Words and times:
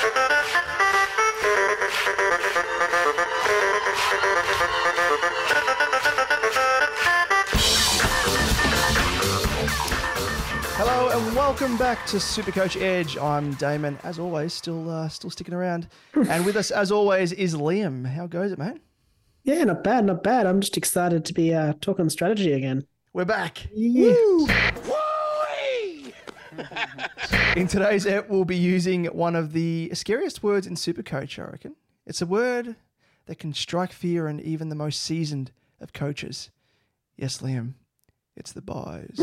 Hello 0.00 0.08
and 11.10 11.36
welcome 11.36 11.76
back 11.76 12.06
to 12.06 12.16
Supercoach 12.16 12.80
Edge. 12.80 13.18
I'm 13.18 13.52
Damon, 13.54 13.98
as 14.02 14.18
always, 14.18 14.54
still 14.54 14.88
uh, 14.88 15.10
still 15.10 15.28
sticking 15.28 15.52
around, 15.52 15.88
and 16.14 16.46
with 16.46 16.56
us, 16.56 16.70
as 16.70 16.90
always, 16.90 17.32
is 17.32 17.54
Liam. 17.54 18.06
How 18.06 18.26
goes 18.26 18.52
it, 18.52 18.58
mate? 18.58 18.80
Yeah, 19.44 19.62
not 19.64 19.84
bad, 19.84 20.06
not 20.06 20.22
bad. 20.22 20.46
I'm 20.46 20.62
just 20.62 20.78
excited 20.78 21.26
to 21.26 21.34
be 21.34 21.52
uh, 21.52 21.74
talking 21.82 22.08
strategy 22.08 22.54
again. 22.54 22.86
We're 23.12 23.26
back. 23.26 23.66
Yeah. 23.74 24.14
In 27.56 27.66
today's 27.66 28.06
ep, 28.06 28.28
we'll 28.28 28.44
be 28.44 28.56
using 28.56 29.06
one 29.06 29.36
of 29.36 29.52
the 29.52 29.90
scariest 29.94 30.42
words 30.42 30.66
in 30.66 30.74
Supercoach. 30.74 31.38
I 31.38 31.50
reckon 31.50 31.76
it's 32.06 32.22
a 32.22 32.26
word 32.26 32.76
that 33.26 33.38
can 33.38 33.52
strike 33.52 33.92
fear 33.92 34.28
in 34.28 34.40
even 34.40 34.68
the 34.68 34.74
most 34.74 35.02
seasoned 35.02 35.52
of 35.80 35.92
coaches. 35.92 36.50
Yes, 37.16 37.38
Liam, 37.38 37.74
it's 38.36 38.52
the 38.52 38.62
byes. 38.62 39.16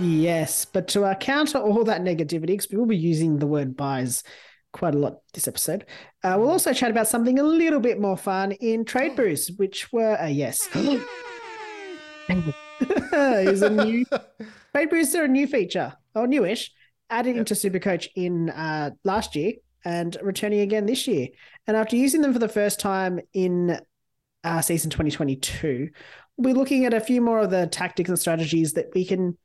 Yes, 0.00 0.64
but 0.64 0.86
to 0.88 1.04
uh, 1.04 1.14
counter 1.16 1.58
all 1.58 1.82
that 1.84 2.02
negativity, 2.02 2.46
because 2.46 2.68
we 2.70 2.78
will 2.78 2.86
be 2.86 2.96
using 2.96 3.38
the 3.38 3.46
word 3.46 3.76
byes 3.76 4.22
quite 4.72 4.94
a 4.94 4.98
lot 4.98 5.18
this 5.32 5.48
episode, 5.48 5.86
uh, 6.22 6.36
we'll 6.38 6.50
also 6.50 6.72
chat 6.72 6.90
about 6.90 7.08
something 7.08 7.38
a 7.38 7.42
little 7.42 7.80
bit 7.80 8.00
more 8.00 8.16
fun 8.16 8.52
in 8.52 8.84
trade 8.84 9.16
boosts, 9.16 9.50
which 9.56 9.92
were 9.92 10.20
uh, 10.20 10.26
yes, 10.26 10.68
is 13.12 13.62
a 13.62 13.70
new 13.70 14.04
are 14.74 15.24
a 15.24 15.28
new 15.28 15.46
feature 15.46 15.94
or 16.14 16.26
newish 16.26 16.72
added 17.10 17.36
into 17.36 17.54
Supercoach 17.54 18.08
in 18.14 18.50
uh, 18.50 18.90
last 19.04 19.34
year 19.34 19.54
and 19.84 20.16
returning 20.22 20.60
again 20.60 20.86
this 20.86 21.06
year. 21.06 21.28
And 21.66 21.76
after 21.76 21.96
using 21.96 22.20
them 22.20 22.32
for 22.32 22.38
the 22.38 22.48
first 22.48 22.80
time 22.80 23.20
in 23.32 23.80
uh, 24.44 24.60
season 24.60 24.90
2022, 24.90 25.90
we're 26.36 26.54
looking 26.54 26.84
at 26.84 26.94
a 26.94 27.00
few 27.00 27.20
more 27.20 27.40
of 27.40 27.50
the 27.50 27.66
tactics 27.66 28.08
and 28.08 28.18
strategies 28.18 28.74
that 28.74 28.86
we 28.94 29.04
can 29.04 29.36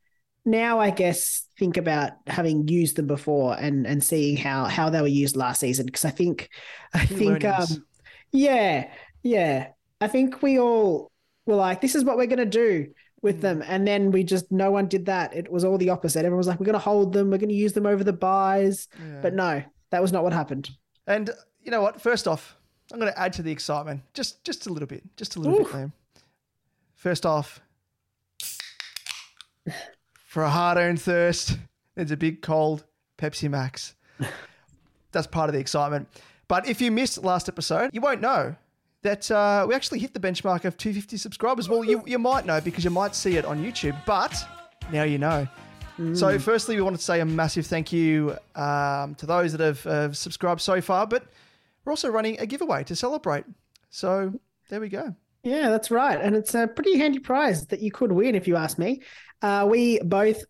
now, 0.46 0.80
I 0.80 0.90
guess, 0.90 1.48
think 1.58 1.78
about 1.78 2.12
having 2.28 2.68
used 2.68 2.98
them 2.98 3.08
before 3.08 3.56
and 3.58 3.88
and 3.88 4.04
seeing 4.04 4.36
how 4.36 4.66
how 4.66 4.90
they 4.90 5.00
were 5.00 5.08
used 5.08 5.38
last 5.38 5.62
season. 5.62 5.86
Because 5.86 6.04
I 6.04 6.10
think, 6.10 6.50
I 6.94 7.06
Key 7.06 7.16
think, 7.16 7.44
learnings. 7.44 7.78
um, 7.78 7.86
yeah, 8.34 8.90
yeah, 9.22 9.70
I 10.02 10.08
think 10.10 10.42
we 10.42 10.60
all 10.60 11.12
were 11.46 11.56
like, 11.56 11.80
this 11.80 11.96
is 11.96 12.04
what 12.04 12.18
we're 12.18 12.28
gonna 12.28 12.46
do 12.46 12.88
with 13.24 13.42
them, 13.42 13.62
mm. 13.62 13.66
and 13.68 13.88
then 13.88 14.12
we 14.12 14.24
just 14.24 14.52
no 14.52 14.70
one 14.70 14.88
did 14.88 15.08
that. 15.08 15.36
It 15.36 15.52
was 15.52 15.64
all 15.64 15.78
the 15.78 15.90
opposite. 15.90 16.20
Everyone 16.20 16.38
was 16.38 16.48
like, 16.48 16.60
we're 16.60 16.68
gonna 16.68 16.78
hold 16.78 17.14
them, 17.14 17.32
we're 17.32 17.40
gonna 17.40 17.54
use 17.54 17.74
them 17.74 17.88
over 17.88 18.04
the 18.04 18.14
byes, 18.14 18.88
but 19.22 19.34
no, 19.34 19.64
that 19.90 20.02
was 20.02 20.12
not 20.12 20.24
what 20.24 20.34
happened. 20.34 20.70
And 21.08 21.30
you 21.62 21.72
know 21.72 21.82
what? 21.82 22.02
First 22.02 22.28
off, 22.28 22.58
I'm 22.92 23.00
going 23.00 23.12
to 23.12 23.20
add 23.20 23.34
to 23.34 23.42
the 23.42 23.52
excitement 23.52 24.02
just 24.14 24.44
just 24.44 24.68
a 24.68 24.74
little 24.74 24.88
bit, 24.88 25.04
just 25.16 25.36
a 25.36 25.40
little 25.40 25.58
bit, 25.58 25.68
Oof. 25.68 25.74
Liam. 25.74 25.92
First 26.96 27.26
off, 27.26 27.60
for 30.26 30.44
a 30.44 30.50
hard-earned 30.50 31.02
thirst, 31.02 31.58
there's 31.96 32.12
a 32.12 32.18
big 32.18 32.42
cold 32.42 32.86
Pepsi 33.18 33.50
Max. 33.50 33.96
That's 35.12 35.28
part 35.28 35.50
of 35.50 35.54
the 35.54 35.60
excitement. 35.60 36.08
But 36.48 36.68
if 36.68 36.82
you 36.82 36.92
missed 36.92 37.24
last 37.24 37.50
episode, 37.50 37.90
you 37.94 38.02
won't 38.02 38.22
know 38.22 38.56
that 39.04 39.30
uh, 39.30 39.66
we 39.68 39.76
actually 39.76 40.00
hit 40.00 40.14
the 40.14 40.20
benchmark 40.20 40.66
of 40.66 40.78
250 40.78 41.18
subscribers. 41.18 41.70
Well, 41.70 41.84
you, 41.84 42.04
you 42.06 42.18
might 42.18 42.46
know 42.46 42.60
because 42.60 42.84
you 42.84 42.90
might 42.90 43.16
see 43.16 43.38
it 43.38 43.46
on 43.46 43.64
YouTube, 43.64 43.96
but 44.06 44.36
now 44.92 45.04
you 45.04 45.18
know. 45.18 45.48
So, 46.16 46.40
firstly, 46.40 46.76
we 46.76 46.82
want 46.82 46.98
to 46.98 47.02
say 47.02 47.20
a 47.20 47.26
massive 47.26 47.68
thank 47.68 47.94
you 47.94 48.36
um, 48.56 49.14
to 49.16 49.28
those 49.28 49.52
that 49.52 49.62
have 49.62 49.86
uh, 49.86 50.12
subscribed 50.12 50.60
so 50.60 50.82
far, 50.82 51.06
but 51.06 51.28
we're 51.86 51.92
also 51.92 52.10
running 52.10 52.40
a 52.40 52.48
giveaway 52.48 52.84
to 52.86 52.96
celebrate. 52.96 53.46
So, 53.92 54.34
there 54.70 54.80
we 54.80 54.90
go. 54.90 55.16
Yeah, 55.44 55.70
that's 55.70 55.92
right. 55.92 56.20
And 56.20 56.36
it's 56.36 56.56
a 56.56 56.68
pretty 56.68 56.98
handy 56.98 57.20
prize 57.20 57.68
that 57.68 57.80
you 57.82 57.92
could 57.92 58.12
win 58.12 58.34
if 58.34 58.48
you 58.48 58.56
ask 58.56 58.80
me. 58.80 59.04
Uh, 59.42 59.68
we 59.70 60.00
both, 60.00 60.44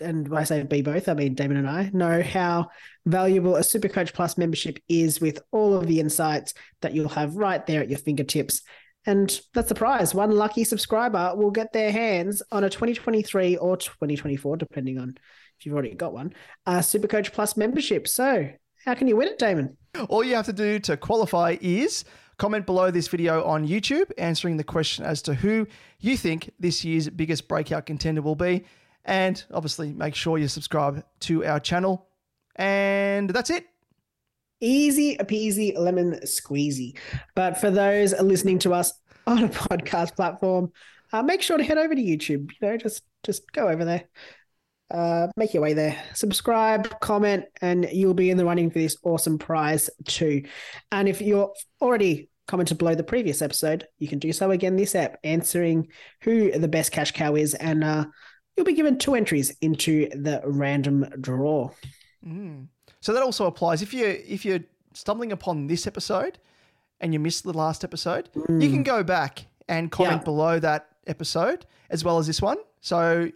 and 0.00 0.28
when 0.28 0.40
I 0.40 0.44
say 0.44 0.62
be 0.62 0.82
both, 0.82 1.08
I 1.08 1.14
mean 1.14 1.34
Damon 1.34 1.58
and 1.58 1.68
I, 1.68 1.90
know 1.92 2.22
how 2.22 2.68
valuable 3.04 3.56
a 3.56 3.60
Supercoach 3.60 4.12
Plus 4.12 4.38
membership 4.38 4.78
is 4.88 5.20
with 5.20 5.40
all 5.50 5.74
of 5.74 5.86
the 5.86 6.00
insights 6.00 6.54
that 6.80 6.94
you'll 6.94 7.08
have 7.08 7.36
right 7.36 7.64
there 7.66 7.82
at 7.82 7.90
your 7.90 7.98
fingertips. 7.98 8.62
And 9.04 9.38
that's 9.52 9.68
the 9.68 9.74
prize. 9.74 10.14
One 10.14 10.30
lucky 10.30 10.64
subscriber 10.64 11.34
will 11.34 11.50
get 11.50 11.72
their 11.72 11.90
hands 11.90 12.42
on 12.52 12.64
a 12.64 12.70
2023 12.70 13.56
or 13.56 13.76
2024, 13.76 14.56
depending 14.56 14.98
on 14.98 15.16
if 15.58 15.66
you've 15.66 15.74
already 15.74 15.94
got 15.94 16.12
one, 16.12 16.32
uh, 16.66 16.78
Supercoach 16.78 17.32
Plus 17.32 17.56
membership. 17.56 18.08
So, 18.08 18.48
how 18.84 18.94
can 18.94 19.08
you 19.08 19.16
win 19.16 19.28
it, 19.28 19.38
Damon? 19.38 19.76
All 20.08 20.24
you 20.24 20.34
have 20.34 20.46
to 20.46 20.52
do 20.52 20.78
to 20.80 20.96
qualify 20.96 21.56
is 21.60 22.04
comment 22.38 22.66
below 22.66 22.90
this 22.90 23.08
video 23.08 23.44
on 23.44 23.66
YouTube, 23.66 24.10
answering 24.18 24.56
the 24.56 24.64
question 24.64 25.04
as 25.04 25.22
to 25.22 25.34
who 25.34 25.66
you 26.00 26.16
think 26.16 26.50
this 26.58 26.84
year's 26.84 27.08
biggest 27.08 27.46
breakout 27.46 27.86
contender 27.86 28.22
will 28.22 28.34
be. 28.34 28.64
And 29.04 29.42
obviously, 29.52 29.92
make 29.92 30.14
sure 30.14 30.38
you 30.38 30.48
subscribe 30.48 31.04
to 31.20 31.44
our 31.44 31.60
channel. 31.60 32.06
And 32.56 33.30
that's 33.30 33.50
it. 33.50 33.66
Easy 34.60 35.16
peasy 35.16 35.76
lemon 35.76 36.20
squeezy. 36.24 36.96
But 37.34 37.58
for 37.58 37.70
those 37.70 38.12
listening 38.20 38.60
to 38.60 38.74
us 38.74 38.92
on 39.26 39.44
a 39.44 39.48
podcast 39.48 40.14
platform, 40.14 40.72
uh, 41.12 41.22
make 41.22 41.42
sure 41.42 41.58
to 41.58 41.64
head 41.64 41.78
over 41.78 41.94
to 41.94 42.00
YouTube. 42.00 42.50
You 42.52 42.68
know, 42.68 42.76
just 42.76 43.02
just 43.24 43.50
go 43.52 43.68
over 43.68 43.84
there, 43.84 44.04
uh, 44.90 45.28
make 45.36 45.54
your 45.54 45.62
way 45.62 45.74
there, 45.74 46.00
subscribe, 46.14 47.00
comment, 47.00 47.44
and 47.60 47.88
you'll 47.92 48.14
be 48.14 48.30
in 48.30 48.36
the 48.36 48.44
running 48.44 48.70
for 48.70 48.78
this 48.78 48.96
awesome 49.02 49.38
prize 49.38 49.90
too. 50.06 50.44
And 50.90 51.08
if 51.08 51.20
you're 51.20 51.52
already 51.80 52.28
commented 52.48 52.78
below 52.78 52.94
the 52.94 53.04
previous 53.04 53.42
episode, 53.42 53.86
you 53.98 54.08
can 54.08 54.18
do 54.18 54.32
so 54.32 54.50
again 54.50 54.76
this 54.76 54.94
app, 54.94 55.18
answering 55.24 55.88
who 56.22 56.50
the 56.52 56.68
best 56.68 56.92
cash 56.92 57.12
cow 57.12 57.34
is, 57.34 57.54
and 57.54 57.84
uh, 57.84 58.06
you'll 58.56 58.66
be 58.66 58.74
given 58.74 58.98
two 58.98 59.14
entries 59.14 59.54
into 59.60 60.08
the 60.10 60.40
random 60.44 61.06
draw. 61.20 61.70
So 63.00 63.12
that 63.12 63.22
also 63.22 63.46
applies 63.46 63.82
if 63.82 63.92
you 63.92 64.06
if 64.06 64.44
you're 64.44 64.60
stumbling 64.94 65.32
upon 65.32 65.66
this 65.66 65.86
episode 65.86 66.38
and 67.00 67.12
you 67.12 67.18
missed 67.18 67.42
the 67.44 67.52
last 67.52 67.82
episode, 67.82 68.28
you 68.48 68.70
can 68.70 68.82
go 68.84 69.02
back 69.02 69.46
and 69.68 69.90
comment 69.90 70.20
Yeah. 70.20 70.24
below 70.24 70.58
that 70.60 70.88
episode 71.06 71.66
as 71.90 72.04
well 72.04 72.18
as 72.18 72.26
this 72.26 72.40
one. 72.40 72.58
So 72.80 73.30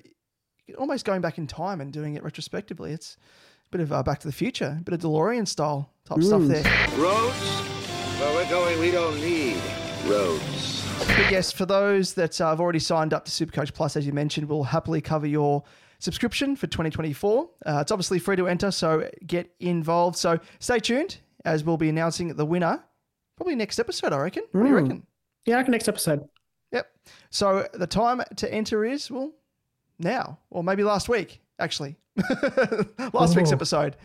almost 0.79 1.05
going 1.05 1.21
back 1.21 1.39
in 1.39 1.47
time 1.47 1.81
and 1.81 1.93
doing 1.93 2.15
it 2.15 2.23
retrospectively. 2.23 2.93
It's 2.93 3.17
a 3.67 3.71
bit 3.71 3.81
of 3.81 3.93
uh, 3.93 4.03
Back 4.03 4.21
to 4.21 4.29
the 4.29 4.33
Future, 4.33 4.77
a 4.81 4.83
bit 4.83 4.95
of 4.95 5.01
DeLorean 5.01 5.47
style 5.49 5.91
type 6.05 6.23
stuff 6.23 6.43
there. 6.43 6.63
Roads? 6.97 7.35
Where 8.21 8.35
we're 8.35 8.49
going, 8.51 8.79
we 8.81 8.91
don't 8.93 9.21
need 9.21 9.61
roads. 10.07 10.76
But 10.99 11.31
yes, 11.31 11.53
for 11.53 11.67
those 11.67 12.15
that 12.15 12.41
uh, 12.41 12.51
have 12.51 12.61
already 12.61 12.79
signed 12.79 13.13
up 13.13 13.25
to 13.25 13.31
Supercoach 13.31 13.75
Plus, 13.75 13.97
as 13.97 14.07
you 14.07 14.13
mentioned, 14.13 14.49
we'll 14.49 14.65
happily 14.65 15.01
cover 15.01 15.27
your 15.27 15.63
subscription 15.99 16.57
for 16.57 16.67
2024. 16.67 17.49
Uh, 17.65 17.79
it's 17.81 17.91
obviously 17.91 18.19
free 18.19 18.37
to 18.37 18.47
enter, 18.47 18.71
so 18.71 19.09
get 19.27 19.51
involved. 19.61 20.17
So 20.17 20.39
stay 20.59 20.79
tuned 20.79 21.19
as 21.45 21.65
we'll 21.65 21.77
be 21.77 21.89
announcing 21.89 22.29
the 22.29 22.45
winner 22.45 22.83
probably 23.37 23.55
next 23.55 23.79
episode, 23.79 24.13
I 24.13 24.19
reckon. 24.19 24.45
What 24.53 24.63
do 24.63 24.69
you 24.69 24.75
reckon? 24.75 25.07
Yeah, 25.45 25.55
I 25.55 25.59
reckon 25.59 25.73
next 25.73 25.89
episode. 25.89 26.29
Yep. 26.73 26.91
So 27.31 27.67
the 27.75 27.87
time 27.87 28.23
to 28.37 28.53
enter 28.53 28.85
is, 28.85 29.11
well, 29.11 29.33
now, 29.99 30.39
or 30.51 30.65
maybe 30.65 30.83
last 30.83 31.09
week, 31.09 31.41
actually. 31.59 31.97
last 33.13 33.37
week's 33.37 33.51
Ooh. 33.51 33.55
episode. 33.55 33.97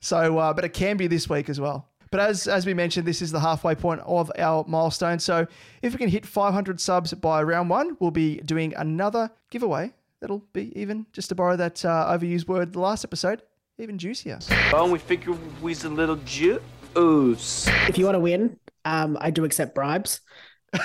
So, 0.00 0.38
uh, 0.38 0.54
but 0.54 0.64
it 0.64 0.72
can 0.72 0.96
be 0.96 1.08
this 1.08 1.28
week 1.28 1.48
as 1.48 1.60
well. 1.60 1.88
But 2.10 2.20
as 2.20 2.46
as 2.48 2.64
we 2.66 2.74
mentioned, 2.74 3.06
this 3.06 3.20
is 3.22 3.30
the 3.32 3.40
halfway 3.40 3.74
point 3.74 4.00
of 4.06 4.30
our 4.38 4.64
milestone. 4.68 5.18
So 5.18 5.46
if 5.82 5.92
we 5.92 5.98
can 5.98 6.08
hit 6.08 6.24
500 6.26 6.80
subs 6.80 7.12
by 7.14 7.42
round 7.42 7.68
one, 7.70 7.96
we'll 8.00 8.10
be 8.10 8.36
doing 8.38 8.74
another 8.76 9.30
giveaway. 9.50 9.92
That'll 10.20 10.42
be 10.52 10.72
even, 10.78 11.06
just 11.12 11.28
to 11.28 11.34
borrow 11.36 11.54
that 11.56 11.84
uh, 11.84 12.06
overused 12.18 12.48
word, 12.48 12.72
the 12.72 12.80
last 12.80 13.04
episode, 13.04 13.42
even 13.78 13.98
juicier. 13.98 14.38
Oh, 14.72 14.90
we 14.90 14.98
figure 14.98 15.36
we's 15.62 15.84
a 15.84 15.88
little 15.88 16.16
juice. 16.24 17.68
If 17.88 17.96
you 17.98 18.04
want 18.04 18.16
to 18.16 18.20
win, 18.20 18.58
um, 18.84 19.16
I 19.20 19.30
do 19.30 19.44
accept 19.44 19.74
bribes. 19.76 20.20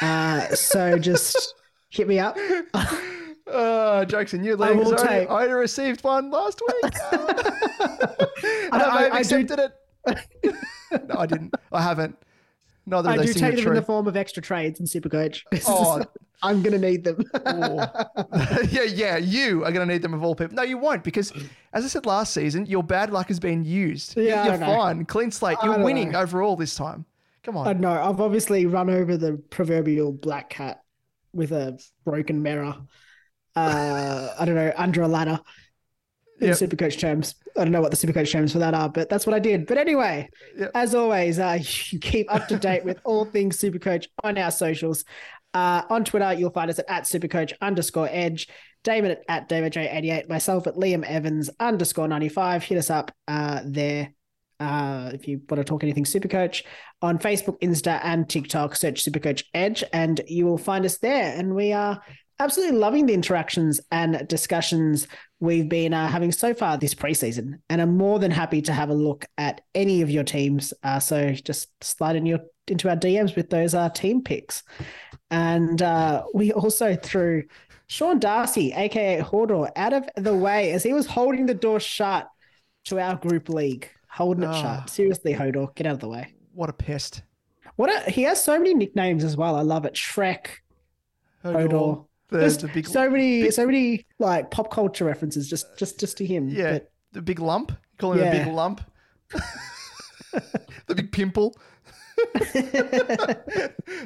Uh, 0.02 0.48
so 0.50 1.00
just 1.00 1.56
hit 1.90 2.08
me 2.08 2.20
up. 2.20 2.38
Uh, 3.48 4.06
jokes 4.06 4.34
on 4.34 4.44
you, 4.44 4.54
I 4.54 4.56
Liam. 4.58 4.75
'cause 4.84 4.86
will 4.86 4.94
I, 4.94 4.98
already- 4.98 5.20
take- 5.22 5.30
I 5.30 5.34
already 5.34 5.54
received 5.54 6.04
one 6.04 6.30
last 6.31 6.62
week. 6.62 6.94
and 7.12 8.81
I, 8.81 8.86
I- 8.86 8.96
may 9.00 9.04
have 9.04 9.14
I 9.14 9.24
do- 9.24 9.36
accepted 9.38 9.60
it. 9.60 9.72
no, 10.08 11.16
I 11.18 11.26
didn't. 11.26 11.54
I 11.72 11.82
haven't. 11.82 12.18
Neither 12.86 13.10
of 13.10 13.14
I 13.14 13.18
those 13.18 13.34
do 13.34 13.40
take 13.40 13.56
them 13.56 13.68
in 13.68 13.74
the 13.76 13.82
form 13.82 14.08
of 14.08 14.18
extra 14.18 14.44
trades 14.44 14.80
in 14.80 14.86
Supercoach. 14.86 15.42
Oh. 15.68 16.04
I'm 16.46 16.62
going 16.62 16.74
to 16.74 16.90
need 16.90 17.06
them. 17.06 17.24
Oh. 17.46 17.88
yeah, 18.70 18.84
yeah, 18.84 19.16
you 19.16 19.64
are 19.64 19.72
going 19.72 19.88
to 19.88 19.94
need 19.94 20.02
them 20.02 20.14
of 20.14 20.22
all 20.26 20.36
people. 20.36 20.56
No, 20.56 20.64
you 20.64 20.78
won't 20.78 21.02
because, 21.02 21.32
as 21.72 21.86
I 21.86 21.88
said 21.88 22.06
last 22.06 22.34
season, 22.34 22.66
your 22.66 22.84
bad 22.84 23.12
luck 23.12 23.30
has 23.30 23.40
been 23.40 23.64
used. 23.64 24.18
Yeah, 24.18 24.48
You're 24.48 24.58
fine. 24.58 25.06
Clean 25.06 25.32
slate. 25.32 25.58
You're 25.64 25.78
know. 25.78 25.86
winning 25.86 26.18
overall 26.18 26.58
this 26.58 26.76
time. 26.76 27.06
Come 27.44 27.56
on. 27.56 27.68
I 27.68 27.72
know. 27.72 27.92
I've 27.92 28.20
obviously 28.20 28.66
run 28.66 28.90
over 28.90 29.16
the 29.16 29.42
proverbial 29.52 30.12
black 30.12 30.50
cat 30.50 30.84
with 31.32 31.54
a 31.54 31.80
broken 32.04 32.44
mirror. 32.44 32.76
Uh, 33.56 34.34
I 34.38 34.44
don't 34.44 34.56
know, 34.56 34.74
under 34.76 35.04
a 35.04 35.08
ladder 35.08 35.40
in 36.42 36.48
Yep. 36.48 36.58
Supercoach 36.58 37.00
terms. 37.00 37.36
I 37.58 37.64
don't 37.64 37.72
know 37.72 37.82
what 37.82 37.92
the 37.92 37.98
Supercoach 37.98 38.32
terms 38.32 38.52
for 38.54 38.60
that 38.60 38.74
are, 38.74 38.90
but 38.90 39.10
that's 39.10 39.26
what 39.26 39.36
I 39.36 39.40
did. 39.40 39.68
But 39.68 39.78
anyway, 39.78 40.30
Yep. 40.58 40.72
as 40.74 40.96
always, 40.96 41.40
uh, 41.40 41.60
you 41.62 42.00
keep 42.02 42.34
up 42.34 42.48
to 42.48 42.58
date 42.58 42.84
with 42.84 43.00
all 43.04 43.26
things 43.26 43.60
Supercoach 43.60 44.08
on 44.24 44.38
our 44.38 44.52
socials. 44.52 45.06
Uh, 45.54 45.84
on 45.90 46.04
Twitter, 46.04 46.34
you'll 46.34 46.50
find 46.50 46.70
us 46.72 46.80
at, 46.80 46.90
at 46.90 47.04
Supercoach 47.04 47.54
underscore 47.62 48.10
Edge. 48.12 48.48
Damon 48.84 49.12
at, 49.12 49.22
at 49.30 49.50
damoj88, 49.50 50.28
myself 50.28 50.68
at 50.68 50.76
Liam 50.76 51.06
Evans 51.06 51.50
underscore 51.60 52.08
95. 52.08 52.64
Hit 52.64 52.78
us 52.78 52.90
up 52.90 53.12
uh, 53.28 53.62
there 53.64 54.14
uh, 54.60 55.12
if 55.14 55.28
you 55.28 55.42
want 55.50 55.60
to 55.60 55.64
talk 55.64 55.84
anything 55.84 56.04
Supercoach 56.06 56.64
on 57.02 57.18
Facebook, 57.18 57.60
Insta, 57.62 58.00
and 58.04 58.28
TikTok. 58.28 58.76
Search 58.76 59.06
Supercoach 59.06 59.44
Edge, 59.54 59.84
and 59.94 60.22
you 60.28 60.46
will 60.46 60.58
find 60.58 60.86
us 60.86 60.98
there. 60.98 61.38
And 61.38 61.56
we 61.56 61.72
are 61.72 62.02
absolutely 62.40 62.78
loving 62.78 63.06
the 63.06 63.14
interactions 63.14 63.80
and 63.92 64.28
discussions 64.28 65.08
we've 65.40 65.68
been 65.70 65.94
uh, 65.94 66.08
having 66.08 66.32
so 66.32 66.54
far 66.54 66.78
this 66.78 66.94
preseason, 66.96 67.60
and 67.70 67.82
I'm 67.82 67.98
more 67.98 68.20
than 68.20 68.32
happy 68.32 68.62
to 68.64 68.74
have 68.74 68.90
a 68.90 68.94
look 68.94 69.26
at 69.38 69.62
any 69.76 70.02
of 70.02 70.10
your 70.10 70.24
teams. 70.24 70.74
Uh, 70.84 71.00
so 71.00 71.32
just 71.34 71.70
slide 71.84 72.16
in 72.16 72.26
your 72.26 72.40
into 72.68 72.90
our 72.90 72.96
DMs 72.96 73.36
with 73.36 73.50
those 73.50 73.74
uh, 73.76 73.90
team 73.90 74.22
picks, 74.24 74.64
and 75.32 75.82
uh, 75.82 76.24
we 76.34 76.52
also 76.54 76.96
threw 76.96 77.44
Sean 77.88 78.20
Darcy, 78.20 78.72
aka 78.74 79.22
Hodor, 79.22 79.70
out 79.76 79.94
of 79.94 80.10
the 80.16 80.34
way 80.36 80.72
as 80.72 80.84
he 80.84 80.94
was 80.94 81.06
holding 81.06 81.46
the 81.46 81.54
door 81.54 81.80
shut 81.80 82.28
to 82.86 83.00
our 83.00 83.16
group 83.16 83.50
league, 83.50 83.90
holding 84.10 84.44
it 84.44 84.48
Ah. 84.48 84.62
shut. 84.80 84.90
Seriously, 84.90 85.34
Hodor, 85.34 85.74
get 85.76 85.88
out 85.88 85.94
of 85.96 86.00
the 86.00 86.08
way. 86.10 86.34
What 86.54 86.70
a 86.70 86.74
pest. 86.74 87.22
What 87.76 87.90
a, 87.90 88.10
he 88.12 88.24
has 88.24 88.44
so 88.44 88.58
many 88.58 88.74
nicknames 88.74 89.24
as 89.24 89.36
well. 89.36 89.56
I 89.56 89.62
love 89.62 89.86
it. 89.86 89.96
Shrek, 89.96 90.48
Hodor. 91.44 92.06
The, 92.34 92.68
the 92.68 92.68
big, 92.74 92.88
so 92.88 93.10
many, 93.10 93.52
so 93.52 93.66
many 93.66 94.06
like 94.20 94.50
pop 94.52 94.72
culture 94.72 95.06
references 95.06 95.48
just, 95.50 95.78
just, 95.78 96.00
just 96.00 96.18
to 96.18 96.26
him. 96.26 96.50
yeah, 96.50 96.72
But 96.74 96.92
the 97.12 97.22
big 97.22 97.40
lump. 97.40 97.70
You 97.72 97.78
call 98.00 98.14
him 98.14 98.22
a 98.22 98.24
Yeah. 98.26 98.44
big 98.44 98.54
lump. 98.54 98.82
the 100.88 100.96
big 100.96 101.12
pimple. 101.12 101.56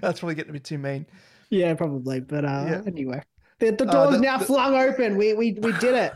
That's 0.01 0.19
probably 0.19 0.35
getting 0.35 0.49
a 0.51 0.53
bit 0.53 0.63
too 0.63 0.77
mean. 0.77 1.05
yeah, 1.49 1.73
probably. 1.73 2.19
But 2.19 2.45
uh, 2.45 2.65
Yeah. 2.69 2.81
anyway, 2.85 3.21
the, 3.59 3.71
the 3.71 3.87
Uh, 3.87 3.91
door's 3.91 4.15
the- 4.15 4.21
now 4.21 4.37
the- 4.37 4.45
flung 4.45 4.75
open. 4.75 5.17
We, 5.17 5.33
we, 5.33 5.53
we 5.53 5.71
did 5.73 5.95
it. 5.95 6.13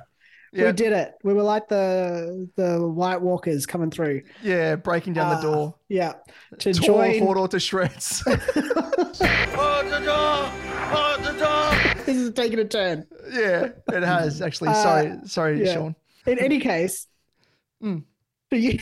Yeah. 0.54 0.66
We 0.68 0.72
did 0.74 0.92
it. 0.92 1.14
We 1.24 1.34
were 1.34 1.44
like 1.44 1.70
the 1.70 2.50
the 2.58 2.86
White 2.86 3.22
Walkers 3.22 3.66
coming 3.66 3.90
through. 3.90 4.24
Yeah, 4.44 4.76
breaking 4.76 5.14
down 5.14 5.30
the 5.30 5.38
Uh, 5.48 5.54
door. 5.54 5.76
Yeah, 5.88 6.14
to 6.60 6.74
Tore 6.74 6.86
join. 7.06 7.22
Hodor 7.22 7.50
to 7.52 7.60
shreds. 7.60 8.22
Hold 8.26 8.38
the 9.88 10.00
door! 10.04 10.46
Hold 10.92 11.24
the 11.24 11.34
door! 11.40 12.04
This 12.06 12.18
is 12.18 12.32
taking 12.34 12.60
a 12.60 12.66
turn. 12.66 13.08
yeah, 13.32 13.70
it 13.94 14.04
has 14.04 14.42
actually. 14.42 14.70
Uh, 14.70 14.74
sorry, 14.84 15.14
sorry, 15.26 15.64
yeah. 15.66 15.74
Sean. 15.74 15.96
In 16.26 16.38
any 16.40 16.60
case, 16.60 17.08
Mm. 17.82 18.04
for 18.50 18.58
you 18.58 18.78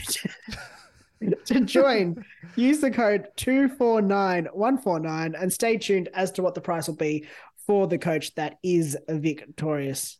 to 1.46 1.60
join, 1.60 2.22
use 2.56 2.80
the 2.80 2.90
code 2.90 3.28
249149 3.36 5.34
and 5.34 5.52
stay 5.52 5.76
tuned 5.78 6.08
as 6.14 6.30
to 6.32 6.42
what 6.42 6.54
the 6.54 6.60
price 6.60 6.86
will 6.88 6.96
be 6.96 7.26
for 7.66 7.86
the 7.86 7.96
coach 7.98 8.34
that 8.34 8.58
is 8.62 8.96
victorious. 9.08 10.18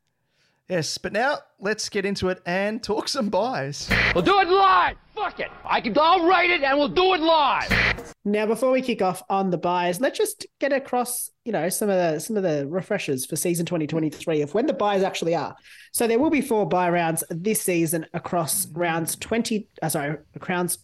Yes, 0.70 0.98
but 0.98 1.12
now 1.12 1.38
let's 1.58 1.88
get 1.88 2.06
into 2.06 2.28
it 2.28 2.40
and 2.46 2.80
talk 2.80 3.08
some 3.08 3.28
byes. 3.28 3.90
We'll 4.14 4.22
do 4.22 4.38
it 4.38 4.48
live. 4.48 4.96
Fuck 5.16 5.40
it. 5.40 5.50
I 5.64 5.80
can. 5.80 5.98
I'll 5.98 6.24
write 6.24 6.48
it 6.48 6.62
and 6.62 6.78
we'll 6.78 6.86
do 6.86 7.12
it 7.14 7.20
live. 7.20 8.14
Now, 8.24 8.46
before 8.46 8.70
we 8.70 8.80
kick 8.80 9.02
off 9.02 9.20
on 9.28 9.50
the 9.50 9.58
byes, 9.58 10.00
let's 10.00 10.16
just 10.16 10.46
get 10.60 10.72
across, 10.72 11.28
you 11.44 11.50
know, 11.50 11.68
some 11.70 11.90
of 11.90 11.96
the 11.96 12.20
some 12.20 12.36
of 12.36 12.44
the 12.44 12.68
refreshers 12.68 13.26
for 13.26 13.34
season 13.34 13.66
2023 13.66 14.42
of 14.42 14.54
when 14.54 14.66
the 14.66 14.72
byes 14.72 15.02
actually 15.02 15.34
are. 15.34 15.56
So 15.92 16.06
there 16.06 16.20
will 16.20 16.30
be 16.30 16.40
four 16.40 16.68
bye 16.68 16.90
rounds 16.90 17.24
this 17.30 17.60
season 17.60 18.06
across 18.14 18.68
rounds 18.68 19.16
20, 19.16 19.66
uh, 19.82 19.88
sorry, 19.88 20.18
rounds 20.48 20.78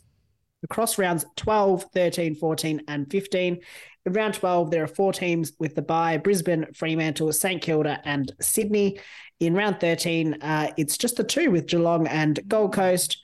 across 0.64 0.98
rounds 0.98 1.24
12, 1.36 1.84
13, 1.94 2.34
14, 2.34 2.82
and 2.88 3.08
15. 3.08 3.60
In 4.06 4.12
round 4.12 4.34
12, 4.34 4.70
there 4.70 4.84
are 4.84 4.88
four 4.88 5.12
teams 5.12 5.52
with 5.58 5.74
the 5.74 5.82
bye 5.82 6.16
Brisbane, 6.16 6.66
Fremantle, 6.74 7.32
St 7.32 7.62
Kilda, 7.62 8.00
and 8.04 8.32
Sydney. 8.40 8.98
In 9.38 9.54
round 9.54 9.80
13, 9.80 10.38
uh, 10.40 10.72
it's 10.78 10.96
just 10.96 11.16
the 11.16 11.24
two 11.24 11.50
with 11.50 11.66
Geelong 11.66 12.06
and 12.06 12.40
Gold 12.48 12.72
Coast, 12.72 13.18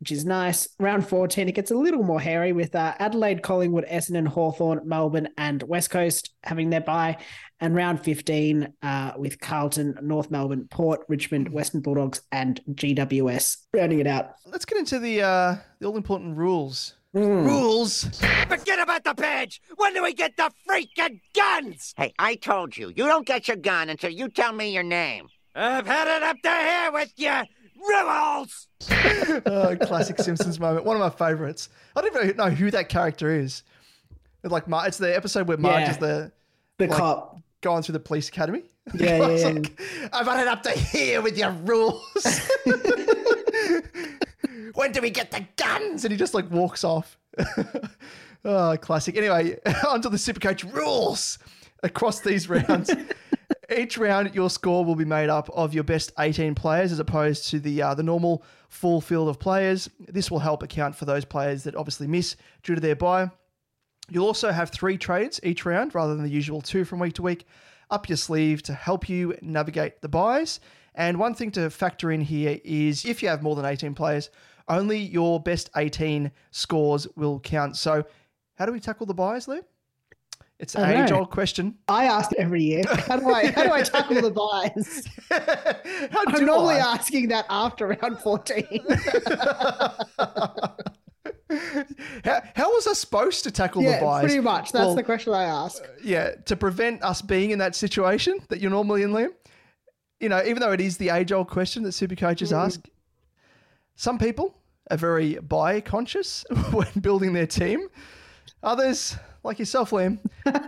which 0.00 0.10
is 0.10 0.24
nice. 0.24 0.66
Round 0.78 1.06
14, 1.06 1.46
it 1.46 1.54
gets 1.54 1.70
a 1.70 1.74
little 1.74 2.02
more 2.02 2.20
hairy 2.20 2.52
with 2.52 2.74
uh, 2.74 2.94
Adelaide, 2.98 3.42
Collingwood, 3.42 3.84
Essendon, 3.86 4.26
Hawthorn, 4.26 4.80
Melbourne, 4.86 5.28
and 5.36 5.62
West 5.64 5.90
Coast 5.90 6.30
having 6.42 6.70
their 6.70 6.80
bye. 6.80 7.18
And 7.60 7.74
round 7.74 8.00
15 8.02 8.72
uh, 8.82 9.12
with 9.18 9.40
Carlton, 9.40 9.98
North 10.00 10.30
Melbourne, 10.30 10.68
Port, 10.70 11.00
Richmond, 11.06 11.50
Western 11.52 11.82
Bulldogs, 11.82 12.22
and 12.32 12.62
GWS 12.70 13.56
rounding 13.74 13.98
it 13.98 14.06
out. 14.06 14.36
Let's 14.46 14.64
get 14.64 14.78
into 14.78 14.98
the 14.98 15.22
uh, 15.22 15.56
the 15.80 15.86
all 15.88 15.96
important 15.96 16.36
rules. 16.38 16.94
Rules. 17.12 18.04
Forget 18.48 18.78
about 18.78 19.02
the 19.02 19.14
badge! 19.14 19.60
When 19.76 19.92
do 19.92 20.02
we 20.02 20.14
get 20.14 20.36
the 20.36 20.50
freaking 20.68 21.20
guns? 21.34 21.94
Hey, 21.96 22.12
I 22.18 22.36
told 22.36 22.76
you, 22.76 22.88
you 22.88 23.06
don't 23.06 23.26
get 23.26 23.48
your 23.48 23.56
gun 23.56 23.88
until 23.88 24.10
you 24.10 24.28
tell 24.28 24.52
me 24.52 24.72
your 24.72 24.82
name. 24.82 25.26
I've 25.58 25.86
had 25.86 26.16
it 26.16 26.22
up 26.22 26.36
to 26.42 26.50
here 26.50 26.92
with 26.92 27.12
you, 27.16 27.42
rebels! 27.90 28.68
uh, 29.46 29.74
classic 29.86 30.18
Simpsons 30.20 30.60
moment. 30.60 30.84
One 30.86 30.96
of 30.96 31.00
my 31.00 31.10
favorites. 31.10 31.68
I 31.96 32.00
don't 32.00 32.14
even 32.24 32.36
know 32.36 32.50
who 32.50 32.70
that 32.70 32.88
character 32.88 33.30
is. 33.32 33.62
It's 34.44 34.52
like 34.52 34.68
Mar- 34.68 34.86
it's 34.86 34.98
the 34.98 35.14
episode 35.14 35.48
where 35.48 35.56
Marge 35.56 35.82
Yeah. 35.82 35.90
is 35.90 35.96
the 35.98 36.32
The 36.78 36.86
like, 36.86 36.96
cop. 36.98 37.40
going 37.60 37.82
through 37.82 37.94
the 37.94 38.00
police 38.00 38.28
academy. 38.28 38.62
Yeah, 38.94 39.16
yeah, 39.18 39.26
yeah. 39.36 39.48
like, 39.48 39.80
I've 40.12 40.26
had 40.26 40.40
it 40.40 40.48
up 40.48 40.62
to 40.62 40.70
here 40.70 41.20
with 41.22 41.36
your 41.36 41.50
rules. 41.50 42.04
when 44.74 44.92
do 44.92 45.00
we 45.00 45.10
get 45.10 45.30
the 45.30 45.44
guns? 45.56 46.04
And 46.04 46.12
he 46.12 46.16
just 46.18 46.34
like 46.34 46.50
walks 46.50 46.84
off. 46.84 47.18
Oh, 48.44 48.76
classic. 48.80 49.16
Anyway, 49.16 49.58
onto 49.88 50.08
the 50.08 50.16
Supercoach 50.16 50.72
rules 50.72 51.38
across 51.82 52.20
these 52.20 52.48
rounds. 52.48 52.88
Each 53.76 53.98
round, 53.98 54.34
your 54.34 54.48
score 54.48 54.82
will 54.82 54.94
be 54.94 55.04
made 55.04 55.28
up 55.28 55.50
of 55.50 55.74
your 55.74 55.84
best 55.84 56.12
18 56.18 56.54
players 56.54 56.90
as 56.90 57.00
opposed 57.00 57.48
to 57.50 57.60
the 57.60 57.82
uh, 57.82 57.94
the 57.94 58.02
normal 58.02 58.42
full 58.70 59.02
field 59.02 59.28
of 59.28 59.38
players. 59.38 59.90
This 60.00 60.30
will 60.30 60.38
help 60.38 60.62
account 60.62 60.96
for 60.96 61.04
those 61.04 61.26
players 61.26 61.64
that 61.64 61.76
obviously 61.76 62.06
miss 62.06 62.34
due 62.62 62.74
to 62.74 62.80
their 62.80 62.96
bye. 62.96 63.30
You'll 64.10 64.24
also 64.24 64.52
have 64.52 64.70
three 64.70 64.96
trades 64.96 65.38
each 65.42 65.66
round 65.66 65.94
rather 65.94 66.14
than 66.14 66.24
the 66.24 66.30
usual 66.30 66.62
two 66.62 66.86
from 66.86 66.98
week 66.98 67.12
to 67.14 67.22
week 67.22 67.44
up 67.90 68.08
your 68.08 68.16
sleeve 68.16 68.62
to 68.62 68.72
help 68.72 69.06
you 69.06 69.36
navigate 69.42 70.00
the 70.00 70.08
byes. 70.08 70.60
And 70.94 71.18
one 71.18 71.34
thing 71.34 71.50
to 71.52 71.68
factor 71.68 72.10
in 72.10 72.22
here 72.22 72.58
is 72.64 73.04
if 73.04 73.22
you 73.22 73.28
have 73.28 73.42
more 73.42 73.54
than 73.54 73.66
18 73.66 73.94
players, 73.94 74.30
only 74.66 74.98
your 74.98 75.40
best 75.40 75.68
18 75.76 76.30
scores 76.50 77.06
will 77.16 77.38
count. 77.40 77.76
So, 77.76 78.04
how 78.54 78.66
do 78.66 78.72
we 78.72 78.80
tackle 78.80 79.06
the 79.06 79.14
byes, 79.14 79.46
Liam? 79.46 79.62
It's 80.60 80.74
an 80.74 80.90
age 80.90 81.12
old 81.12 81.30
question. 81.30 81.76
I 81.86 82.06
ask 82.06 82.32
every 82.36 82.62
year. 82.64 82.82
How 83.06 83.16
do 83.16 83.30
I 83.32 83.46
how 83.52 83.62
do 83.64 83.72
I 83.72 83.82
tackle 83.82 84.20
the 84.20 84.30
byes? 84.32 85.06
How 86.10 86.22
I'm 86.26 86.44
normally 86.44 86.74
I? 86.76 86.94
asking 86.94 87.28
that 87.28 87.46
after 87.48 87.86
round 87.88 88.18
14. 88.18 88.66
How, 92.24 92.42
how 92.54 92.70
was 92.74 92.86
I 92.86 92.92
supposed 92.92 93.44
to 93.44 93.50
tackle 93.50 93.82
the 93.82 93.88
yeah, 93.88 94.00
byes? 94.00 94.24
pretty 94.24 94.40
much. 94.40 94.70
That's 94.72 94.84
Well, 94.86 94.94
the 94.94 95.02
question 95.02 95.32
I 95.32 95.44
ask. 95.44 95.82
yeah, 96.04 96.32
to 96.44 96.56
prevent 96.56 97.02
us 97.02 97.22
being 97.22 97.52
in 97.52 97.58
that 97.60 97.74
situation 97.74 98.38
that 98.48 98.60
you're 98.60 98.70
normally 98.70 99.02
in, 99.02 99.10
Liam. 99.12 99.30
You 100.20 100.28
know, 100.28 100.42
even 100.44 100.58
though 100.60 100.72
it 100.72 100.80
is 100.80 100.98
the 100.98 101.08
age 101.10 101.32
old 101.32 101.48
question 101.48 101.82
that 101.84 101.92
super 101.92 102.16
coaches 102.16 102.52
Mm. 102.52 102.64
ask, 102.66 102.80
some 103.96 104.18
people 104.18 104.54
are 104.90 104.96
very 104.98 105.36
bye 105.36 105.80
conscious 105.80 106.44
when 106.72 106.88
building 107.00 107.32
their 107.32 107.46
team. 107.46 107.88
Others, 108.62 109.16
like 109.44 109.58
yourself, 109.58 109.90
Liam, 109.90 110.18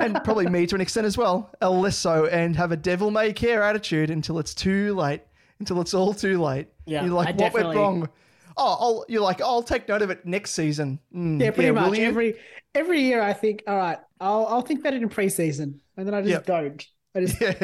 and 0.01 0.23
probably 0.25 0.47
me 0.49 0.67
to 0.67 0.75
an 0.75 0.81
extent 0.81 1.07
as 1.07 1.19
well, 1.19 1.51
are 1.61 1.71
less 1.71 1.97
so 1.97 2.27
and 2.27 2.57
have 2.57 2.73
a 2.73 2.77
devil 2.77 3.11
may 3.11 3.33
care 3.33 3.63
attitude 3.63 4.11
until 4.11 4.39
it's 4.39 4.55
too 4.55 4.95
late, 4.95 5.23
until 5.59 5.81
it's 5.81 5.93
all 5.95 6.15
too 6.15 6.41
late. 6.41 6.69
Yeah, 6.87 7.05
you're 7.05 7.13
like, 7.15 7.29
I 7.29 7.31
what 7.33 7.39
went 7.41 7.53
definitely- 7.55 7.77
wrong? 7.77 8.09
Oh, 8.57 8.77
I'll, 8.81 9.05
you're 9.09 9.23
like, 9.23 9.41
I'll 9.41 9.63
take 9.63 9.89
note 9.89 10.03
of 10.03 10.11
it 10.11 10.27
next 10.27 10.51
season. 10.51 10.99
Mm, 11.15 11.41
Yeah, 11.41 11.51
pretty 11.53 11.71
will 11.71 11.89
much. 11.89 11.99
Every 11.99 12.35
every 12.75 13.01
year 13.01 13.23
I 13.23 13.33
think, 13.33 13.63
all 13.67 13.77
right, 13.77 13.99
I'll 14.21 14.45
I'll 14.47 14.61
think 14.63 14.81
about 14.81 14.93
it 14.95 15.03
in 15.03 15.09
preseason. 15.09 15.79
And 15.97 16.07
then 16.07 16.15
I 16.15 16.21
just 16.21 16.31
Yep. 16.31 16.47
don't. 16.47 16.87
I 17.15 17.21
just 17.21 17.41
Yeah. 17.41 17.55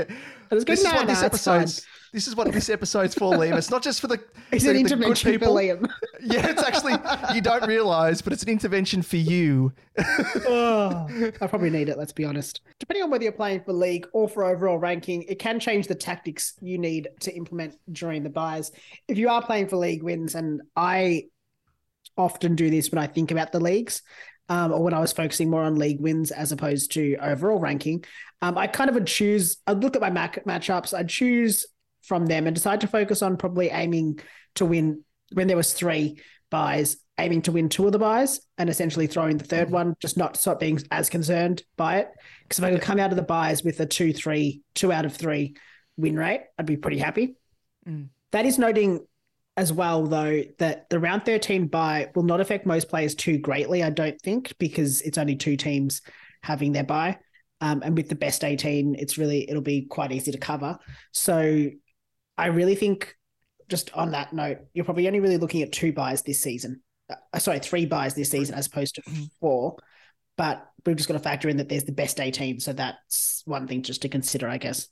I 0.50 0.54
just 0.54 0.66
go, 0.66 0.72
This 0.72 0.80
is 0.84 0.92
what 0.92 1.06
nah, 1.06 1.14
this 1.14 1.22
it's 1.22 1.44
fine." 1.44 1.62
episode's. 1.62 1.86
This 2.12 2.28
is 2.28 2.36
what 2.36 2.50
this 2.50 2.70
episode's 2.70 3.14
for, 3.14 3.34
Liam. 3.34 3.58
It's 3.58 3.70
not 3.70 3.82
just 3.82 4.00
for 4.00 4.06
the, 4.06 4.18
It's 4.52 4.64
the, 4.64 4.70
an 4.70 4.76
the 4.76 4.82
good 4.84 4.92
intervention 4.92 5.32
for 5.32 5.38
people. 5.38 5.54
Liam. 5.54 5.88
Yeah, 6.20 6.48
it's 6.48 6.62
actually 6.62 6.94
you 7.34 7.40
don't 7.40 7.66
realize, 7.66 8.22
but 8.22 8.32
it's 8.32 8.42
an 8.42 8.48
intervention 8.48 9.02
for 9.02 9.16
you. 9.16 9.72
Oh, 9.98 11.06
I 11.40 11.46
probably 11.46 11.70
need 11.70 11.88
it, 11.88 11.98
let's 11.98 12.12
be 12.12 12.24
honest. 12.24 12.62
Depending 12.80 13.04
on 13.04 13.10
whether 13.10 13.22
you're 13.22 13.32
playing 13.32 13.62
for 13.64 13.72
league 13.72 14.08
or 14.12 14.28
for 14.28 14.44
overall 14.44 14.78
ranking, 14.78 15.22
it 15.24 15.38
can 15.38 15.60
change 15.60 15.86
the 15.86 15.94
tactics 15.94 16.54
you 16.60 16.78
need 16.78 17.08
to 17.20 17.34
implement 17.34 17.76
during 17.92 18.22
the 18.22 18.30
byes. 18.30 18.72
If 19.08 19.18
you 19.18 19.28
are 19.28 19.42
playing 19.42 19.68
for 19.68 19.76
league 19.76 20.02
wins, 20.02 20.34
and 20.34 20.62
I 20.74 21.24
often 22.16 22.56
do 22.56 22.70
this 22.70 22.90
when 22.90 22.98
I 22.98 23.06
think 23.06 23.30
about 23.30 23.52
the 23.52 23.60
leagues, 23.60 24.02
um, 24.48 24.72
or 24.72 24.82
when 24.82 24.94
I 24.94 25.00
was 25.00 25.12
focusing 25.12 25.50
more 25.50 25.62
on 25.62 25.76
league 25.76 26.00
wins 26.00 26.30
as 26.30 26.52
opposed 26.52 26.92
to 26.92 27.16
overall 27.16 27.58
ranking, 27.58 28.04
um, 28.42 28.56
I 28.56 28.66
kind 28.66 28.88
of 28.88 28.94
would 28.94 29.06
choose, 29.06 29.58
I'd 29.66 29.82
look 29.82 29.96
at 29.96 30.02
my 30.02 30.10
mac- 30.10 30.44
matchups, 30.44 30.94
I'd 30.94 31.08
choose 31.08 31.66
from 32.02 32.26
them 32.26 32.46
and 32.46 32.54
decide 32.54 32.80
to 32.82 32.86
focus 32.86 33.22
on 33.22 33.36
probably 33.36 33.68
aiming 33.68 34.20
to 34.54 34.64
win 34.64 35.02
when 35.32 35.48
there 35.48 35.56
was 35.56 35.72
three 35.72 36.20
byes, 36.50 36.98
aiming 37.18 37.42
to 37.42 37.52
win 37.52 37.68
two 37.68 37.86
of 37.86 37.92
the 37.92 37.98
byes 37.98 38.40
and 38.58 38.70
essentially 38.70 39.06
throwing 39.06 39.38
the 39.38 39.44
third 39.44 39.70
one, 39.70 39.96
just 39.98 40.16
not 40.16 40.36
stop 40.36 40.60
being 40.60 40.80
as 40.90 41.10
concerned 41.10 41.62
by 41.76 41.98
it. 41.98 42.08
Because 42.42 42.58
if 42.58 42.64
I 42.64 42.70
could 42.70 42.82
come 42.82 43.00
out 43.00 43.10
of 43.10 43.16
the 43.16 43.22
byes 43.22 43.64
with 43.64 43.80
a 43.80 43.86
two, 43.86 44.12
three, 44.12 44.62
two 44.74 44.92
out 44.92 45.04
of 45.04 45.14
three 45.14 45.56
win 45.96 46.16
rate, 46.16 46.42
I'd 46.58 46.66
be 46.66 46.76
pretty 46.76 46.98
happy. 46.98 47.36
Mm. 47.88 48.08
That 48.32 48.46
is 48.46 48.58
noting 48.58 49.06
as 49.56 49.72
well, 49.72 50.06
though, 50.06 50.42
that 50.58 50.88
the 50.90 50.98
round 50.98 51.24
13 51.24 51.68
bye 51.68 52.10
will 52.14 52.22
not 52.22 52.40
affect 52.40 52.66
most 52.66 52.88
players 52.88 53.14
too 53.14 53.38
greatly, 53.38 53.82
I 53.82 53.90
don't 53.90 54.20
think, 54.20 54.54
because 54.58 55.00
it's 55.00 55.18
only 55.18 55.36
two 55.36 55.56
teams 55.56 56.02
having 56.42 56.72
their 56.72 56.84
bye. 56.84 57.18
Um, 57.60 57.82
and 57.82 57.96
with 57.96 58.08
the 58.08 58.14
best 58.14 58.44
18, 58.44 58.96
it's 58.96 59.16
really, 59.16 59.48
it'll 59.48 59.62
be 59.62 59.86
quite 59.86 60.12
easy 60.12 60.32
to 60.32 60.38
cover. 60.38 60.78
So 61.12 61.70
I 62.36 62.46
really 62.46 62.74
think, 62.74 63.14
just 63.68 63.92
on 63.94 64.10
that 64.12 64.32
note, 64.32 64.58
you're 64.74 64.84
probably 64.84 65.06
only 65.06 65.20
really 65.20 65.38
looking 65.38 65.62
at 65.62 65.72
two 65.72 65.92
byes 65.92 66.22
this 66.22 66.42
season. 66.42 66.82
Uh, 67.08 67.38
sorry, 67.38 67.58
three 67.58 67.86
byes 67.86 68.14
this 68.14 68.30
season 68.30 68.54
as 68.54 68.66
opposed 68.66 68.96
to 68.96 69.02
four. 69.40 69.76
But 70.36 70.68
we've 70.84 70.96
just 70.96 71.08
got 71.08 71.14
to 71.14 71.20
factor 71.20 71.48
in 71.48 71.56
that 71.56 71.70
there's 71.70 71.84
the 71.84 71.92
best 71.92 72.20
18. 72.20 72.60
So 72.60 72.74
that's 72.74 73.42
one 73.46 73.66
thing 73.66 73.82
just 73.82 74.02
to 74.02 74.08
consider, 74.08 74.48
I 74.48 74.58
guess. 74.58 74.88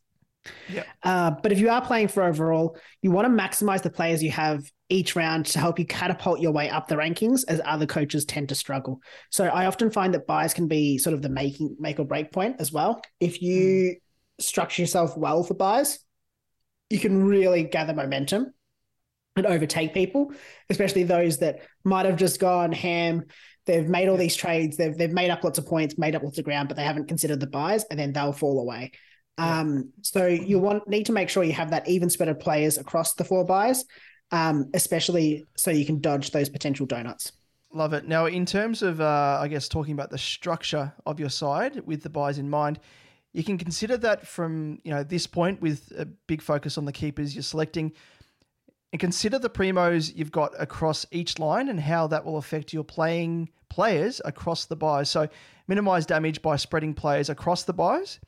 Yep. 0.68 0.86
Uh, 1.02 1.30
but 1.42 1.52
if 1.52 1.58
you 1.58 1.70
are 1.70 1.84
playing 1.84 2.08
for 2.08 2.22
overall, 2.22 2.76
you 3.02 3.10
want 3.10 3.26
to 3.26 3.42
maximize 3.42 3.82
the 3.82 3.90
players 3.90 4.22
you 4.22 4.30
have 4.30 4.62
each 4.88 5.16
round 5.16 5.46
to 5.46 5.58
help 5.58 5.78
you 5.78 5.86
catapult 5.86 6.40
your 6.40 6.52
way 6.52 6.68
up 6.68 6.88
the 6.88 6.96
rankings 6.96 7.44
as 7.48 7.60
other 7.64 7.86
coaches 7.86 8.24
tend 8.24 8.50
to 8.50 8.54
struggle. 8.54 9.00
So 9.30 9.46
I 9.46 9.66
often 9.66 9.90
find 9.90 10.12
that 10.14 10.26
byes 10.26 10.54
can 10.54 10.68
be 10.68 10.98
sort 10.98 11.14
of 11.14 11.22
the 11.22 11.28
making 11.28 11.76
make 11.78 11.98
or 11.98 12.04
break 12.04 12.32
point 12.32 12.56
as 12.58 12.72
well. 12.72 13.00
If 13.20 13.40
you 13.40 13.96
structure 14.38 14.82
yourself 14.82 15.16
well 15.16 15.42
for 15.42 15.54
byes, 15.54 15.98
you 16.90 16.98
can 16.98 17.24
really 17.24 17.64
gather 17.64 17.94
momentum 17.94 18.52
and 19.36 19.46
overtake 19.46 19.94
people, 19.94 20.32
especially 20.70 21.04
those 21.04 21.38
that 21.38 21.60
might 21.82 22.06
have 22.06 22.16
just 22.16 22.38
gone 22.38 22.72
ham. 22.72 23.24
They've 23.66 23.88
made 23.88 24.08
all 24.08 24.18
these 24.18 24.36
trades, 24.36 24.76
they've 24.76 24.96
they've 24.96 25.10
made 25.10 25.30
up 25.30 25.42
lots 25.42 25.58
of 25.58 25.66
points, 25.66 25.96
made 25.96 26.14
up 26.14 26.22
lots 26.22 26.38
of 26.38 26.44
ground, 26.44 26.68
but 26.68 26.76
they 26.76 26.84
haven't 26.84 27.08
considered 27.08 27.40
the 27.40 27.46
byes, 27.46 27.84
and 27.90 27.98
then 27.98 28.12
they'll 28.12 28.32
fall 28.32 28.60
away. 28.60 28.92
Um, 29.36 29.92
so 30.02 30.26
you 30.26 30.58
want 30.58 30.88
need 30.88 31.06
to 31.06 31.12
make 31.12 31.28
sure 31.28 31.42
you 31.42 31.52
have 31.52 31.70
that 31.70 31.88
even 31.88 32.08
spread 32.08 32.28
of 32.28 32.38
players 32.38 32.78
across 32.78 33.14
the 33.14 33.24
four 33.24 33.44
byes, 33.44 33.84
um, 34.30 34.70
especially 34.74 35.44
so 35.56 35.70
you 35.70 35.84
can 35.84 36.00
dodge 36.00 36.30
those 36.30 36.48
potential 36.48 36.86
donuts. 36.86 37.32
Love 37.72 37.92
it. 37.92 38.06
Now, 38.06 38.26
in 38.26 38.46
terms 38.46 38.82
of, 38.82 39.00
uh, 39.00 39.38
I 39.40 39.48
guess, 39.48 39.68
talking 39.68 39.94
about 39.94 40.10
the 40.10 40.18
structure 40.18 40.92
of 41.06 41.18
your 41.18 41.30
side 41.30 41.80
with 41.84 42.02
the 42.02 42.10
byes 42.10 42.38
in 42.38 42.48
mind, 42.48 42.78
you 43.32 43.42
can 43.42 43.58
consider 43.58 43.96
that 43.96 44.26
from 44.26 44.78
you 44.84 44.92
know 44.92 45.02
this 45.02 45.26
point 45.26 45.60
with 45.60 45.92
a 45.98 46.04
big 46.04 46.40
focus 46.40 46.78
on 46.78 46.84
the 46.84 46.92
keepers 46.92 47.34
you're 47.34 47.42
selecting, 47.42 47.92
and 48.92 49.00
consider 49.00 49.40
the 49.40 49.50
primos 49.50 50.14
you've 50.14 50.30
got 50.30 50.52
across 50.56 51.04
each 51.10 51.40
line 51.40 51.68
and 51.68 51.80
how 51.80 52.06
that 52.06 52.24
will 52.24 52.36
affect 52.36 52.72
your 52.72 52.84
playing 52.84 53.48
players 53.68 54.20
across 54.24 54.66
the 54.66 54.76
byes. 54.76 55.10
So, 55.10 55.28
minimize 55.66 56.06
damage 56.06 56.42
by 56.42 56.54
spreading 56.54 56.94
players 56.94 57.28
across 57.28 57.64
the 57.64 57.72
byes, 57.72 58.20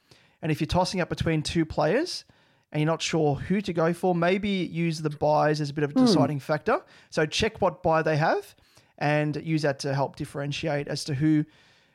and 0.47 0.53
if 0.53 0.61
you're 0.61 0.67
tossing 0.67 1.01
up 1.01 1.09
between 1.09 1.43
two 1.43 1.65
players. 1.67 2.25
And 2.73 2.81
you're 2.81 2.93
not 2.93 3.01
sure 3.01 3.37
who 3.37 3.61
to 3.63 3.73
go 3.73 3.93
for, 3.95 4.15
maybe 4.15 4.49
use 4.49 5.01
the 5.01 5.09
byes 5.09 5.61
as 5.61 5.71
a 5.71 5.73
bit 5.73 5.85
of 5.85 5.93
a 5.93 5.95
deciding 5.95 6.41
factor. 6.41 6.83
So 7.11 7.25
check 7.25 7.63
what 7.63 7.83
bye 7.83 8.03
they 8.03 8.17
have 8.17 8.55
and 8.99 9.37
use 9.37 9.63
that 9.63 9.79
to 9.81 9.95
help 9.95 10.17
differentiate 10.17 10.89
as 10.89 11.05
to 11.05 11.15
who 11.15 11.45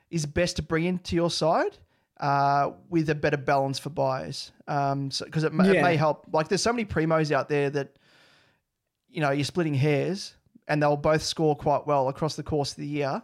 is 0.09 0.25
best 0.25 0.55
to 0.57 0.61
bring 0.61 0.85
into 0.85 1.15
your 1.15 1.29
side 1.29 1.77
uh, 2.19 2.71
with 2.89 3.09
a 3.09 3.15
better 3.15 3.37
balance 3.37 3.79
for 3.79 3.89
byes. 3.89 4.51
Um, 4.67 5.11
so 5.11 5.25
because 5.25 5.43
it, 5.43 5.53
ma- 5.53 5.65
it 5.65 5.81
may 5.81 5.97
help. 5.97 6.25
Like 6.31 6.47
there's 6.47 6.61
so 6.61 6.71
many 6.71 6.85
primos 6.85 7.31
out 7.31 7.49
there 7.49 7.69
that 7.71 7.97
you 9.09 9.21
know 9.21 9.31
you're 9.31 9.43
splitting 9.43 9.73
hairs, 9.73 10.35
and 10.67 10.81
they'll 10.81 10.97
both 10.97 11.21
score 11.21 11.55
quite 11.55 11.85
well 11.85 12.07
across 12.07 12.35
the 12.37 12.43
course 12.43 12.71
of 12.71 12.77
the 12.77 12.87
year. 12.87 13.21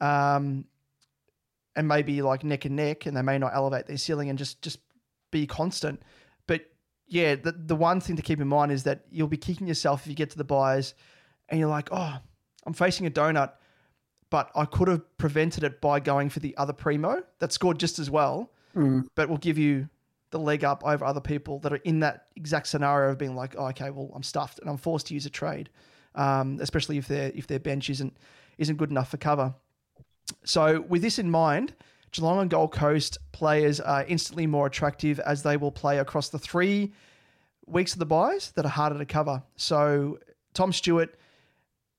Um, 0.00 0.64
and 1.80 1.88
maybe 1.88 2.20
like 2.20 2.44
neck 2.44 2.66
and 2.66 2.76
neck, 2.76 3.06
and 3.06 3.16
they 3.16 3.22
may 3.22 3.38
not 3.38 3.52
elevate 3.54 3.86
their 3.86 3.96
ceiling 3.96 4.28
and 4.28 4.38
just 4.38 4.60
just 4.60 4.80
be 5.30 5.46
constant. 5.46 6.02
But 6.46 6.66
yeah, 7.06 7.36
the 7.36 7.52
the 7.52 7.74
one 7.74 8.02
thing 8.02 8.16
to 8.16 8.22
keep 8.22 8.38
in 8.38 8.48
mind 8.48 8.70
is 8.70 8.82
that 8.82 9.06
you'll 9.10 9.28
be 9.28 9.38
kicking 9.38 9.66
yourself 9.66 10.02
if 10.02 10.08
you 10.08 10.14
get 10.14 10.28
to 10.32 10.36
the 10.36 10.44
buyers 10.44 10.92
and 11.48 11.58
you're 11.58 11.70
like, 11.70 11.88
oh, 11.90 12.18
I'm 12.66 12.74
facing 12.74 13.06
a 13.06 13.10
donut, 13.10 13.52
but 14.28 14.50
I 14.54 14.66
could 14.66 14.88
have 14.88 15.16
prevented 15.16 15.64
it 15.64 15.80
by 15.80 16.00
going 16.00 16.28
for 16.28 16.40
the 16.40 16.54
other 16.58 16.74
primo 16.74 17.22
that 17.38 17.50
scored 17.50 17.80
just 17.80 17.98
as 17.98 18.10
well, 18.10 18.52
but 19.14 19.30
will 19.30 19.38
give 19.38 19.56
you 19.56 19.88
the 20.32 20.38
leg 20.38 20.62
up 20.62 20.82
over 20.84 21.02
other 21.06 21.22
people 21.22 21.60
that 21.60 21.72
are 21.72 21.76
in 21.84 22.00
that 22.00 22.26
exact 22.36 22.66
scenario 22.66 23.10
of 23.10 23.16
being 23.16 23.34
like, 23.34 23.54
oh, 23.56 23.68
okay, 23.68 23.88
well, 23.88 24.10
I'm 24.14 24.22
stuffed 24.22 24.58
and 24.58 24.68
I'm 24.68 24.76
forced 24.76 25.06
to 25.06 25.14
use 25.14 25.24
a 25.24 25.30
trade, 25.30 25.70
um, 26.14 26.58
especially 26.60 26.98
if 26.98 27.08
their 27.08 27.32
if 27.34 27.46
their 27.46 27.58
bench 27.58 27.88
isn't 27.88 28.18
isn't 28.58 28.76
good 28.76 28.90
enough 28.90 29.10
for 29.10 29.16
cover. 29.16 29.54
So 30.44 30.80
with 30.82 31.02
this 31.02 31.18
in 31.18 31.30
mind, 31.30 31.74
Geelong 32.12 32.40
and 32.40 32.50
Gold 32.50 32.72
Coast 32.72 33.18
players 33.32 33.80
are 33.80 34.04
instantly 34.04 34.46
more 34.46 34.66
attractive 34.66 35.20
as 35.20 35.42
they 35.42 35.56
will 35.56 35.70
play 35.70 35.98
across 35.98 36.28
the 36.28 36.38
three 36.38 36.92
weeks 37.66 37.92
of 37.92 37.98
the 37.98 38.06
byes 38.06 38.52
that 38.52 38.64
are 38.64 38.70
harder 38.70 38.98
to 38.98 39.06
cover. 39.06 39.42
So 39.56 40.18
Tom 40.54 40.72
Stewart, 40.72 41.14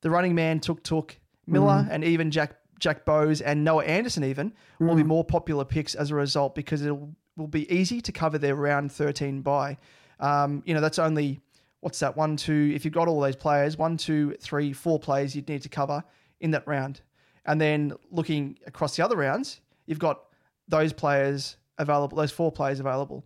the 0.01 0.09
running 0.09 0.35
man, 0.35 0.59
Touk 0.59 0.81
Touk, 0.81 1.15
Miller, 1.47 1.87
and 1.89 2.03
even 2.03 2.31
Jack 2.31 2.55
Jack 2.79 3.05
Bowes 3.05 3.41
and 3.41 3.63
Noah 3.63 3.85
Anderson 3.85 4.23
even 4.23 4.53
will 4.79 4.95
be 4.95 5.03
more 5.03 5.23
popular 5.23 5.63
picks 5.63 5.93
as 5.93 6.09
a 6.09 6.15
result 6.15 6.55
because 6.55 6.81
it 6.83 6.97
will 7.37 7.47
be 7.47 7.71
easy 7.71 8.01
to 8.01 8.11
cover 8.11 8.39
their 8.39 8.55
round 8.55 8.91
13 8.91 9.41
bye. 9.41 9.77
Um, 10.19 10.63
you 10.65 10.73
know, 10.73 10.81
that's 10.81 10.97
only 10.97 11.39
what's 11.81 11.99
that 11.99 12.17
one, 12.17 12.37
two, 12.37 12.71
if 12.73 12.83
you've 12.83 12.93
got 12.93 13.07
all 13.07 13.21
those 13.21 13.35
players, 13.35 13.77
one, 13.77 13.97
two, 13.97 14.35
three, 14.39 14.73
four 14.73 14.99
players 14.99 15.35
you'd 15.35 15.47
need 15.47 15.61
to 15.61 15.69
cover 15.69 16.03
in 16.39 16.51
that 16.51 16.67
round. 16.67 17.01
And 17.45 17.59
then 17.59 17.93
looking 18.11 18.57
across 18.67 18.95
the 18.95 19.03
other 19.03 19.15
rounds, 19.15 19.61
you've 19.85 19.99
got 19.99 20.21
those 20.67 20.93
players 20.93 21.57
available, 21.77 22.15
those 22.17 22.31
four 22.31 22.51
players 22.51 22.79
available. 22.79 23.25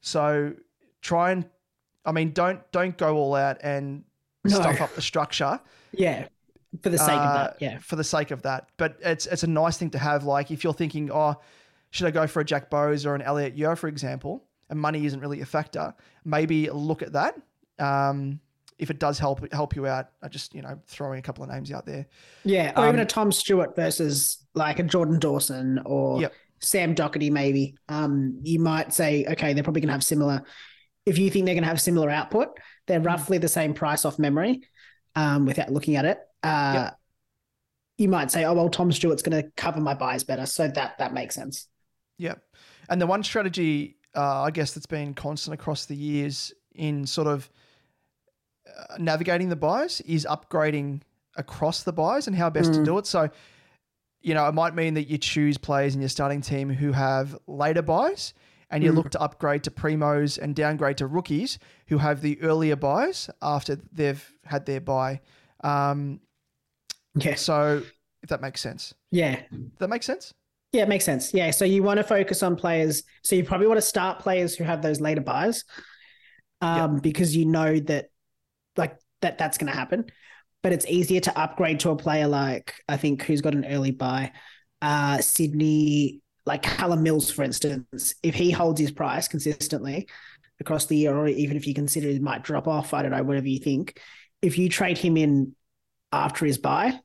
So 0.00 0.54
try 1.02 1.32
and, 1.32 1.44
I 2.04 2.12
mean, 2.12 2.32
don't 2.32 2.60
don't 2.70 2.96
go 2.96 3.16
all 3.16 3.34
out 3.34 3.58
and 3.62 4.04
No. 4.44 4.60
stuff 4.60 4.80
up 4.80 4.94
the 4.94 5.02
structure 5.02 5.60
Yeah, 5.92 6.28
for 6.82 6.90
the 6.90 6.98
sake 6.98 7.18
of 7.18 7.26
uh, 7.30 7.34
that. 7.34 7.56
Yeah, 7.60 7.78
for 7.78 7.96
the 7.96 8.04
sake 8.04 8.30
of 8.30 8.42
that. 8.42 8.68
But 8.76 8.98
it's 9.00 9.26
it's 9.26 9.42
a 9.42 9.48
nice 9.48 9.76
thing 9.76 9.90
to 9.90 9.98
have. 9.98 10.22
Like 10.24 10.52
if 10.52 10.62
you're 10.62 10.72
thinking, 10.72 11.10
oh, 11.12 11.34
should 11.90 12.06
I 12.06 12.12
go 12.12 12.26
for 12.28 12.40
a 12.40 12.44
Jack 12.44 12.70
Bowes 12.70 13.04
or 13.04 13.16
an 13.16 13.22
Elliot 13.22 13.56
Yeo, 13.56 13.74
for 13.74 13.88
example, 13.88 14.44
and 14.70 14.78
money 14.78 15.04
isn't 15.06 15.18
really 15.18 15.40
a 15.40 15.46
factor, 15.46 15.92
maybe 16.24 16.70
look 16.70 17.02
at 17.02 17.12
that. 17.14 17.34
Um, 17.80 18.40
if 18.78 18.90
it 18.90 18.98
does 18.98 19.18
help 19.18 19.52
help 19.52 19.74
you 19.76 19.86
out, 19.86 20.10
I 20.22 20.28
just 20.28 20.54
you 20.54 20.62
know 20.62 20.78
throwing 20.86 21.18
a 21.18 21.22
couple 21.22 21.44
of 21.44 21.50
names 21.50 21.72
out 21.72 21.86
there. 21.86 22.06
yeah, 22.44 22.72
or 22.76 22.88
even 22.88 23.00
Um, 23.00 23.04
a 23.04 23.06
Tom 23.06 23.32
Stewart 23.32 23.74
versus 23.76 24.38
like 24.54 24.78
a 24.78 24.82
Jordan 24.82 25.18
Dawson 25.18 25.80
or 25.84 26.20
Yep. 26.20 26.34
Sam 26.60 26.94
Docherty, 26.94 27.30
maybe. 27.30 27.76
Um, 27.88 28.40
you 28.42 28.58
might 28.58 28.92
say, 28.94 29.26
okay, 29.26 29.52
they're 29.52 29.62
probably 29.64 29.82
going 29.82 29.88
to 29.88 29.92
have 29.94 30.04
similar. 30.04 30.42
If 31.04 31.18
you 31.18 31.30
think 31.30 31.44
they're 31.46 31.54
going 31.54 31.62
to 31.64 31.68
have 31.68 31.80
similar 31.80 32.10
output, 32.10 32.48
they're 32.86 33.00
Mm-hmm. 33.00 33.06
roughly 33.06 33.38
the 33.38 33.48
same 33.48 33.74
price 33.74 34.04
off 34.04 34.18
memory. 34.18 34.62
Um, 35.14 35.46
without 35.46 35.70
looking 35.72 35.96
at 35.96 36.04
it, 36.04 36.18
uh, 36.42 36.90
you 37.98 38.08
might 38.08 38.30
say, 38.30 38.44
oh 38.44 38.52
well, 38.54 38.68
Tom 38.68 38.92
Stewart's 38.92 39.22
going 39.22 39.42
to 39.42 39.50
cover 39.56 39.80
my 39.80 39.94
byes 39.94 40.24
better, 40.24 40.44
so 40.46 40.68
that 40.68 40.98
that 40.98 41.14
makes 41.14 41.34
sense. 41.34 41.68
Yep, 42.18 42.42
And 42.88 43.00
the 43.00 43.06
one 43.06 43.22
strategy, 43.22 43.96
uh, 44.14 44.42
I 44.42 44.50
guess, 44.50 44.72
that's 44.72 44.86
been 44.86 45.14
constant 45.14 45.54
across 45.54 45.86
the 45.86 45.96
years 45.96 46.52
in 46.74 47.06
sort 47.06 47.26
of 47.28 47.50
uh, 48.66 48.96
navigating 48.98 49.48
the 49.48 49.56
byes 49.56 50.00
is 50.02 50.26
upgrading 50.28 51.02
across 51.36 51.82
the 51.82 51.92
byes 51.92 52.26
and 52.26 52.36
how 52.36 52.48
best 52.50 52.72
to 52.74 52.80
Mm. 52.80 52.84
do 52.84 52.98
it. 52.98 53.06
So, 53.06 53.28
you 54.20 54.34
know, 54.34 54.48
it 54.48 54.52
might 54.52 54.74
mean 54.74 54.94
that 54.94 55.08
you 55.08 55.18
choose 55.18 55.58
players 55.58 55.94
in 55.94 56.00
your 56.00 56.08
starting 56.08 56.40
team 56.40 56.70
who 56.70 56.92
have 56.92 57.36
later 57.46 57.82
byes 57.82 58.32
and 58.70 58.82
you 58.82 58.90
Mm. 58.90 58.96
look 58.96 59.10
to 59.10 59.20
upgrade 59.20 59.62
to 59.64 59.70
primos 59.70 60.38
and 60.38 60.56
downgrade 60.56 60.96
to 60.98 61.06
rookies 61.06 61.58
who 61.88 61.98
have 61.98 62.20
the 62.22 62.40
earlier 62.42 62.74
byes 62.76 63.30
after 63.42 63.76
they've 63.92 64.32
had 64.44 64.66
their 64.66 64.80
bye. 64.80 65.20
Um, 65.62 66.20
Yeah, 67.14 67.34
so, 67.36 67.82
if 68.22 68.28
that 68.30 68.40
makes 68.40 68.60
sense. 68.60 68.94
yeah, 69.10 69.42
that 69.78 69.88
makes 69.88 70.06
sense? 70.06 70.34
Yeah, 70.72 70.82
it 70.82 70.88
makes 70.88 71.04
sense. 71.04 71.32
Yeah. 71.32 71.50
So 71.52 71.64
you 71.64 71.82
want 71.82 71.98
to 71.98 72.04
focus 72.04 72.42
on 72.42 72.56
players. 72.56 73.04
So 73.22 73.36
you 73.36 73.44
probably 73.44 73.66
want 73.68 73.78
to 73.78 73.86
start 73.86 74.18
players 74.18 74.56
who 74.56 74.64
have 74.64 74.82
those 74.82 75.00
later 75.00 75.20
byes 75.22 75.64
um, 76.60 76.98
because 76.98 77.34
you 77.36 77.46
know 77.46 77.78
that 77.80 78.06
like 78.76 78.98
that 79.22 79.38
that's 79.38 79.58
going 79.58 79.70
to 79.72 79.78
happen. 79.78 80.06
But 80.62 80.72
it's 80.72 80.86
easier 80.86 81.20
to 81.20 81.38
upgrade 81.38 81.80
to 81.80 81.90
a 81.90 81.96
player 81.96 82.26
like 82.26 82.74
I 82.88 82.96
think 82.96 83.22
who's 83.22 83.40
got 83.40 83.54
an 83.54 83.64
early 83.66 83.92
bye, 83.92 84.32
uh, 84.82 85.18
Sydney, 85.18 86.22
like 86.44 86.62
Callum 86.62 87.02
Mills, 87.02 87.30
for 87.30 87.42
instance. 87.44 88.14
If 88.22 88.34
he 88.34 88.50
holds 88.50 88.80
his 88.80 88.90
price 88.90 89.28
consistently 89.28 90.08
across 90.60 90.86
the 90.86 90.96
year, 90.96 91.14
or 91.16 91.28
even 91.28 91.56
if 91.56 91.66
you 91.66 91.74
consider 91.74 92.08
it 92.08 92.22
might 92.22 92.42
drop 92.42 92.66
off, 92.66 92.94
I 92.94 93.02
don't 93.02 93.10
know, 93.12 93.22
whatever 93.22 93.48
you 93.48 93.58
think. 93.58 94.00
If 94.42 94.58
you 94.58 94.68
trade 94.68 94.98
him 94.98 95.16
in 95.16 95.54
after 96.12 96.46
his 96.46 96.58
bye, 96.58 96.98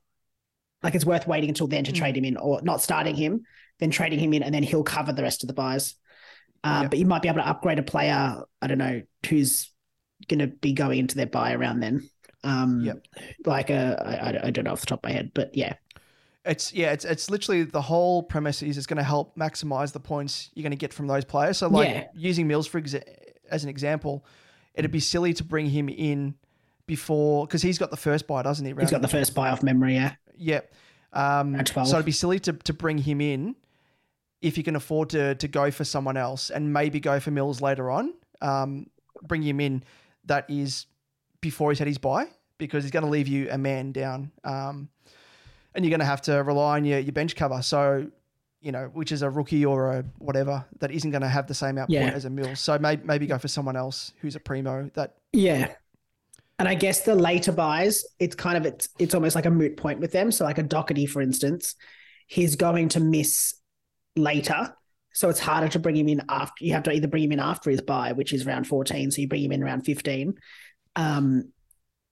like 0.82 0.94
it's 0.94 1.04
worth 1.06 1.26
waiting 1.26 1.48
until 1.50 1.66
then 1.66 1.84
to 1.84 1.92
Mm. 1.92 1.96
trade 1.96 2.16
him 2.16 2.24
in, 2.24 2.36
or 2.36 2.60
not 2.62 2.82
starting 2.82 3.14
him, 3.14 3.42
then 3.78 3.90
trading 3.90 4.18
him 4.18 4.32
in, 4.32 4.42
and 4.42 4.54
then 4.54 4.62
he'll 4.62 4.84
cover 4.84 5.12
the 5.12 5.22
rest 5.22 5.42
of 5.42 5.48
the 5.48 5.54
byes. 5.54 5.94
Um, 6.64 6.82
Yeah. 6.82 6.88
But 6.88 6.98
you 6.98 7.06
might 7.06 7.22
be 7.22 7.28
able 7.28 7.40
to 7.40 7.48
upgrade 7.48 7.78
a 7.78 7.82
player. 7.82 8.42
I 8.60 8.66
don't 8.66 8.78
know 8.78 9.02
who's 9.28 9.71
going 10.28 10.40
to 10.40 10.46
be 10.48 10.72
going 10.72 10.98
into 10.98 11.16
their 11.16 11.26
bye 11.26 11.52
around 11.52 11.80
then. 11.80 12.08
Um, 12.44 12.80
Yep. 12.84 13.02
Like 13.46 13.70
a, 13.70 14.02
I, 14.04 14.30
I- 14.30 14.46
I 14.46 14.50
don't 14.50 14.64
know 14.64 14.72
off 14.72 14.80
the 14.80 14.86
top 14.86 15.00
of 15.04 15.08
my 15.10 15.12
head, 15.14 15.30
but 15.34 15.54
yeah, 15.56 15.74
It's 16.44 16.72
yeah, 16.72 16.92
it's 16.92 17.04
it's 17.04 17.30
literally 17.30 17.62
the 17.62 17.80
whole 17.82 18.22
premise 18.24 18.62
is 18.62 18.76
it's 18.76 18.86
going 18.86 18.96
to 18.96 19.02
help 19.04 19.36
maximize 19.36 19.92
the 19.92 20.00
points 20.00 20.50
you're 20.54 20.62
going 20.64 20.72
to 20.72 20.76
get 20.76 20.92
from 20.92 21.06
those 21.06 21.24
players. 21.24 21.58
So 21.58 21.68
like 21.68 21.88
Yeah. 21.88 22.06
using 22.14 22.46
Mills 22.48 22.66
for 22.66 22.80
exa- 22.80 23.04
as 23.50 23.62
an 23.62 23.70
example, 23.70 24.24
it'd 24.74 24.90
be 24.90 24.98
silly 25.00 25.32
to 25.34 25.44
bring 25.44 25.66
him 25.66 25.88
in 25.88 26.34
before 26.86 27.46
because 27.46 27.62
he's 27.62 27.78
got 27.78 27.90
the 27.90 27.96
first 27.96 28.26
bye, 28.26 28.42
doesn't 28.42 28.66
he? 28.66 28.74
He's 28.80 28.90
got 28.90 29.02
the 29.02 29.08
first 29.08 29.34
bye 29.36 29.50
off 29.50 29.62
memory. 29.62 29.94
Yeah, 29.94 30.14
yeah. 30.36 30.60
Um, 31.12 31.64
so 31.66 31.82
it'd 31.96 32.06
be 32.06 32.10
silly 32.12 32.40
to 32.40 32.52
to 32.54 32.72
bring 32.72 32.98
him 32.98 33.20
in 33.20 33.54
if 34.40 34.56
you 34.58 34.64
can 34.64 34.74
afford 34.74 35.10
to 35.10 35.36
to 35.36 35.46
go 35.46 35.70
for 35.70 35.84
someone 35.84 36.16
else 36.16 36.50
and 36.50 36.72
maybe 36.72 36.98
go 36.98 37.20
for 37.20 37.30
Mills 37.30 37.60
later 37.60 37.88
on. 37.90 38.14
Um, 38.40 38.86
bring 39.22 39.42
him 39.42 39.60
in 39.60 39.84
that 40.26 40.48
is 40.48 40.86
before 41.40 41.70
he's 41.70 41.78
had 41.78 41.88
his 41.88 41.98
bye 41.98 42.26
because 42.58 42.84
he's 42.84 42.90
going 42.90 43.04
to 43.04 43.10
leave 43.10 43.28
you 43.28 43.48
a 43.50 43.58
man 43.58 43.92
down. 43.92 44.30
Um, 44.44 44.88
and 45.74 45.84
you're 45.84 45.90
going 45.90 46.00
to 46.00 46.06
have 46.06 46.22
to 46.22 46.42
rely 46.42 46.76
on 46.76 46.84
your, 46.84 46.98
your 46.98 47.12
bench 47.12 47.34
cover. 47.34 47.60
So, 47.62 48.06
you 48.60 48.70
know, 48.70 48.90
which 48.92 49.10
is 49.10 49.22
a 49.22 49.30
rookie 49.30 49.64
or 49.64 49.90
a 49.92 50.04
whatever 50.18 50.64
that 50.78 50.90
isn't 50.90 51.10
going 51.10 51.22
to 51.22 51.28
have 51.28 51.46
the 51.46 51.54
same 51.54 51.78
output 51.78 51.94
Yeah. 51.94 52.10
as 52.10 52.24
a 52.24 52.30
Mills. 52.30 52.60
So 52.60 52.78
maybe, 52.78 53.02
maybe 53.04 53.26
go 53.26 53.38
for 53.38 53.48
someone 53.48 53.74
else 53.76 54.12
who's 54.20 54.36
a 54.36 54.40
primo 54.40 54.90
that, 54.94 55.14
yeah. 55.32 55.72
And 56.58 56.68
I 56.68 56.74
guess 56.74 57.00
the 57.00 57.16
later 57.16 57.50
byes, 57.50 58.04
it's 58.20 58.36
kind 58.36 58.56
of 58.56 58.64
it's 58.66 58.88
it's 59.00 59.14
almost 59.14 59.34
like 59.34 59.46
a 59.46 59.50
moot 59.50 59.76
point 59.76 59.98
with 59.98 60.12
them. 60.12 60.30
So 60.30 60.44
like 60.44 60.58
a 60.58 60.62
Docherty, 60.62 61.08
for 61.08 61.20
instance, 61.20 61.74
he's 62.28 62.54
going 62.54 62.90
to 62.90 63.00
miss 63.00 63.54
later. 64.14 64.72
So 65.14 65.28
it's 65.28 65.40
harder 65.40 65.68
to 65.68 65.78
bring 65.78 65.96
him 65.96 66.08
in 66.08 66.22
after 66.28 66.64
you 66.64 66.72
have 66.72 66.82
to 66.84 66.92
either 66.92 67.08
bring 67.08 67.24
him 67.24 67.32
in 67.32 67.40
after 67.40 67.70
his 67.70 67.80
bye, 67.80 68.12
which 68.12 68.32
is 68.32 68.46
round 68.46 68.66
14. 68.66 69.10
So 69.10 69.20
you 69.20 69.28
bring 69.28 69.44
him 69.44 69.52
in 69.52 69.62
around 69.62 69.82
15. 69.82 70.34
Um, 70.96 71.52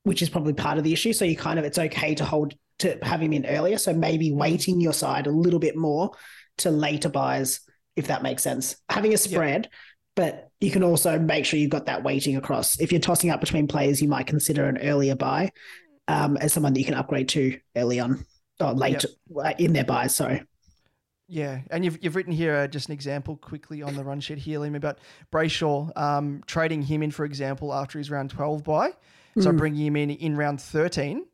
which 0.03 0.23
is 0.23 0.31
probably 0.31 0.55
part 0.55 0.79
of 0.79 0.85
the 0.85 0.93
issue. 0.93 1.13
So 1.13 1.25
you 1.25 1.37
kind 1.37 1.59
of 1.59 1.65
it's 1.65 1.79
okay 1.79 2.15
to 2.17 2.25
hold 2.25 2.55
to 2.79 2.99
have 3.03 3.21
him 3.21 3.33
in 3.33 3.47
earlier. 3.47 3.79
So 3.79 3.93
maybe 3.93 4.33
waiting 4.33 4.81
your 4.81 4.93
side 4.93 5.27
a 5.27 5.31
little 5.31 5.59
bit 5.59 5.77
more 5.77 6.13
to 6.59 6.71
later 6.71 7.09
byes, 7.09 7.61
if 7.97 8.07
that 8.09 8.23
makes 8.23 8.43
sense. 8.43 8.77
Having 8.89 9.15
a 9.15 9.19
spread, 9.19 9.69
but 10.17 10.49
you 10.61 10.71
can 10.71 10.83
also 10.83 11.19
make 11.19 11.45
sure 11.45 11.59
you've 11.59 11.71
got 11.71 11.87
that 11.87 12.03
weighting 12.03 12.37
across. 12.37 12.81
If 12.81 12.93
you're 12.93 13.01
tossing 13.01 13.31
up 13.31 13.41
between 13.41 13.69
players, 13.69 14.01
you 14.01 14.09
might 14.09 14.27
consider 14.27 14.67
an 14.67 14.79
earlier 14.79 15.15
bye 15.15 15.53
um, 16.09 16.37
as 16.39 16.53
someone 16.53 16.73
that 16.73 16.81
you 16.81 16.87
can 16.87 16.95
upgrade 16.95 17.29
to 17.31 17.59
early 17.77 18.01
on 18.01 18.25
or 18.59 18.73
late 18.73 19.05
in 19.59 19.73
their 19.73 19.85
byes. 19.85 20.17
Sorry. 20.17 20.43
Yeah, 21.33 21.61
and 21.71 21.85
you've 21.85 22.03
you've 22.03 22.17
written 22.17 22.33
here 22.33 22.57
uh, 22.57 22.67
just 22.67 22.89
an 22.89 22.93
example 22.93 23.37
quickly 23.37 23.83
on 23.83 23.95
the 23.95 24.03
run 24.03 24.19
sheet 24.19 24.39
here, 24.39 24.59
Liam, 24.59 24.75
about 24.75 24.99
Brayshaw 25.33 25.97
um, 25.97 26.43
trading 26.47 26.83
him 26.83 27.05
in, 27.05 27.13
for 27.13 27.25
example, 27.25 27.73
after 27.73 27.99
his 27.99 28.11
round 28.11 28.31
twelve 28.31 28.65
bye. 28.65 28.91
So 29.39 29.53
Mm. 29.53 29.57
bringing 29.59 29.87
him 29.87 29.97
in 29.97 30.11
in 30.11 30.37
round 30.37 30.61
thirteen, 30.61 31.25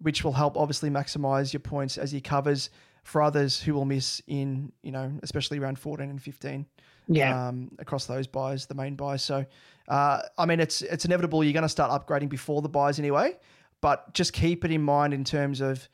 which 0.00 0.22
will 0.22 0.34
help 0.34 0.58
obviously 0.58 0.90
maximize 0.90 1.54
your 1.54 1.60
points 1.60 1.96
as 1.96 2.12
he 2.12 2.20
covers 2.20 2.68
for 3.04 3.22
others 3.22 3.58
who 3.58 3.72
will 3.72 3.86
miss 3.86 4.20
in 4.26 4.70
you 4.82 4.92
know 4.92 5.10
especially 5.22 5.58
round 5.58 5.78
fourteen 5.78 6.10
and 6.10 6.20
fifteen. 6.22 6.66
Yeah. 7.10 7.48
um, 7.48 7.70
across 7.78 8.04
those 8.04 8.26
byes, 8.26 8.66
the 8.66 8.74
main 8.74 8.94
byes. 8.96 9.22
So, 9.24 9.46
uh, 9.88 10.20
I 10.36 10.44
mean, 10.44 10.60
it's 10.60 10.82
it's 10.82 11.06
inevitable. 11.06 11.42
You're 11.42 11.54
going 11.54 11.62
to 11.62 11.68
start 11.70 11.90
upgrading 11.90 12.28
before 12.28 12.60
the 12.60 12.68
byes 12.68 12.98
anyway, 12.98 13.38
but 13.80 14.12
just 14.12 14.34
keep 14.34 14.62
it 14.66 14.70
in 14.70 14.82
mind 14.82 15.14
in 15.14 15.24
terms 15.24 15.62
of 15.62 15.88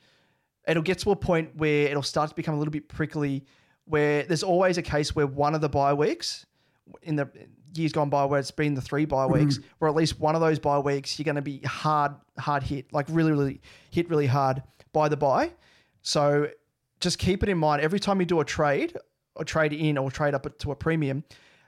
it'll 0.66 0.82
get 0.82 0.98
to 1.00 1.10
a 1.10 1.16
point 1.16 1.56
where 1.56 1.88
it'll 1.88 2.02
start 2.02 2.30
to 2.30 2.36
become 2.36 2.54
a 2.54 2.58
little 2.58 2.72
bit 2.72 2.88
prickly, 2.88 3.44
where 3.84 4.22
there's 4.24 4.42
always 4.42 4.78
a 4.78 4.82
case 4.82 5.14
where 5.14 5.26
one 5.26 5.54
of 5.54 5.60
the 5.60 5.68
bye 5.68 5.94
weeks 5.94 6.46
in 7.02 7.16
the 7.16 7.28
years 7.74 7.92
gone 7.92 8.10
by 8.10 8.24
where 8.24 8.38
it's 8.38 8.50
been 8.50 8.74
the 8.74 8.80
three 8.80 9.04
bye 9.04 9.24
mm-hmm. 9.24 9.44
weeks, 9.44 9.58
where 9.78 9.88
at 9.88 9.94
least 9.94 10.20
one 10.20 10.34
of 10.34 10.40
those 10.40 10.58
bye 10.58 10.78
weeks 10.78 11.18
you're 11.18 11.24
going 11.24 11.34
to 11.36 11.42
be 11.42 11.58
hard, 11.60 12.12
hard 12.38 12.62
hit, 12.62 12.92
like 12.92 13.06
really, 13.08 13.32
really 13.32 13.60
hit 13.90 14.08
really 14.08 14.26
hard 14.26 14.62
by 14.92 15.08
the 15.08 15.16
bye. 15.16 15.52
So 16.02 16.48
just 17.00 17.18
keep 17.18 17.42
it 17.42 17.48
in 17.48 17.58
mind 17.58 17.82
every 17.82 18.00
time 18.00 18.20
you 18.20 18.26
do 18.26 18.40
a 18.40 18.44
trade 18.44 18.96
or 19.34 19.44
trade 19.44 19.72
in 19.72 19.98
or 19.98 20.10
trade 20.10 20.34
up 20.34 20.58
to 20.58 20.70
a 20.70 20.76
premium, 20.76 21.24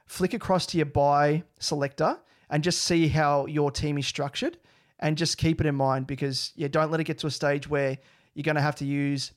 flick 0.06 0.34
across 0.34 0.66
to 0.66 0.76
your 0.78 0.86
bye 0.86 1.42
selector 1.58 2.18
and 2.50 2.62
just 2.62 2.82
see 2.82 3.08
how 3.08 3.46
your 3.46 3.70
team 3.70 3.98
is 3.98 4.06
structured 4.06 4.56
and 5.00 5.18
just 5.18 5.36
keep 5.36 5.60
it 5.60 5.66
in 5.66 5.74
mind 5.74 6.06
because 6.06 6.52
yeah, 6.56 6.68
don't 6.68 6.90
let 6.90 7.00
it 7.00 7.04
get 7.04 7.18
to 7.18 7.26
a 7.26 7.30
stage 7.30 7.68
where 7.68 7.98
you're 8.36 8.44
going 8.44 8.56
to 8.56 8.62
have 8.62 8.76
to 8.76 8.84
use, 8.84 9.32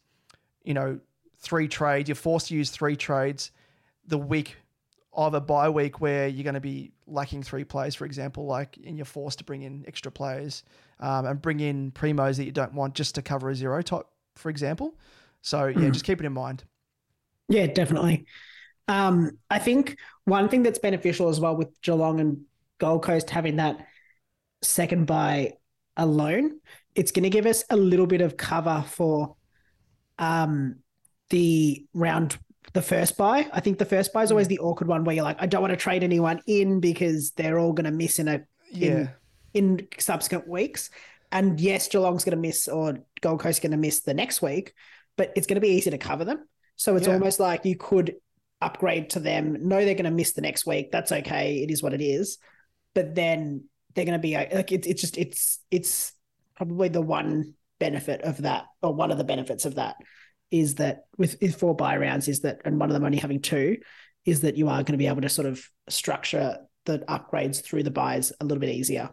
you 0.64 0.74
know, 0.74 1.00
three 1.40 1.68
trades. 1.70 2.10
You're 2.10 2.16
forced 2.16 2.50
to 2.50 2.56
use 2.56 2.70
three 2.70 2.98
trades 2.98 3.52
the 4.06 4.18
week 4.18 4.58
of 5.14 5.34
a 5.34 5.42
bye 5.42 5.70
week 5.70 6.02
where 6.02 6.28
you're 6.28 6.44
going 6.44 6.54
to 6.54 6.60
be 6.60 6.92
lacking 7.08 7.44
three 7.44 7.64
players, 7.64 7.96
for 7.96 8.06
example, 8.06 8.46
like, 8.46 8.78
and 8.86 8.98
you're 8.98 9.06
forced 9.06 9.38
to 9.40 9.44
bring 9.46 9.62
in 9.64 9.86
extra 9.88 10.12
players 10.12 10.64
um, 11.00 11.26
and 11.26 11.42
bring 11.42 11.62
in 11.62 11.92
primos 11.92 12.38
that 12.38 12.44
you 12.46 12.52
don't 12.52 12.74
want 12.74 12.94
just 12.94 13.16
to 13.16 13.22
cover 13.22 13.50
a 13.50 13.56
zero 13.56 13.82
type, 13.82 14.06
for 14.36 14.50
example. 14.50 14.96
So 15.42 15.68
yeah, 15.68 15.90
Mm. 15.90 15.94
just 15.94 16.06
keep 16.06 16.20
it 16.20 16.26
in 16.26 16.34
mind. 16.34 16.66
Yeah, 17.48 17.68
definitely. 17.68 18.26
Um, 18.88 19.32
I 19.50 19.60
think 19.60 19.98
one 20.26 20.50
thing 20.50 20.64
that's 20.64 20.80
beneficial 20.80 21.30
as 21.30 21.40
well 21.40 21.56
with 21.56 21.80
Geelong 21.82 22.20
and 22.20 22.42
Gold 22.80 23.04
Coast 23.04 23.30
having 23.30 23.56
that 23.58 23.88
second 24.62 25.08
bye 25.08 25.54
alone, 25.98 26.60
it's 26.96 27.12
going 27.12 27.24
to 27.24 27.30
give 27.30 27.46
us 27.46 27.64
a 27.70 27.78
little 27.78 28.08
bit 28.08 28.22
of 28.22 28.38
cover 28.38 28.84
for 28.88 29.36
um, 30.18 30.78
the 31.30 31.86
round, 31.94 32.38
the 32.74 32.82
first 32.82 33.18
bye. 33.18 33.48
I 33.54 33.60
think 33.60 33.78
the 33.78 33.86
first 33.86 34.12
bye 34.14 34.24
is 34.24 34.32
always 34.32 34.48
the 34.48 34.60
awkward 34.60 34.88
one 34.88 35.04
where 35.04 35.16
you're 35.16 35.24
like, 35.24 35.42
I 35.42 35.46
don't 35.46 35.62
want 35.62 35.72
to 35.72 35.78
trade 35.78 36.04
anyone 36.04 36.42
in 36.48 36.80
because 36.80 37.32
they're 37.32 37.60
all 37.60 37.74
going 37.74 37.86
to 37.86 37.92
miss 37.92 38.20
in 38.20 38.28
a 38.28 38.42
Yeah. 38.72 39.10
in, 39.54 39.80
in 39.80 39.88
subsequent 39.98 40.48
weeks. 40.48 40.90
And 41.32 41.60
yes, 41.60 41.88
Geelong's 41.88 42.24
going 42.26 42.36
to 42.36 42.42
miss 42.42 42.68
or 42.68 43.00
Gold 43.22 43.40
Coast 43.40 43.62
going 43.62 43.72
to 43.72 43.78
miss 43.78 44.02
the 44.02 44.14
next 44.16 44.42
week, 44.42 44.74
but 45.16 45.32
it's 45.36 45.48
going 45.48 45.56
to 45.56 45.62
be 45.62 45.70
easy 45.70 45.92
to 45.92 45.98
cover 45.98 46.26
them. 46.26 46.48
So 46.76 46.96
it's 46.96 47.08
Yeah. 47.08 47.14
almost 47.14 47.40
like 47.40 47.66
you 47.66 47.76
could 47.78 48.16
upgrade 48.62 49.12
to 49.12 49.20
them. 49.20 49.68
Know 49.68 49.86
they're 49.86 49.94
going 49.94 50.06
to 50.06 50.12
miss 50.12 50.34
the 50.34 50.42
next 50.42 50.66
week. 50.66 50.92
That's 50.92 51.12
okay. 51.12 51.62
It 51.64 51.72
is 51.72 51.84
what 51.84 51.94
it 51.94 52.02
is. 52.02 52.40
But 52.96 53.14
then 53.16 53.66
they're 53.94 54.06
going 54.06 54.20
to 54.20 54.22
be 54.22 54.34
like 54.34 54.72
it's 54.72 54.88
it's 54.88 55.02
just 55.02 55.18
it's 55.18 55.60
it's 55.70 56.14
probably 56.60 56.90
the 56.90 57.02
one 57.02 57.56
benefit 57.80 58.22
of 58.22 58.44
that, 58.44 58.66
or 58.84 58.94
one 58.94 59.12
of 59.12 59.18
the 59.18 59.24
benefits 59.24 59.66
of 59.66 59.76
that, 59.76 59.96
is 60.52 60.76
that 60.76 61.06
with, 61.18 61.38
with 61.42 61.56
four 61.56 61.76
bye 61.76 61.98
rounds 61.98 62.28
is 62.28 62.42
that, 62.42 62.62
and 62.66 62.80
one 62.80 62.90
of 62.90 62.94
them 62.94 63.06
only 63.06 63.18
having 63.18 63.42
two, 63.42 63.78
is 64.26 64.42
that 64.42 64.58
you 64.58 64.68
are 64.68 64.84
going 64.84 64.94
to 64.94 64.98
be 64.98 65.08
able 65.08 65.22
to 65.22 65.30
sort 65.30 65.48
of 65.48 65.66
structure 65.88 66.58
the 66.86 67.00
upgrades 67.00 67.64
through 67.64 67.84
the 67.84 67.92
buys 67.92 68.34
a 68.40 68.44
little 68.44 68.60
bit 68.60 68.76
easier. 68.76 69.10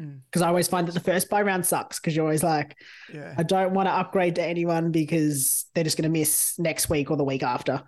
Mm. 0.00 0.20
Because 0.24 0.42
I 0.42 0.48
always 0.48 0.68
find 0.68 0.88
that 0.88 0.92
the 0.92 1.00
first 1.00 1.28
bye 1.28 1.42
round 1.42 1.66
sucks 1.66 2.00
because 2.00 2.16
you're 2.16 2.24
always 2.24 2.42
like, 2.42 2.74
Yeah. 3.12 3.34
I 3.36 3.42
don't 3.42 3.74
want 3.74 3.88
to 3.88 3.92
upgrade 3.92 4.36
to 4.36 4.42
anyone 4.42 4.90
because 4.90 5.66
they're 5.74 5.84
just 5.84 5.98
going 5.98 6.10
to 6.10 6.18
miss 6.18 6.58
next 6.58 6.88
week 6.88 7.10
or 7.10 7.16
the 7.18 7.24
week 7.24 7.42
after. 7.42 7.82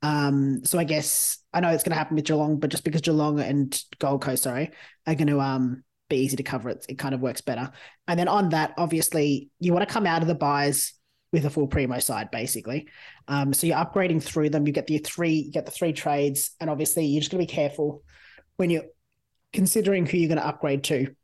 Um, 0.00 0.64
so 0.64 0.78
I 0.78 0.84
guess 0.84 1.38
I 1.52 1.60
know 1.60 1.68
it's 1.68 1.84
going 1.84 1.92
to 1.92 1.98
happen 1.98 2.16
with 2.16 2.24
Geelong, 2.24 2.58
but 2.58 2.70
just 2.70 2.84
because 2.84 3.02
Geelong 3.02 3.38
and 3.40 3.78
Gold 3.98 4.22
Coast, 4.22 4.44
sorry, 4.44 4.70
are 5.06 5.14
going 5.14 5.28
to 5.28 5.40
um 5.40 5.84
be 6.16 6.22
easy 6.22 6.36
to 6.36 6.42
cover, 6.42 6.70
it 6.70 6.86
it 6.88 6.98
kind 6.98 7.14
of 7.14 7.20
works 7.20 7.40
better. 7.40 7.70
And 8.08 8.18
then 8.18 8.28
on 8.28 8.50
that, 8.50 8.74
obviously, 8.76 9.50
you 9.60 9.72
want 9.72 9.86
to 9.86 9.92
come 9.92 10.06
out 10.06 10.22
of 10.22 10.28
the 10.28 10.34
byes 10.34 10.94
with 11.32 11.46
a 11.46 11.50
full 11.50 11.66
primo 11.66 11.98
side, 11.98 12.30
basically. 12.30 12.88
Um, 13.26 13.52
so 13.52 13.66
you're 13.66 13.76
upgrading 13.76 14.22
through 14.22 14.50
them. 14.50 14.66
You 14.66 14.72
get 14.72 14.86
the 14.86 14.98
three, 14.98 15.34
you 15.34 15.50
get 15.50 15.64
the 15.64 15.72
three 15.72 15.92
trades, 15.92 16.50
and 16.60 16.68
obviously 16.68 17.06
you're 17.06 17.20
just 17.20 17.30
going 17.30 17.44
to 17.44 17.50
be 17.50 17.54
careful 17.54 18.02
when 18.56 18.70
you're 18.70 18.84
considering 19.52 20.06
who 20.06 20.18
you're 20.18 20.28
going 20.28 20.40
to 20.40 20.46
upgrade 20.46 20.84
to, 20.84 21.14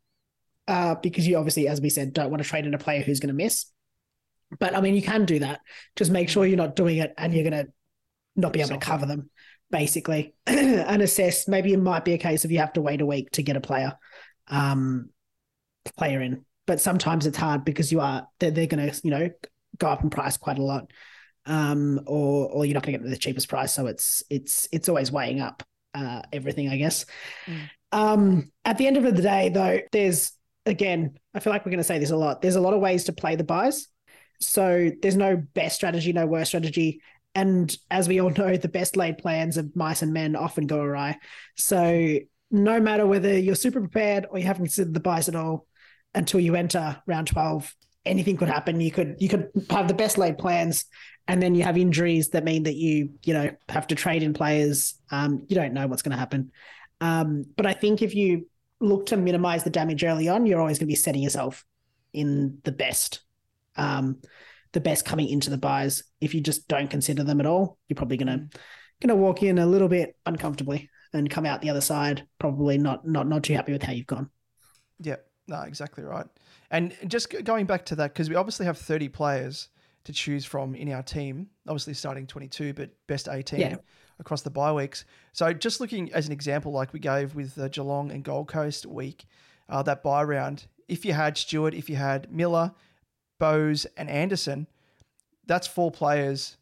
uh, 0.67 0.95
because 0.95 1.27
you 1.27 1.37
obviously, 1.37 1.67
as 1.67 1.79
we 1.79 1.89
said, 1.89 2.13
don't 2.13 2.31
want 2.31 2.41
to 2.41 2.49
trade 2.49 2.65
in 2.65 2.73
a 2.73 2.79
player 2.79 3.01
who's 3.01 3.19
going 3.19 3.29
to 3.29 3.33
miss. 3.33 3.65
But 4.59 4.75
I 4.75 4.81
mean, 4.81 4.95
you 4.95 5.01
can 5.03 5.25
do 5.25 5.39
that. 5.39 5.61
Just 5.95 6.11
make 6.11 6.29
sure 6.29 6.45
you're 6.45 6.57
not 6.57 6.75
doing 6.75 6.97
it, 6.97 7.13
and 7.17 7.33
you're 7.33 7.47
going 7.49 7.65
to 7.65 7.71
not 8.35 8.53
be 8.53 8.61
able 8.61 8.71
to 8.71 8.77
cover 8.77 9.05
them, 9.05 9.29
basically, 9.69 10.33
and 10.47 11.01
assess. 11.03 11.47
Maybe 11.47 11.71
it 11.71 11.79
might 11.79 12.05
be 12.05 12.13
a 12.13 12.17
case 12.17 12.45
of 12.45 12.51
you 12.51 12.59
have 12.59 12.73
to 12.73 12.81
wait 12.81 13.01
a 13.01 13.05
week 13.05 13.29
to 13.31 13.43
get 13.43 13.57
a 13.57 13.61
player, 13.61 13.95
um, 14.49 15.09
player 15.97 16.21
in. 16.21 16.45
But 16.67 16.81
sometimes 16.81 17.25
it's 17.25 17.37
hard 17.37 17.65
because 17.65 17.91
you 17.91 17.99
are 17.99 18.27
they're, 18.39 18.51
they're 18.51 18.67
going 18.67 18.89
to 18.89 19.01
you 19.03 19.11
know 19.11 19.29
go 19.77 19.87
up 19.87 20.03
in 20.03 20.09
price 20.09 20.37
quite 20.37 20.59
a 20.59 20.63
lot, 20.63 20.91
um, 21.45 22.01
or 22.05 22.49
or 22.49 22.65
you're 22.65 22.75
not 22.75 22.83
going 22.83 22.93
to 22.93 23.03
get 23.03 23.09
the 23.09 23.17
cheapest 23.17 23.49
price. 23.49 23.73
So 23.73 23.87
it's 23.87 24.23
it's 24.29 24.67
it's 24.71 24.89
always 24.89 25.11
weighing 25.11 25.41
up 25.41 25.63
uh, 25.93 26.21
everything, 26.31 26.69
I 26.69 26.77
guess. 26.77 27.05
Um, 27.91 28.51
at 28.65 28.77
the 28.77 28.87
end 28.87 28.97
of 28.97 29.03
the 29.03 29.21
day, 29.21 29.49
though, 29.49 29.79
there's 29.91 30.31
again, 30.65 31.17
I 31.33 31.39
feel 31.39 31.51
like 31.51 31.65
we're 31.65 31.71
going 31.71 31.79
to 31.79 31.83
say 31.83 31.99
this 31.99 32.11
a 32.11 32.17
lot. 32.17 32.41
There's 32.41 32.55
a 32.55 32.61
lot 32.61 32.73
of 32.73 32.79
ways 32.79 33.05
to 33.05 33.13
play 33.13 33.35
the 33.35 33.43
byes. 33.43 33.87
So 34.39 34.91
there's 35.01 35.17
no 35.17 35.35
best 35.35 35.75
strategy, 35.75 36.13
no 36.13 36.25
worst 36.25 36.49
strategy. 36.49 37.01
And 37.35 37.75
as 37.89 38.07
we 38.07 38.21
all 38.21 38.29
know, 38.37 38.57
the 38.57 38.69
best 38.69 38.95
laid 38.95 39.17
plans 39.17 39.57
of 39.57 39.75
mice 39.75 40.01
and 40.01 40.13
men 40.13 40.35
often 40.35 40.67
go 40.67 40.81
awry. 40.81 41.17
So 41.55 42.19
no 42.51 42.79
matter 42.79 43.05
whether 43.05 43.37
you're 43.37 43.55
super 43.55 43.79
prepared 43.79 44.25
or 44.29 44.39
you 44.39 44.45
haven't 44.45 44.65
considered 44.65 44.93
the 44.93 44.99
byes 44.99 45.29
at 45.29 45.35
all 45.35 45.67
until 46.15 46.39
you 46.39 46.55
enter 46.55 47.01
round 47.05 47.27
12, 47.27 47.75
anything 48.05 48.37
could 48.37 48.47
happen. 48.47 48.81
You 48.81 48.91
could 48.91 49.17
you 49.19 49.29
could 49.29 49.49
have 49.69 49.87
the 49.87 49.93
best 49.93 50.17
laid 50.17 50.37
plans 50.37 50.85
and 51.27 51.41
then 51.41 51.53
you 51.53 51.63
have 51.63 51.77
injuries 51.77 52.29
that 52.29 52.43
mean 52.43 52.63
that 52.63 52.75
you, 52.75 53.11
you 53.23 53.33
know, 53.35 53.51
have 53.69 53.87
to 53.87 53.95
trade 53.95 54.23
in 54.23 54.33
players. 54.33 54.95
Um, 55.11 55.45
you 55.47 55.55
don't 55.55 55.73
know 55.73 55.85
what's 55.85 56.01
going 56.01 56.13
to 56.13 56.17
happen. 56.17 56.51
Um, 57.01 57.45
but 57.55 57.67
I 57.67 57.73
think 57.73 58.01
if 58.01 58.15
you 58.15 58.47
look 58.79 59.07
to 59.07 59.17
minimize 59.17 59.63
the 59.63 59.69
damage 59.69 60.03
early 60.03 60.27
on, 60.27 60.45
you're 60.45 60.59
always 60.59 60.79
going 60.79 60.87
to 60.87 60.91
be 60.91 60.95
setting 60.95 61.21
yourself 61.21 61.65
in 62.13 62.57
the 62.63 62.71
best, 62.71 63.19
um, 63.75 64.17
the 64.71 64.79
best 64.79 65.05
coming 65.05 65.29
into 65.29 65.51
the 65.51 65.57
byes. 65.57 66.03
If 66.19 66.33
you 66.33 66.41
just 66.41 66.67
don't 66.67 66.89
consider 66.89 67.23
them 67.23 67.39
at 67.39 67.45
all, 67.45 67.77
you're 67.87 67.95
probably 67.95 68.17
going 68.17 68.27
to 68.27 68.57
going 68.99 69.09
to 69.09 69.15
walk 69.15 69.43
in 69.43 69.59
a 69.59 69.65
little 69.65 69.87
bit 69.87 70.15
uncomfortably 70.25 70.89
and 71.13 71.29
come 71.29 71.45
out 71.45 71.61
the 71.61 71.69
other 71.69 71.81
side 71.81 72.27
probably 72.39 72.77
not 72.77 73.07
not 73.07 73.27
not 73.27 73.43
too 73.43 73.53
happy 73.53 73.71
with 73.71 73.83
how 73.83 73.93
you've 73.93 74.07
gone. 74.07 74.29
Yeah, 74.99 75.17
no, 75.47 75.61
exactly 75.61 76.03
right. 76.03 76.25
And 76.71 76.95
just 77.07 77.33
going 77.43 77.65
back 77.65 77.85
to 77.87 77.95
that, 77.95 78.13
because 78.13 78.29
we 78.29 78.35
obviously 78.35 78.65
have 78.65 78.77
30 78.77 79.09
players 79.09 79.69
to 80.03 80.13
choose 80.13 80.45
from 80.45 80.75
in 80.75 80.91
our 80.91 81.03
team, 81.03 81.47
obviously 81.67 81.93
starting 81.93 82.27
22, 82.27 82.73
but 82.73 82.91
best 83.07 83.27
18 83.27 83.59
Yeah. 83.59 83.75
across 84.19 84.41
the 84.43 84.49
bye 84.49 84.71
weeks. 84.71 85.05
So 85.33 85.51
just 85.53 85.79
looking 85.81 86.11
as 86.13 86.25
an 86.27 86.31
example, 86.31 86.71
like 86.71 86.93
we 86.93 86.99
gave 86.99 87.35
with 87.35 87.55
the 87.55 87.69
Geelong 87.69 88.11
and 88.11 88.23
Gold 88.23 88.47
Coast 88.47 88.85
week, 88.85 89.25
uh, 89.67 89.81
that 89.83 90.03
bye 90.03 90.23
round, 90.23 90.67
if 90.87 91.05
you 91.05 91.13
had 91.13 91.37
Stewart, 91.37 91.73
if 91.73 91.89
you 91.89 91.95
had 91.95 92.31
Miller, 92.31 92.71
Bowes, 93.39 93.85
and 93.97 94.09
Anderson, 94.09 94.67
that's 95.45 95.67
four 95.67 95.91
players 95.91 96.57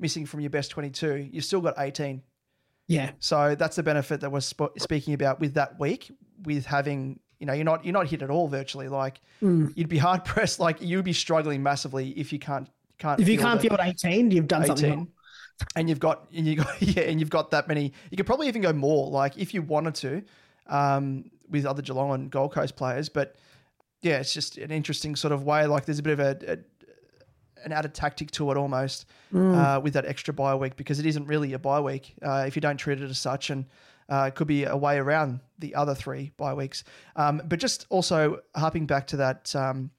missing 0.00 0.26
from 0.26 0.40
your 0.40 0.50
best 0.50 0.70
22. 0.70 1.28
You've 1.32 1.44
still 1.44 1.60
got 1.60 1.74
18 1.78 2.22
Yeah. 2.92 3.10
so 3.18 3.54
that's 3.54 3.76
the 3.76 3.82
benefit 3.82 4.20
that 4.20 4.30
we're 4.32 4.40
sp- 4.44 4.74
speaking 4.78 5.14
about 5.14 5.40
with 5.40 5.54
that 5.54 5.78
week, 5.80 6.10
with 6.44 6.64
having 6.66 7.18
you 7.38 7.46
know 7.46 7.52
you're 7.54 7.64
not 7.64 7.84
you're 7.84 7.92
not 8.00 8.06
hit 8.08 8.22
at 8.22 8.30
all 8.30 8.48
virtually. 8.48 8.88
Like 8.88 9.20
Mm. 9.42 9.72
you'd 9.76 9.88
be 9.88 9.98
hard 9.98 10.24
pressed. 10.24 10.60
Like 10.60 10.80
you'd 10.80 11.04
be 11.04 11.12
struggling 11.12 11.62
massively 11.62 12.10
if 12.10 12.32
you 12.32 12.38
can't 12.38 12.68
can't 12.98 13.18
If 13.20 13.28
you 13.28 13.38
can't 13.38 13.60
field 13.60 13.80
18, 13.80 14.30
you've 14.30 14.46
done 14.46 14.64
something 14.66 14.90
wrong. 14.90 15.08
and 15.76 15.88
you've 15.88 15.98
got 16.00 16.26
and 16.36 16.46
you 16.46 16.56
got 16.56 16.80
yeah, 16.94 17.02
and 17.10 17.18
you've 17.20 17.30
got 17.38 17.50
that 17.50 17.66
many. 17.68 17.92
You 18.10 18.16
could 18.16 18.26
probably 18.26 18.46
even 18.48 18.62
go 18.62 18.72
more. 18.72 19.10
Like 19.10 19.36
if 19.38 19.52
you 19.54 19.62
wanted 19.62 19.94
to, 19.96 20.22
um, 20.68 21.24
with 21.50 21.66
other 21.66 21.82
Geelong 21.82 22.12
and 22.14 22.30
Gold 22.30 22.52
Coast 22.52 22.76
players. 22.76 23.08
But 23.08 23.34
yeah, 24.02 24.18
it's 24.18 24.32
just 24.32 24.58
an 24.58 24.70
interesting 24.70 25.16
sort 25.16 25.32
of 25.32 25.44
way. 25.44 25.66
Like 25.66 25.84
there's 25.84 25.98
a 25.98 26.02
bit 26.02 26.18
of 26.18 26.20
a, 26.20 26.52
a 26.52 26.58
an 27.64 27.72
added 27.72 27.94
tactic 27.94 28.30
to 28.32 28.50
it 28.50 28.56
almost 28.56 29.06
Mm. 29.32 29.54
uh, 29.56 29.80
with 29.80 29.94
that 29.94 30.04
extra 30.04 30.34
bye 30.34 30.54
week 30.54 30.76
because 30.76 30.98
it 30.98 31.06
isn't 31.06 31.26
really 31.26 31.54
a 31.54 31.58
bye 31.58 31.80
week 31.80 32.14
uh, 32.22 32.44
if 32.46 32.54
you 32.56 32.60
don't 32.60 32.76
treat 32.76 33.00
it 33.00 33.08
as 33.10 33.18
such, 33.18 33.48
and 33.50 33.64
uh, 34.10 34.24
it 34.28 34.34
could 34.34 34.46
be 34.46 34.64
a 34.64 34.76
way 34.76 34.98
around 34.98 35.40
the 35.58 35.74
other 35.74 35.94
three 35.94 36.32
bye 36.36 36.52
weeks. 36.52 36.84
Um, 37.16 37.40
but 37.46 37.58
just 37.58 37.86
also 37.88 38.40
harping 38.54 38.86
back 38.86 39.06
to 39.08 39.16
that. 39.18 39.54
Um, 39.56 39.90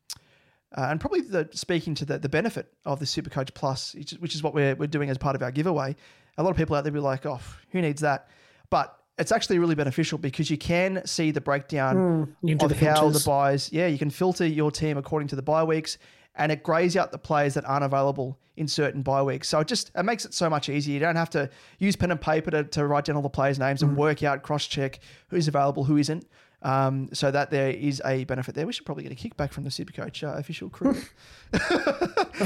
uh, 0.76 0.88
and 0.90 1.00
probably 1.00 1.22
the, 1.22 1.48
speaking 1.54 1.94
to 1.96 2.06
the, 2.06 2.18
the 2.18 2.30
benefit 2.30 2.74
of 2.86 3.00
the 3.00 3.06
Supercoach 3.06 3.54
Plus, 3.54 3.94
which 4.20 4.34
is- 4.36 4.42
what 4.44 4.54
we're, 4.56 4.76
we're 4.76 4.88
doing 4.88 5.10
as 5.10 5.18
part 5.20 5.36
of 5.36 5.44
our 5.44 5.52
giveaway. 5.52 5.96
A 6.38 6.42
lot 6.44 6.50
of 6.50 6.58
people 6.58 6.76
out 6.76 6.84
there 6.84 6.92
be 6.92 7.00
like, 7.00 7.26
oh, 7.28 7.40
who 7.72 7.80
needs 7.82 8.02
that? 8.02 8.28
But 8.72 8.98
it's 9.20 9.32
actually 9.32 9.60
really 9.60 9.76
beneficial 9.76 10.18
because 10.18 10.50
you 10.50 10.58
can 10.58 11.06
see 11.06 11.30
the 11.30 11.42
breakdown 11.42 11.96
Mm, 11.96 12.36
you 12.42 12.50
can 12.58 12.58
do 12.58 12.74
of 12.74 12.80
the 12.80 12.86
how 12.90 13.10
the 13.10 13.24
buys, 13.24 13.72
yeah, 13.72 13.86
you 13.86 14.00
can 14.00 14.10
filter 14.10 14.48
your 14.48 14.72
team 14.72 14.98
according 14.98 15.28
to 15.28 15.36
the 15.36 15.44
bye 15.44 15.64
weeks 15.64 16.00
and 16.36 16.52
it 16.52 16.64
grays 16.64 16.96
out 16.98 17.12
the 17.12 17.18
players 17.18 17.54
that 17.56 17.66
aren't 17.66 17.84
available 17.86 18.40
in 18.56 18.68
certain 18.68 19.02
bye 19.02 19.22
weeks. 19.24 19.50
So 19.50 19.60
it 19.60 19.68
just 19.68 19.92
it 19.96 20.04
makes 20.04 20.26
it 20.26 20.34
so 20.34 20.50
much 20.50 20.70
easier. 20.70 20.94
You 20.94 21.00
don't 21.00 21.16
have 21.16 21.30
to 21.32 21.50
use 21.80 21.96
pen 21.96 22.12
and 22.12 22.22
paper 22.22 22.52
to, 22.52 22.64
to 22.64 22.86
write 22.88 23.06
down 23.06 23.16
all 23.16 23.22
the 23.22 23.30
players' 23.30 23.60
names 23.60 23.82
Mm. 23.82 23.90
and 23.90 23.98
work 23.98 24.24
out, 24.24 24.42
cross 24.44 24.66
check 24.68 25.00
who's 25.30 25.48
available, 25.48 25.84
who 25.84 25.98
isn't. 25.98 26.26
Um, 26.62 27.10
so 27.12 27.30
that 27.30 27.50
there 27.52 27.72
is 27.72 28.02
a 28.06 28.24
benefit 28.24 28.56
there. 28.56 28.66
We 28.66 28.72
should 28.72 28.86
probably 28.86 29.04
get 29.04 29.12
a 29.12 29.16
kickback 29.16 29.52
from 29.52 29.66
the 29.66 29.70
Supercoach 29.70 30.24
uh, 30.26 30.38
official 30.38 30.70
crew. 30.70 30.96
I 31.54 31.58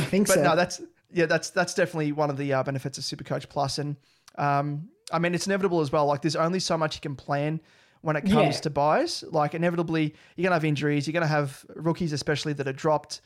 think 0.09 0.27
but 0.27 0.35
so. 0.35 0.43
no, 0.43 0.55
that's 0.55 0.81
yeah, 1.13 1.25
that's 1.25 1.49
that's 1.51 1.73
definitely 1.73 2.11
one 2.11 2.29
of 2.29 2.37
the 2.37 2.53
uh, 2.53 2.63
benefits 2.63 2.97
of 2.97 3.03
Supercoach 3.03 3.47
Plus, 3.49 3.77
and 3.77 3.95
um, 4.37 4.89
I 5.11 5.19
mean 5.19 5.33
it's 5.35 5.45
inevitable 5.47 5.81
as 5.81 5.91
well. 5.91 6.05
Like 6.05 6.21
there's 6.21 6.35
only 6.35 6.59
so 6.59 6.77
much 6.77 6.95
you 6.95 7.01
can 7.01 7.15
plan 7.15 7.61
when 8.01 8.15
it 8.15 8.21
comes 8.21 8.55
Yeah. 8.55 8.61
to 8.61 8.69
byes. 8.69 9.23
Like 9.31 9.53
inevitably, 9.53 10.13
you're 10.35 10.43
gonna 10.43 10.55
have 10.55 10.65
injuries, 10.65 11.07
you're 11.07 11.13
gonna 11.13 11.27
have 11.27 11.65
rookies, 11.75 12.11
especially 12.13 12.53
that 12.53 12.67
are 12.67 12.73
dropped, 12.73 13.21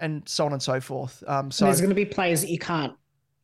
and 0.00 0.28
so 0.28 0.46
on 0.46 0.52
and 0.52 0.62
so 0.62 0.80
forth. 0.80 1.22
Um, 1.26 1.50
so 1.50 1.64
there's 1.64 1.80
going 1.80 1.90
to 1.90 1.94
be 1.94 2.04
players 2.04 2.40
that 2.42 2.50
you 2.50 2.58
can't 2.58 2.92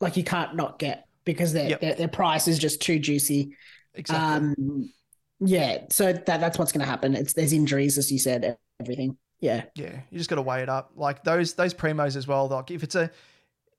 like 0.00 0.16
you 0.16 0.24
can't 0.24 0.54
not 0.56 0.78
get 0.78 1.06
because 1.24 1.52
their 1.52 1.70
Yep. 1.70 1.80
their, 1.80 1.94
their 1.94 2.08
price 2.08 2.48
is 2.48 2.58
just 2.58 2.80
too 2.80 2.98
juicy. 2.98 3.56
exactly. 3.94 4.56
Um, 4.64 4.92
yeah, 5.40 5.84
so 5.90 6.12
that 6.12 6.26
that's 6.26 6.58
what's 6.58 6.72
going 6.72 6.84
to 6.84 6.90
happen. 6.90 7.14
It's 7.14 7.32
there's 7.32 7.52
injuries, 7.52 7.98
as 7.98 8.12
you 8.12 8.18
said, 8.18 8.56
everything. 8.80 9.16
Yeah, 9.40 9.64
Yeah, 9.74 10.00
you 10.10 10.18
just 10.18 10.30
got 10.30 10.36
to 10.36 10.42
weigh 10.42 10.62
it 10.62 10.68
up. 10.68 10.92
Like 10.94 11.24
those 11.24 11.54
those 11.54 11.74
primos 11.74 12.14
as 12.14 12.28
well. 12.28 12.46
Like 12.46 12.70
if 12.70 12.84
it's 12.84 12.94
a 12.94 13.10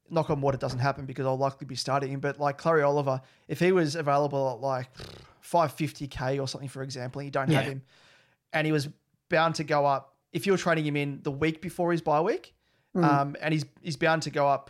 knock 0.10 0.30
on 0.30 0.42
wood, 0.42 0.54
it 0.56 0.60
doesn't 0.60 0.80
happen 0.80 1.06
because 1.06 1.26
I'll 1.26 1.38
likely 1.38 1.66
be 1.66 1.76
starting 1.76 2.12
him. 2.12 2.20
But 2.20 2.38
like 2.38 2.58
Clarry 2.58 2.86
Oliver, 2.86 3.22
if 3.48 3.60
he 3.60 3.72
was 3.72 3.96
available 3.96 4.52
at 4.52 4.60
like 4.60 4.90
five 5.40 5.72
fifty 5.72 6.06
k 6.06 6.38
or 6.40 6.50
something, 6.50 6.68
for 6.68 6.84
example, 6.84 7.20
and 7.20 7.28
you 7.28 7.32
don't 7.32 7.50
have 7.50 7.64
him, 7.66 7.82
and 8.52 8.66
he 8.66 8.74
was 8.74 8.90
bound 9.30 9.56
to 9.56 9.64
go 9.64 9.86
up 9.86 10.16
if 10.34 10.46
you're 10.46 10.58
trading 10.58 10.86
him 10.86 10.98
in 10.98 11.22
the 11.24 11.32
week 11.32 11.62
before 11.62 11.92
his 11.94 12.02
bye 12.02 12.20
week, 12.20 12.54
Mm. 12.96 13.04
um, 13.04 13.36
and 13.42 13.54
he's 13.54 13.66
he's 13.82 13.98
bound 13.98 14.22
to 14.24 14.30
go 14.30 14.48
up, 14.48 14.70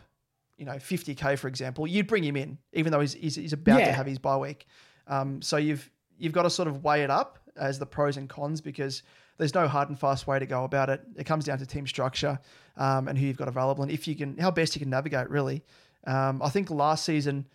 you 0.57 0.65
know, 0.65 0.79
fifty 0.79 1.13
k 1.13 1.35
for 1.35 1.47
example, 1.47 1.85
you'd 1.85 2.07
bring 2.07 2.23
him 2.23 2.35
in 2.35 2.57
even 2.71 2.91
though 2.91 3.01
he's 3.01 3.13
he's, 3.13 3.35
he's 3.35 3.53
about 3.53 3.79
to 3.79 3.91
have 3.91 4.05
his 4.05 4.19
bye 4.19 4.37
week. 4.37 4.65
Um, 5.07 5.41
so 5.41 5.57
you've 5.57 5.89
you've 6.17 6.33
got 6.33 6.43
to 6.43 6.49
sort 6.49 6.67
of 6.67 6.83
weigh 6.83 7.03
it 7.03 7.09
up 7.09 7.39
as 7.57 7.79
the 7.79 7.85
pros 7.85 8.17
and 8.17 8.29
cons 8.29 8.61
because 8.61 9.03
there's 9.37 9.53
no 9.53 9.67
hard 9.67 9.89
and 9.89 9.99
fast 9.99 10.25
way 10.27 10.39
to 10.39 10.45
go 10.45 10.63
about 10.63 10.89
it. 10.89 11.01
It 11.17 11.25
comes 11.25 11.45
down 11.45 11.57
to 11.57 11.65
team 11.65 11.85
structure 11.85 12.39
um, 12.77 13.07
and 13.07 13.17
who 13.17 13.25
you've 13.25 13.37
got 13.37 13.47
available 13.47 13.83
and 13.83 13.91
if 13.91 14.07
you 14.07 14.15
can 14.15 14.37
how 14.37 14.51
best 14.51 14.75
you 14.75 14.79
can 14.79 14.89
navigate 14.89 15.29
really. 15.29 15.63
Um, 16.05 16.41
I 16.41 16.49
think 16.49 16.69
last 16.69 17.05
season, 17.05 17.47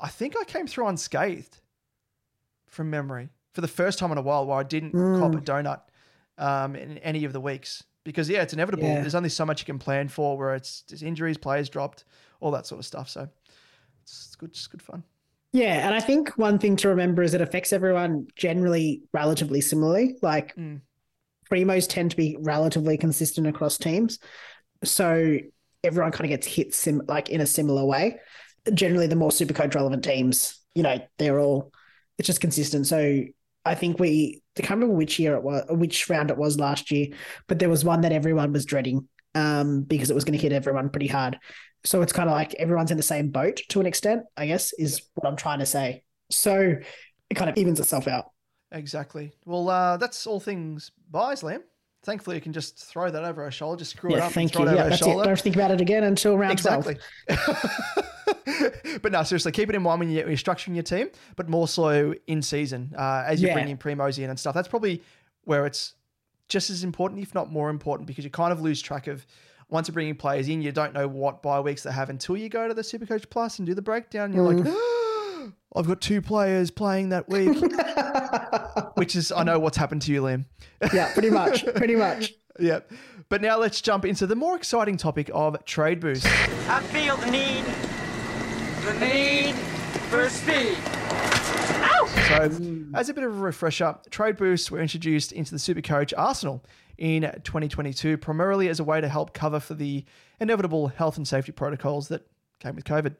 I 0.00 0.08
think 0.08 0.34
I 0.40 0.44
came 0.44 0.66
through 0.66 0.88
unscathed 0.88 1.58
from 2.66 2.90
memory 2.90 3.28
for 3.52 3.60
the 3.60 3.68
first 3.68 3.98
time 3.98 4.12
in 4.12 4.18
a 4.18 4.22
while 4.22 4.46
where 4.46 4.58
I 4.58 4.62
didn't 4.62 4.92
cop 4.92 5.34
a 5.34 5.38
donut 5.38 5.80
um, 6.38 6.74
in 6.74 6.98
any 6.98 7.24
of 7.24 7.32
the 7.32 7.40
weeks 7.40 7.84
because 8.04 8.28
yeah, 8.28 8.42
it's 8.42 8.52
inevitable. 8.52 8.84
Yeah. 8.84 9.00
There's 9.00 9.14
only 9.14 9.28
so 9.28 9.46
much 9.46 9.60
you 9.60 9.66
can 9.66 9.78
plan 9.78 10.08
for 10.08 10.36
where 10.36 10.54
it's 10.54 10.84
injuries, 11.02 11.38
players 11.38 11.68
dropped, 11.68 12.04
all 12.40 12.50
that 12.52 12.66
sort 12.66 12.78
of 12.78 12.86
stuff. 12.86 13.08
So 13.08 13.28
it's, 14.02 14.26
it's 14.26 14.36
good, 14.36 14.50
it's 14.50 14.66
good 14.66 14.82
fun. 14.82 15.04
Yeah, 15.52 15.86
and 15.86 15.94
I 15.94 16.00
think 16.00 16.30
one 16.38 16.58
thing 16.58 16.76
to 16.76 16.88
remember 16.88 17.22
is 17.22 17.34
it 17.34 17.40
affects 17.42 17.72
everyone 17.72 18.26
generally 18.36 19.02
relatively 19.12 19.60
similarly. 19.60 20.16
Like 20.22 20.56
Mm. 20.56 20.80
primos 21.50 21.86
tend 21.88 22.10
to 22.12 22.16
be 22.16 22.36
relatively 22.40 22.96
consistent 22.96 23.46
across 23.46 23.76
teams, 23.78 24.18
so 24.82 25.36
everyone 25.84 26.12
kind 26.12 26.24
of 26.24 26.30
gets 26.30 26.46
hit 26.46 26.74
sim 26.74 27.02
like 27.06 27.28
in 27.28 27.40
a 27.40 27.46
similar 27.46 27.84
way. 27.84 28.18
Generally, 28.72 29.08
the 29.08 29.16
more 29.16 29.32
super 29.32 29.52
supercoach 29.52 29.74
relevant 29.74 30.04
teams, 30.04 30.60
you 30.74 30.82
know, 30.82 30.98
they're 31.18 31.38
all 31.40 31.72
it's 32.18 32.26
just 32.26 32.40
consistent. 32.40 32.86
So 32.86 33.22
I 33.64 33.74
think 33.74 33.98
we 33.98 34.41
I 34.58 34.62
can't 34.62 34.70
remember 34.80 34.94
which 34.94 35.18
year 35.18 35.34
it 35.34 35.42
was, 35.42 35.64
which 35.70 36.08
round 36.10 36.30
it 36.30 36.36
was 36.36 36.58
last 36.58 36.90
year, 36.90 37.08
but 37.48 37.58
there 37.58 37.70
was 37.70 37.84
one 37.84 38.02
that 38.02 38.12
everyone 38.12 38.52
was 38.52 38.66
dreading 38.66 39.08
um, 39.34 39.82
because 39.82 40.10
it 40.10 40.14
was 40.14 40.24
going 40.24 40.38
to 40.38 40.42
hit 40.42 40.52
everyone 40.52 40.90
pretty 40.90 41.06
hard. 41.06 41.38
So 41.84 42.02
it's 42.02 42.12
kind 42.12 42.28
of 42.28 42.34
like 42.34 42.54
everyone's 42.54 42.90
in 42.90 42.96
the 42.96 43.02
same 43.02 43.30
boat 43.30 43.60
to 43.70 43.80
an 43.80 43.86
extent, 43.86 44.22
I 44.36 44.46
guess, 44.46 44.72
is 44.74 45.02
what 45.14 45.28
I'm 45.28 45.36
trying 45.36 45.58
to 45.60 45.66
say. 45.66 46.04
So 46.30 46.76
it 47.30 47.34
kind 47.34 47.50
of 47.50 47.56
evens 47.56 47.80
itself 47.80 48.06
out. 48.06 48.26
Exactly. 48.70 49.32
Well, 49.44 49.68
uh, 49.68 49.96
that's 49.96 50.26
all 50.26 50.40
things 50.40 50.92
byes, 51.10 51.42
Liam. 51.42 51.60
Thankfully, 52.04 52.36
you 52.36 52.42
can 52.42 52.52
just 52.52 52.78
throw 52.78 53.10
that 53.10 53.24
over 53.24 53.42
our 53.42 53.50
shoulder, 53.50 53.78
just 53.78 53.92
screw 53.92 54.10
it 54.10 54.16
Yeah, 54.16 54.26
up 54.26 54.32
thank 54.32 54.54
you. 54.54 54.60
it 54.62 54.68
over 54.68 54.76
Yeah, 54.76 54.88
that's 54.88 55.02
it. 55.02 55.22
Don't 55.24 55.40
think 55.40 55.54
about 55.56 55.70
it 55.70 55.80
again 55.80 56.04
until 56.04 56.36
round 56.36 56.52
exactly. 56.52 56.96
12. 57.28 58.08
but 59.02 59.12
no, 59.12 59.22
seriously, 59.22 59.52
keep 59.52 59.68
it 59.68 59.74
in 59.74 59.82
mind 59.82 60.00
when 60.00 60.10
you're 60.10 60.28
you're 60.28 60.36
structuring 60.36 60.74
your 60.74 60.82
team, 60.82 61.08
but 61.36 61.48
more 61.48 61.68
so 61.68 62.14
in 62.26 62.42
season 62.42 62.92
uh, 62.96 63.24
as 63.26 63.40
you're 63.40 63.50
Yeah. 63.50 63.54
bringing 63.54 63.76
primos 63.76 64.18
in 64.18 64.30
and 64.30 64.38
stuff. 64.38 64.54
That's 64.54 64.68
probably 64.68 65.02
where 65.44 65.66
it's 65.66 65.94
just 66.48 66.70
as 66.70 66.84
important, 66.84 67.20
if 67.20 67.34
not 67.34 67.50
more 67.50 67.70
important, 67.70 68.06
because 68.06 68.24
you 68.24 68.30
kind 68.30 68.52
of 68.52 68.60
lose 68.60 68.80
track 68.82 69.06
of 69.06 69.26
once 69.70 69.88
you're 69.88 69.94
bringing 69.94 70.14
players 70.14 70.48
in, 70.48 70.60
you 70.60 70.70
don't 70.70 70.92
know 70.92 71.08
what 71.08 71.42
bye 71.42 71.60
weeks 71.60 71.82
they 71.82 71.92
have 71.92 72.10
until 72.10 72.36
you 72.36 72.48
go 72.50 72.68
to 72.68 72.74
the 72.74 72.82
Supercoach 72.82 73.30
Plus 73.30 73.58
and 73.58 73.66
do 73.66 73.72
the 73.74 73.80
breakdown. 73.82 74.32
You're 74.34 74.52
like, 74.52 74.66
I've 75.74 75.86
got 75.86 76.00
two 76.02 76.20
players 76.20 76.70
playing 76.70 77.08
that 77.08 77.26
week, 77.28 77.56
which 78.96 79.16
is 79.16 79.32
I 79.32 79.44
know 79.44 79.58
what's 79.58 79.76
happened 79.78 80.02
to 80.02 80.12
you, 80.12 80.22
Liam. 80.22 80.44
Yeah, 80.92 81.12
pretty 81.12 81.30
much. 81.30 81.64
Pretty 81.74 81.96
much. 81.96 82.34
yeah. 82.60 82.80
But 83.30 83.40
now 83.40 83.58
let's 83.58 83.80
jump 83.80 84.04
into 84.04 84.26
the 84.26 84.36
more 84.36 84.56
exciting 84.56 84.98
topic 84.98 85.30
of 85.32 85.64
trade 85.64 86.00
boost. 86.00 86.26
I 86.68 86.82
feel 86.92 87.16
the 87.16 87.30
need, 87.30 87.64
the 88.82 88.94
need 88.94 89.54
for 90.10 90.28
speed. 90.28 90.76
So, 92.26 92.50
as 92.94 93.08
a 93.08 93.14
bit 93.14 93.22
of 93.22 93.32
a 93.32 93.40
refresher, 93.40 93.96
trade 94.10 94.36
boosts 94.36 94.70
were 94.70 94.80
introduced 94.80 95.30
into 95.30 95.52
the 95.52 95.58
Supercoach 95.58 96.12
Arsenal 96.16 96.64
in 96.98 97.22
2022, 97.22 98.16
primarily 98.16 98.68
as 98.68 98.80
a 98.80 98.84
way 98.84 99.00
to 99.00 99.08
help 99.08 99.34
cover 99.34 99.60
for 99.60 99.74
the 99.74 100.04
inevitable 100.40 100.88
health 100.88 101.16
and 101.16 101.26
safety 101.26 101.52
protocols 101.52 102.08
that 102.08 102.26
came 102.58 102.74
with 102.74 102.84
COVID. 102.84 103.14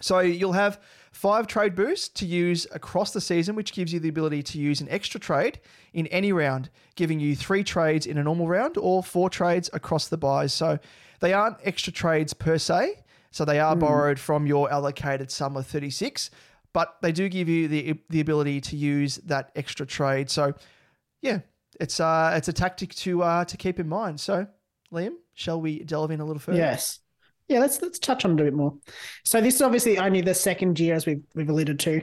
So, 0.00 0.20
you'll 0.20 0.52
have 0.52 0.80
five 1.12 1.46
trade 1.46 1.74
boosts 1.74 2.08
to 2.20 2.26
use 2.26 2.66
across 2.72 3.12
the 3.12 3.20
season, 3.20 3.56
which 3.56 3.74
gives 3.74 3.92
you 3.92 4.00
the 4.00 4.08
ability 4.08 4.42
to 4.44 4.58
use 4.58 4.80
an 4.80 4.88
extra 4.88 5.20
trade 5.20 5.60
in 5.92 6.06
any 6.06 6.32
round, 6.32 6.70
giving 6.94 7.20
you 7.20 7.36
three 7.36 7.62
trades 7.62 8.06
in 8.06 8.16
a 8.16 8.22
normal 8.22 8.48
round 8.48 8.76
or 8.78 9.02
four 9.02 9.28
trades 9.28 9.68
across 9.74 10.08
the 10.08 10.16
buys. 10.16 10.54
So, 10.54 10.78
they 11.20 11.34
aren't 11.34 11.58
extra 11.62 11.92
trades 11.92 12.32
per 12.32 12.56
se. 12.56 13.02
So, 13.30 13.44
they 13.44 13.60
are 13.60 13.76
borrowed 13.76 14.18
from 14.18 14.46
your 14.46 14.70
allocated 14.70 15.30
sum 15.30 15.56
of 15.56 15.66
36 15.66 16.30
but 16.72 16.96
they 17.02 17.12
do 17.12 17.28
give 17.28 17.48
you 17.48 17.68
the 17.68 18.00
the 18.10 18.20
ability 18.20 18.60
to 18.60 18.76
use 18.76 19.16
that 19.24 19.50
extra 19.56 19.86
trade. 19.86 20.30
So, 20.30 20.54
yeah, 21.22 21.40
it's 21.80 22.00
uh 22.00 22.34
it's 22.36 22.48
a 22.48 22.52
tactic 22.52 22.94
to 22.96 23.22
uh 23.22 23.44
to 23.46 23.56
keep 23.56 23.80
in 23.80 23.88
mind. 23.88 24.20
So, 24.20 24.46
Liam, 24.92 25.14
shall 25.34 25.60
we 25.60 25.80
delve 25.80 26.10
in 26.10 26.20
a 26.20 26.24
little 26.24 26.40
further? 26.40 26.58
Yes. 26.58 27.00
Yeah, 27.48 27.60
let's 27.60 27.80
let's 27.80 27.98
touch 27.98 28.24
on 28.24 28.32
it 28.32 28.40
a 28.40 28.44
bit 28.44 28.54
more. 28.54 28.74
So 29.24 29.40
this 29.40 29.54
is 29.56 29.62
obviously 29.62 29.98
only 29.98 30.20
the 30.20 30.34
second 30.34 30.78
year, 30.78 30.94
as 30.94 31.06
we've 31.06 31.22
we've 31.34 31.48
alluded 31.48 31.80
to, 31.80 32.02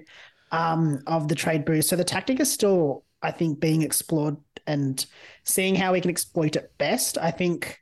um, 0.52 1.00
of 1.06 1.28
the 1.28 1.36
trade 1.36 1.66
boost. 1.66 1.90
So 1.90 1.96
the 1.96 2.04
tactic 2.04 2.40
is 2.40 2.52
still, 2.52 3.06
I 3.22 3.32
think, 3.32 3.60
being 3.60 3.84
explored 3.84 4.38
and 4.66 5.06
seeing 5.44 5.76
how 5.76 5.94
we 5.94 6.02
can 6.02 6.10
exploit 6.10 6.56
it 6.56 6.74
best. 6.80 7.20
I 7.20 7.30
think 7.30 7.80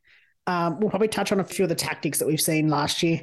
um, 0.48 0.80
we'll 0.80 0.90
probably 0.90 1.08
touch 1.08 1.32
on 1.32 1.40
a 1.40 1.44
few 1.44 1.64
of 1.64 1.70
the 1.70 1.76
tactics 1.76 2.20
that 2.20 2.28
we've 2.28 2.42
seen 2.42 2.68
last 2.68 3.04
year. 3.04 3.22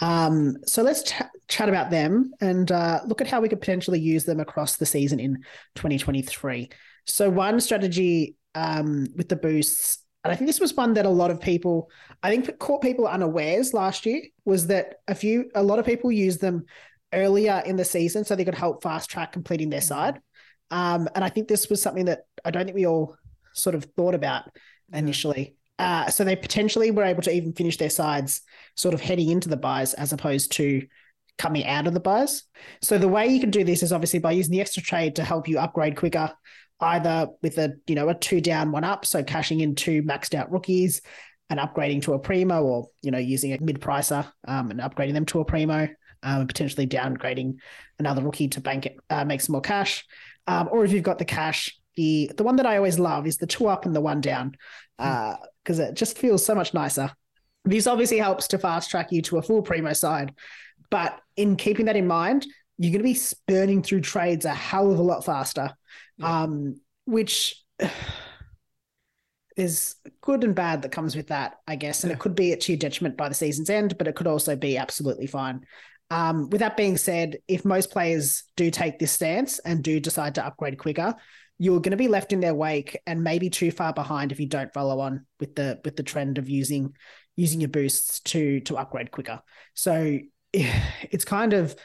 Um, 0.00 0.56
so 0.64 0.82
let's 0.82 1.02
ch- 1.02 1.22
chat 1.48 1.68
about 1.68 1.90
them 1.90 2.32
and 2.40 2.70
uh, 2.70 3.00
look 3.06 3.20
at 3.20 3.26
how 3.26 3.40
we 3.40 3.48
could 3.48 3.60
potentially 3.60 4.00
use 4.00 4.24
them 4.24 4.40
across 4.40 4.76
the 4.76 4.86
season 4.86 5.18
in 5.18 5.36
2023. 5.74 6.70
So 7.04 7.30
one 7.30 7.60
strategy 7.60 8.36
um, 8.54 9.06
with 9.16 9.28
the 9.28 9.36
boosts, 9.36 10.04
and 10.24 10.32
I 10.32 10.36
think 10.36 10.48
this 10.48 10.60
was 10.60 10.74
one 10.74 10.94
that 10.94 11.06
a 11.06 11.10
lot 11.10 11.30
of 11.30 11.40
people, 11.40 11.90
I 12.22 12.30
think, 12.30 12.58
caught 12.58 12.82
people 12.82 13.06
unawares 13.06 13.72
last 13.72 14.04
year, 14.06 14.22
was 14.44 14.66
that 14.68 14.96
a 15.08 15.14
few, 15.14 15.50
a 15.54 15.62
lot 15.62 15.78
of 15.78 15.86
people 15.86 16.12
used 16.12 16.40
them 16.40 16.64
earlier 17.12 17.62
in 17.64 17.76
the 17.76 17.84
season 17.84 18.24
so 18.24 18.36
they 18.36 18.44
could 18.44 18.54
help 18.54 18.82
fast 18.82 19.10
track 19.10 19.32
completing 19.32 19.70
their 19.70 19.80
side. 19.80 20.20
Um, 20.70 21.08
and 21.14 21.24
I 21.24 21.28
think 21.28 21.48
this 21.48 21.68
was 21.70 21.80
something 21.80 22.06
that 22.06 22.20
I 22.44 22.50
don't 22.50 22.64
think 22.64 22.76
we 22.76 22.86
all 22.86 23.16
sort 23.54 23.74
of 23.74 23.84
thought 23.96 24.14
about 24.14 24.44
initially. 24.92 25.56
Uh, 25.78 26.10
so 26.10 26.24
they 26.24 26.36
potentially 26.36 26.90
were 26.90 27.04
able 27.04 27.22
to 27.22 27.32
even 27.32 27.52
finish 27.52 27.76
their 27.76 27.90
sides 27.90 28.40
sort 28.74 28.94
of 28.94 29.00
heading 29.00 29.30
into 29.30 29.48
the 29.48 29.56
buys 29.56 29.94
as 29.94 30.12
opposed 30.12 30.52
to 30.52 30.86
coming 31.38 31.64
out 31.66 31.86
of 31.86 31.94
the 31.94 32.00
buys. 32.00 32.42
So 32.82 32.98
the 32.98 33.08
way 33.08 33.28
you 33.28 33.40
can 33.40 33.50
do 33.50 33.64
this 33.64 33.82
is 33.82 33.92
obviously 33.92 34.18
by 34.18 34.32
using 34.32 34.52
the 34.52 34.60
extra 34.60 34.82
trade 34.82 35.16
to 35.16 35.24
help 35.24 35.48
you 35.48 35.58
upgrade 35.58 35.96
quicker, 35.96 36.32
either 36.80 37.28
with 37.42 37.58
a 37.58 37.74
you 37.86 37.94
know 37.94 38.08
a 38.08 38.14
two 38.14 38.40
down 38.40 38.72
one 38.72 38.84
up, 38.84 39.06
so 39.06 39.22
cashing 39.22 39.60
in 39.60 39.74
two 39.74 40.02
maxed 40.02 40.34
out 40.34 40.50
rookies 40.50 41.00
and 41.50 41.58
upgrading 41.60 42.02
to 42.02 42.12
a 42.12 42.18
primo, 42.18 42.62
or 42.62 42.88
you 43.02 43.10
know 43.10 43.18
using 43.18 43.52
a 43.52 43.60
mid 43.60 43.80
pricer 43.80 44.30
um, 44.46 44.70
and 44.70 44.80
upgrading 44.80 45.14
them 45.14 45.26
to 45.26 45.40
a 45.40 45.44
primo, 45.44 45.88
um, 46.22 46.40
and 46.40 46.48
potentially 46.48 46.86
downgrading 46.86 47.56
another 47.98 48.22
rookie 48.22 48.48
to 48.48 48.60
bank 48.60 48.86
it, 48.86 48.96
uh, 49.08 49.24
make 49.24 49.40
some 49.40 49.52
more 49.52 49.62
cash, 49.62 50.04
um, 50.46 50.68
or 50.70 50.84
if 50.84 50.92
you've 50.92 51.02
got 51.04 51.18
the 51.18 51.24
cash. 51.24 51.74
The, 51.96 52.30
the 52.36 52.44
one 52.44 52.54
that 52.56 52.66
I 52.66 52.76
always 52.76 53.00
love 53.00 53.26
is 53.26 53.38
the 53.38 53.48
two 53.48 53.66
up 53.66 53.84
and 53.84 53.96
the 53.96 54.00
one 54.00 54.20
down 54.20 54.54
because 55.68 55.80
it 55.80 55.92
just 55.94 56.16
feels 56.16 56.42
so 56.42 56.54
much 56.54 56.72
nicer. 56.72 57.10
This 57.66 57.86
obviously 57.86 58.16
helps 58.16 58.48
to 58.48 58.58
fast 58.58 58.90
track 58.90 59.12
you 59.12 59.20
to 59.22 59.36
a 59.36 59.42
full 59.42 59.60
primo 59.60 59.92
side, 59.92 60.32
but 60.90 61.20
in 61.36 61.56
keeping 61.56 61.84
that 61.86 61.96
in 61.96 62.06
mind, 62.06 62.46
you're 62.78 62.90
going 62.90 63.04
to 63.04 63.20
be 63.20 63.20
burning 63.46 63.82
through 63.82 64.00
trades 64.00 64.46
a 64.46 64.54
hell 64.54 64.90
of 64.90 64.98
a 64.98 65.02
lot 65.02 65.26
faster, 65.26 65.70
um, 66.22 66.80
which 67.04 67.62
is 69.58 69.96
good 70.22 70.42
and 70.42 70.54
bad 70.54 70.80
that 70.80 70.92
comes 70.92 71.14
with 71.14 71.26
that, 71.26 71.56
I 71.66 71.76
guess. 71.76 72.02
And 72.02 72.10
it 72.10 72.18
could 72.18 72.34
be 72.34 72.52
at 72.52 72.66
your 72.66 72.78
detriment 72.78 73.18
by 73.18 73.28
the 73.28 73.34
season's 73.34 73.68
end, 73.68 73.98
but 73.98 74.08
it 74.08 74.14
could 74.14 74.26
also 74.26 74.56
be 74.56 74.78
absolutely 74.78 75.26
fine. 75.26 75.66
Um, 76.10 76.48
with 76.48 76.60
that 76.60 76.78
being 76.78 76.96
said, 76.96 77.36
if 77.46 77.66
most 77.66 77.90
players 77.90 78.44
do 78.56 78.70
take 78.70 78.98
this 78.98 79.12
stance 79.12 79.58
and 79.58 79.84
do 79.84 80.00
decide 80.00 80.36
to 80.36 80.46
upgrade 80.46 80.78
quicker, 80.78 81.14
you're 81.58 81.80
going 81.80 81.90
to 81.90 81.96
be 81.96 82.08
left 82.08 82.32
in 82.32 82.40
their 82.40 82.54
wake 82.54 82.98
and 83.06 83.24
maybe 83.24 83.50
too 83.50 83.70
far 83.70 83.92
behind 83.92 84.30
if 84.32 84.40
you 84.40 84.46
don't 84.46 84.72
follow 84.72 85.00
on 85.00 85.26
with 85.40 85.54
the 85.56 85.80
with 85.84 85.96
the 85.96 86.02
trend 86.02 86.38
of 86.38 86.48
using 86.48 86.94
using 87.36 87.60
your 87.60 87.68
boosts 87.68 88.20
to 88.20 88.60
to 88.60 88.76
upgrade 88.76 89.10
quicker. 89.10 89.40
So 89.74 90.18
it's 90.52 91.24
kind 91.24 91.52
of 91.52 91.76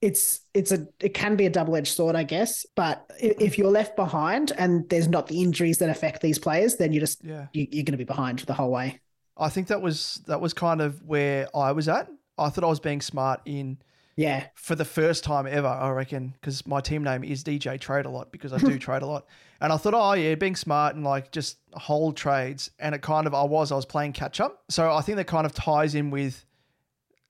it's 0.00 0.40
it's 0.54 0.72
a 0.72 0.86
it 1.00 1.12
can 1.12 1.36
be 1.36 1.46
a 1.46 1.50
double 1.50 1.76
edged 1.76 1.94
sword, 1.94 2.16
I 2.16 2.22
guess. 2.22 2.64
But 2.74 3.04
if 3.18 3.58
you're 3.58 3.70
left 3.70 3.96
behind 3.96 4.52
and 4.56 4.88
there's 4.88 5.08
not 5.08 5.26
the 5.26 5.42
injuries 5.42 5.78
that 5.78 5.90
affect 5.90 6.22
these 6.22 6.38
players, 6.38 6.76
then 6.76 6.92
you're 6.92 7.00
just 7.00 7.22
Yeah. 7.22 7.46
you, 7.52 7.66
you're 7.70 7.84
going 7.84 7.92
to 7.92 7.98
be 7.98 8.04
behind 8.04 8.38
the 8.40 8.54
whole 8.54 8.70
way. 8.70 9.00
I 9.36 9.50
think 9.50 9.68
that 9.68 9.82
was 9.82 10.22
that 10.26 10.40
was 10.40 10.54
kind 10.54 10.80
of 10.80 11.02
where 11.02 11.48
I 11.54 11.72
was 11.72 11.88
at. 11.88 12.08
I 12.38 12.48
thought 12.48 12.64
I 12.64 12.68
was 12.68 12.80
being 12.80 13.02
smart 13.02 13.42
in 13.44 13.78
Yeah, 14.16 14.46
for 14.54 14.74
the 14.74 14.84
first 14.84 15.24
time 15.24 15.46
ever, 15.46 15.66
I 15.68 15.90
reckon, 15.90 16.34
because 16.34 16.66
my 16.66 16.80
team 16.80 17.02
name 17.02 17.24
is 17.24 17.42
DJ 17.44 17.80
Trade 17.80 18.04
a 18.06 18.10
lot 18.10 18.30
because 18.32 18.52
I 18.52 18.58
do 18.58 18.78
trade 18.88 19.02
a 19.02 19.06
lot. 19.06 19.26
And 19.60 19.72
I 19.72 19.76
thought, 19.76 19.94
oh 19.94 20.12
yeah, 20.12 20.34
being 20.34 20.56
smart 20.56 20.94
and 20.96 21.04
like 21.04 21.30
just 21.32 21.58
hold 21.72 22.16
trades. 22.16 22.70
And 22.78 22.94
it 22.94 23.02
kind 23.02 23.26
of 23.26 23.34
I 23.34 23.42
was, 23.44 23.72
I 23.72 23.76
was 23.76 23.86
playing 23.86 24.12
catch 24.12 24.40
up. 24.40 24.62
So 24.68 24.92
I 24.92 25.00
think 25.00 25.16
that 25.16 25.26
kind 25.26 25.46
of 25.46 25.54
ties 25.54 25.94
in 25.94 26.10
with 26.10 26.44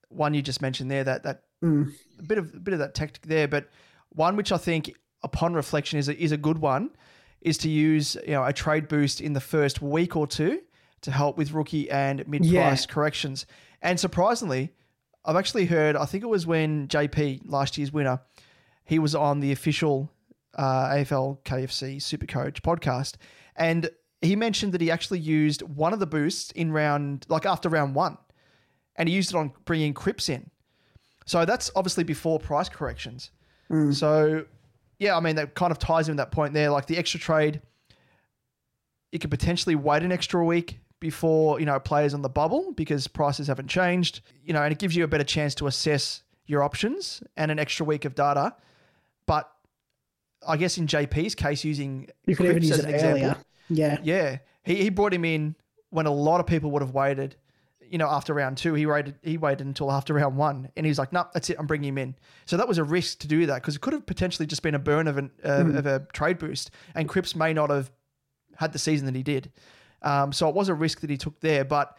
one 0.08 0.34
you 0.34 0.42
just 0.42 0.60
mentioned 0.62 0.90
there, 0.90 1.04
that 1.04 1.22
that 1.24 1.42
Mm. 1.62 1.92
a 2.18 2.22
bit 2.22 2.38
of 2.38 2.54
a 2.54 2.58
bit 2.58 2.72
of 2.72 2.78
that 2.80 2.94
tactic 2.94 3.26
there, 3.26 3.46
but 3.46 3.68
one 4.08 4.34
which 4.34 4.50
I 4.50 4.56
think 4.56 4.94
upon 5.22 5.52
reflection 5.52 5.98
is 5.98 6.08
a, 6.08 6.16
is 6.18 6.32
a 6.32 6.38
good 6.38 6.56
one 6.56 6.88
is 7.42 7.58
to 7.58 7.68
use 7.68 8.16
you 8.26 8.32
know 8.32 8.42
a 8.44 8.52
trade 8.54 8.88
boost 8.88 9.20
in 9.20 9.34
the 9.34 9.40
first 9.40 9.82
week 9.82 10.16
or 10.16 10.26
two 10.26 10.62
to 11.02 11.10
help 11.10 11.36
with 11.36 11.52
rookie 11.52 11.90
and 11.90 12.26
mid 12.26 12.40
price 12.40 12.50
Yeah. 12.86 12.92
corrections. 12.94 13.44
And 13.82 14.00
surprisingly, 14.00 14.72
I've 15.24 15.36
actually 15.36 15.66
heard 15.66 15.96
I 15.96 16.04
think 16.06 16.24
it 16.24 16.28
was 16.28 16.46
when 16.46 16.88
JP 16.88 17.42
last 17.44 17.76
year's 17.78 17.92
winner, 17.92 18.20
he 18.84 18.98
was 18.98 19.14
on 19.14 19.40
the 19.40 19.52
official 19.52 20.10
uh, 20.56 20.88
AFL 20.88 21.42
KFC 21.44 21.96
Supercoach 21.96 22.60
podcast, 22.60 23.14
and 23.56 23.90
he 24.22 24.36
mentioned 24.36 24.72
that 24.72 24.80
he 24.80 24.90
actually 24.90 25.20
used 25.20 25.62
one 25.62 25.92
of 25.92 26.00
the 26.00 26.06
boosts 26.06 26.50
in 26.52 26.72
round 26.72 27.26
like 27.28 27.46
after 27.46 27.68
round 27.68 27.94
one, 27.94 28.18
and 28.96 29.08
he 29.08 29.14
used 29.14 29.30
it 29.30 29.36
on 29.36 29.52
bringing 29.64 29.94
Cripps 29.94 30.28
in. 30.28 30.50
So 31.26 31.44
that's 31.44 31.70
obviously 31.76 32.04
before 32.04 32.38
price 32.38 32.68
corrections. 32.68 33.30
So, 33.92 34.46
yeah, 34.98 35.16
I 35.16 35.20
mean, 35.20 35.36
that 35.36 35.54
kind 35.54 35.70
of 35.70 35.78
ties 35.78 36.08
in 36.08 36.14
with 36.14 36.18
that 36.18 36.32
point 36.32 36.54
there. 36.54 36.70
Like 36.70 36.86
the 36.86 36.98
extra 36.98 37.20
trade 37.20 37.62
you 39.12 39.18
could 39.18 39.30
potentially 39.30 39.74
wait 39.74 40.02
an 40.02 40.12
extra 40.12 40.44
week 40.44 40.78
before 41.00 41.58
you 41.58 41.66
know 41.66 41.80
players 41.80 42.14
on 42.14 42.22
the 42.22 42.28
bubble 42.28 42.72
because 42.72 43.06
prices 43.08 43.48
haven't 43.48 43.68
changed. 43.68 44.20
You 44.44 44.52
know, 44.52 44.62
and 44.62 44.72
it 44.72 44.78
gives 44.78 44.94
you 44.94 45.02
a 45.04 45.08
better 45.08 45.24
chance 45.24 45.54
to 45.56 45.66
assess 45.66 46.22
your 46.46 46.62
options 46.62 47.22
and 47.36 47.50
an 47.50 47.58
extra 47.58 47.84
week 47.86 48.04
of 48.04 48.14
data. 48.14 48.54
But 49.26 49.50
I 50.46 50.56
guess 50.56 50.78
in 50.78 50.86
JP's 50.86 51.34
case, 51.34 51.64
using 51.64 52.08
You 52.26 52.36
could 52.36 52.46
even 52.46 52.62
use 52.62 52.72
as 52.72 52.84
it 52.84 52.90
example, 52.94 53.18
earlier. 53.24 53.36
Yeah. 53.68 53.98
yeah, 54.02 54.38
he, 54.64 54.76
he 54.76 54.88
brought 54.90 55.14
him 55.14 55.24
in 55.24 55.54
when 55.90 56.06
a 56.06 56.10
lot 56.12 56.40
of 56.40 56.46
people 56.46 56.70
would 56.72 56.82
have 56.82 56.92
waited. 56.94 57.36
You 57.88 57.98
know, 57.98 58.08
after 58.08 58.32
round 58.34 58.56
two, 58.56 58.74
he 58.74 58.86
waited. 58.86 59.16
He 59.22 59.36
waited 59.36 59.66
until 59.66 59.90
after 59.90 60.14
round 60.14 60.36
one, 60.36 60.70
and 60.76 60.86
he's 60.86 60.98
like, 60.98 61.12
"No, 61.12 61.26
that's 61.34 61.50
it. 61.50 61.56
I'm 61.58 61.66
bringing 61.66 61.88
him 61.88 61.98
in." 61.98 62.14
So 62.46 62.56
that 62.56 62.68
was 62.68 62.78
a 62.78 62.84
risk 62.84 63.18
to 63.20 63.26
do 63.28 63.46
that 63.46 63.56
because 63.56 63.74
it 63.74 63.80
could 63.80 63.92
have 63.92 64.06
potentially 64.06 64.46
just 64.46 64.62
been 64.62 64.76
a 64.76 64.78
burn 64.78 65.08
of 65.08 65.16
an 65.18 65.30
uh, 65.42 65.48
Mm. 65.64 65.76
of 65.78 65.86
a 65.86 66.06
trade 66.12 66.38
boost, 66.38 66.70
and 66.94 67.08
Cripps 67.08 67.34
may 67.34 67.52
not 67.52 67.68
have 67.70 67.90
had 68.56 68.72
the 68.72 68.78
season 68.78 69.06
that 69.06 69.14
he 69.16 69.22
did. 69.24 69.50
Um, 70.02 70.32
so 70.32 70.48
it 70.48 70.54
was 70.54 70.68
a 70.68 70.74
risk 70.74 71.00
that 71.00 71.10
he 71.10 71.16
took 71.16 71.40
there, 71.40 71.64
but 71.64 71.96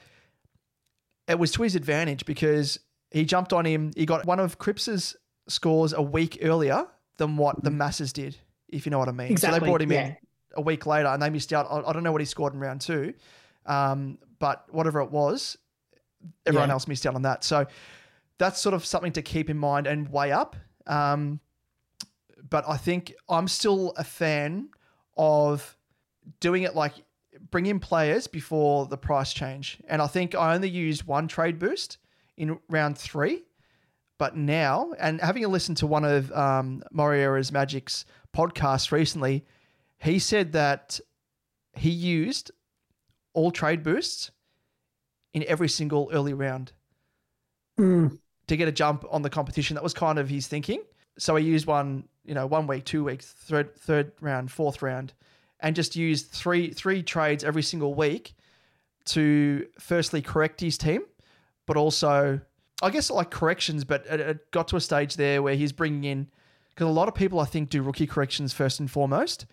it 1.28 1.38
was 1.38 1.52
to 1.54 1.64
his 1.64 1.76
advantage 1.76 2.26
because 2.26 2.80
he 3.12 3.26
jumped 3.26 3.54
on 3.54 3.66
him. 3.66 3.92
He 3.96 4.06
got 4.06 4.26
one 4.26 4.40
of 4.40 4.58
Cripps's 4.58 5.16
scores 5.48 5.94
a 5.94 6.02
week 6.02 6.40
earlier 6.42 6.88
than 7.18 7.38
what 7.38 7.64
the 7.64 7.70
masses 7.72 8.14
did, 8.14 8.38
if 8.70 8.86
you 8.86 8.90
know 8.90 9.00
what 9.00 9.10
I 9.10 9.12
mean. 9.12 9.38
So 9.38 9.52
they 9.52 9.60
brought 9.60 9.82
him 9.82 9.92
yeah. 9.92 10.08
in 10.08 10.18
a 10.56 10.62
week 10.62 10.86
later 10.86 11.08
and 11.08 11.22
they 11.22 11.30
missed 11.30 11.54
out. 11.54 11.68
I 11.70 11.90
I 11.90 11.94
don't 11.94 12.04
know 12.04 12.12
what 12.12 12.22
he 12.22 12.26
scored 12.26 12.54
in 12.54 12.60
round 12.60 12.82
two, 12.82 13.14
um, 13.66 14.18
but 14.40 14.66
whatever 14.72 15.02
it 15.02 15.12
was, 15.12 15.58
everyone 16.46 16.70
Yeah. 16.70 16.74
else 16.74 16.88
missed 16.88 17.06
out 17.06 17.16
on 17.16 17.22
that. 17.24 17.44
So 17.44 17.68
that's 18.38 18.60
sort 18.60 18.74
of 18.74 18.86
something 18.86 19.12
to 19.14 19.22
keep 19.22 19.50
in 19.50 19.58
mind 19.58 19.88
and 19.88 20.10
weigh 20.10 20.32
up. 20.32 20.56
Um, 20.88 21.40
but 22.50 22.68
I 22.68 22.78
think 22.78 23.14
I'm 23.30 23.48
still 23.48 23.94
a 23.98 24.04
fan 24.04 24.70
of 25.16 25.78
doing 26.40 26.64
it 26.64 26.76
like 26.76 26.94
bring 27.52 27.66
in 27.66 27.80
players 27.80 28.28
before 28.28 28.88
the 28.88 28.98
price 28.98 29.34
change. 29.34 29.80
And 29.88 30.02
I 30.02 30.08
think 30.08 30.34
I 30.36 30.56
only 30.56 30.70
used 30.70 31.04
one 31.06 31.28
trade 31.28 31.60
boost 31.60 31.98
in 32.38 32.58
round 32.70 32.98
three. 32.98 33.44
But 34.18 34.38
now, 34.38 34.94
and 35.00 35.20
having 35.20 35.44
a 35.44 35.48
listen 35.48 35.76
to 35.76 35.88
one 35.88 36.06
of 36.06 36.32
um, 36.32 36.84
Moreira's 36.92 37.52
Magic's 37.52 38.06
podcasts 38.36 38.92
recently, 38.92 39.46
he 39.98 40.20
said 40.20 40.52
that 40.54 41.00
he 41.74 41.90
used 41.90 42.52
all 43.34 43.52
trade 43.52 43.82
boosts 43.84 44.32
in 45.34 45.44
every 45.48 45.70
single 45.70 46.10
early 46.14 46.34
round 46.34 46.74
Mm. 47.80 48.20
to 48.48 48.58
get 48.58 48.68
a 48.68 48.72
jump 48.72 49.06
on 49.10 49.22
the 49.22 49.30
competition. 49.30 49.76
That 49.76 49.84
was 49.84 49.94
kind 49.94 50.20
of 50.20 50.30
his 50.30 50.46
thinking. 50.48 50.84
So 51.18 51.36
he 51.38 51.46
used 51.46 51.66
one, 51.66 52.08
you 52.26 52.36
know, 52.36 52.46
one 52.46 52.68
week, 52.68 52.86
two 52.86 53.04
weeks, 53.04 53.26
third 53.26 53.76
third 53.76 54.12
round, 54.22 54.52
fourth 54.52 54.82
round, 54.82 55.14
and 55.62 55.76
just 55.76 55.96
use 55.96 56.24
three 56.24 56.72
three 56.72 57.04
trades 57.04 57.44
every 57.44 57.64
single 57.64 57.94
week 57.94 58.34
to 59.06 59.68
firstly 59.80 60.22
correct 60.22 60.62
his 60.62 60.78
team, 60.78 61.02
but 61.66 61.78
also 61.78 62.42
I 62.82 62.90
guess 62.90 63.10
like 63.10 63.32
corrections. 63.32 63.84
But 63.84 64.06
it, 64.08 64.20
it 64.20 64.52
got 64.52 64.68
to 64.70 64.76
a 64.76 64.82
stage 64.82 65.16
there 65.16 65.42
where 65.42 65.56
he's 65.56 65.72
bringing 65.72 66.04
in 66.04 66.28
because 66.70 66.88
a 66.88 66.92
lot 66.92 67.08
of 67.08 67.16
people 67.16 67.40
I 67.40 67.46
think 67.46 67.70
do 67.70 67.82
rookie 67.82 68.08
corrections 68.08 68.54
first 68.54 68.80
and 68.80 68.90
foremost. 68.90 69.46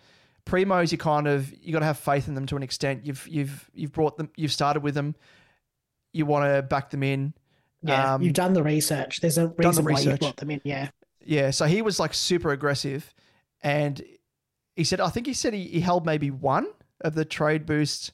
Primos, 0.45 0.91
you 0.91 0.97
kind 0.97 1.27
of 1.27 1.53
you 1.61 1.71
got 1.73 1.79
to 1.79 1.85
have 1.85 1.99
faith 1.99 2.27
in 2.27 2.33
them 2.33 2.45
to 2.47 2.55
an 2.55 2.63
extent. 2.63 3.05
You've 3.05 3.27
you've 3.27 3.69
you've 3.73 3.91
brought 3.91 4.17
them, 4.17 4.29
you've 4.35 4.53
started 4.53 4.81
with 4.81 4.95
them. 4.95 5.15
You 6.11 6.25
want 6.25 6.51
to 6.51 6.63
back 6.63 6.89
them 6.89 7.03
in. 7.03 7.33
Yeah. 7.83 8.15
Um, 8.15 8.21
you've 8.21 8.33
done 8.33 8.53
the 8.53 8.63
research. 8.63 9.21
There's 9.21 9.37
a 9.37 9.47
the 9.47 9.53
reason 9.57 9.85
why 9.85 9.99
you 9.99 10.17
brought 10.17 10.37
them 10.37 10.51
in. 10.51 10.61
Yeah. 10.63 10.89
Yeah, 11.25 11.51
so 11.51 11.65
he 11.65 11.81
was 11.81 11.99
like 11.99 12.13
super 12.13 12.51
aggressive, 12.51 13.13
and 13.61 14.01
he 14.75 14.83
said, 14.83 15.01
I 15.01 15.09
think 15.09 15.27
he 15.27 15.33
said 15.33 15.53
he, 15.53 15.63
he 15.63 15.79
held 15.81 16.05
maybe 16.05 16.31
one 16.31 16.67
of 17.01 17.15
the 17.15 17.25
trade 17.25 17.65
boost 17.65 18.11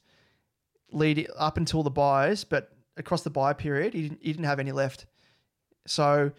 lead 0.92 1.28
up 1.38 1.58
until 1.58 1.84
the 1.84 1.90
byes, 1.92 2.44
but 2.44 2.72
across 2.98 3.24
the 3.24 3.30
bye 3.30 3.54
period, 3.54 3.94
he 3.94 4.04
didn't, 4.04 4.20
he 4.22 4.32
didn't 4.32 4.46
have 4.46 4.60
any 4.60 4.72
left. 4.72 5.06
So 5.88 6.32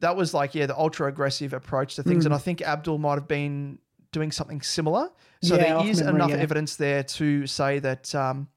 that 0.00 0.16
was 0.16 0.34
like, 0.34 0.54
yeah, 0.54 0.66
the 0.66 0.76
ultra 0.78 1.08
aggressive 1.08 1.52
approach 1.52 1.96
to 1.96 2.02
things. 2.02 2.24
Mm. 2.24 2.26
And 2.26 2.34
I 2.34 2.38
think 2.38 2.62
Abdul 2.62 2.98
might 2.98 3.14
have 3.14 3.28
been 3.28 3.78
doing 4.12 4.32
something 4.32 4.60
similar. 4.62 5.10
So 5.42 5.56
Yeah, 5.56 5.78
there 5.78 5.88
is 5.88 6.00
memory, 6.00 6.14
enough 6.16 6.30
yeah. 6.30 6.36
evidence 6.36 6.76
there 6.76 7.02
to 7.04 7.46
say 7.46 7.78
that 7.80 8.14
um, 8.14 8.48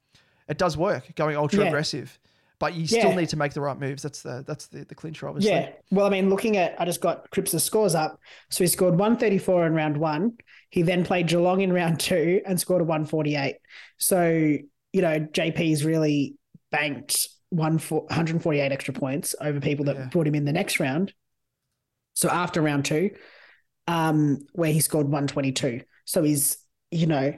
it 0.48 0.58
does 0.58 0.76
work 0.76 1.14
going 1.14 1.36
ultra 1.36 1.60
Yeah. 1.60 1.68
aggressive. 1.68 2.18
But 2.60 2.74
you 2.74 2.86
still 2.86 3.14
need 3.14 3.28
to 3.28 3.36
make 3.36 3.52
the 3.52 3.60
right 3.60 3.78
moves. 3.78 4.02
That's 4.02 4.22
the 4.22 4.42
that's 4.46 4.68
the, 4.68 4.84
the 4.84 4.94
clincher, 4.94 5.28
obviously. 5.28 5.50
Yeah. 5.50 5.70
Well, 5.90 6.06
I 6.06 6.08
mean, 6.08 6.30
looking 6.30 6.56
at, 6.56 6.80
I 6.80 6.84
just 6.86 7.00
got 7.00 7.28
Cripps' 7.30 7.62
scores 7.62 7.94
up. 7.94 8.18
So 8.48 8.64
he 8.64 8.68
scored 8.68 8.92
134 8.92 9.66
in 9.66 9.74
round 9.74 9.96
one. 9.96 10.38
He 10.74 10.82
then 10.82 11.04
played 11.04 11.28
Geelong 11.28 11.60
in 11.60 11.72
round 11.72 12.00
two 12.00 12.42
and 12.44 12.58
scored 12.58 12.80
a 12.80 12.84
148. 12.84 13.58
So, 13.96 14.26
you 14.92 15.02
know, 15.02 15.20
JP's 15.20 15.84
really 15.84 16.34
banked 16.72 17.28
one 17.50 17.78
148 17.78 18.72
extra 18.72 18.92
points 18.92 19.36
over 19.40 19.60
people 19.60 19.84
that 19.84 19.94
Yeah. 19.94 20.08
brought 20.08 20.26
him 20.26 20.34
in 20.34 20.44
the 20.44 20.52
next 20.52 20.80
round. 20.80 21.14
So 22.14 22.28
after 22.28 22.60
round 22.60 22.86
two, 22.86 23.12
um, 23.86 24.40
where 24.52 24.72
he 24.72 24.80
scored 24.80 25.06
122. 25.06 25.82
So 26.06 26.24
he's, 26.24 26.58
you 26.90 27.06
know, 27.06 27.34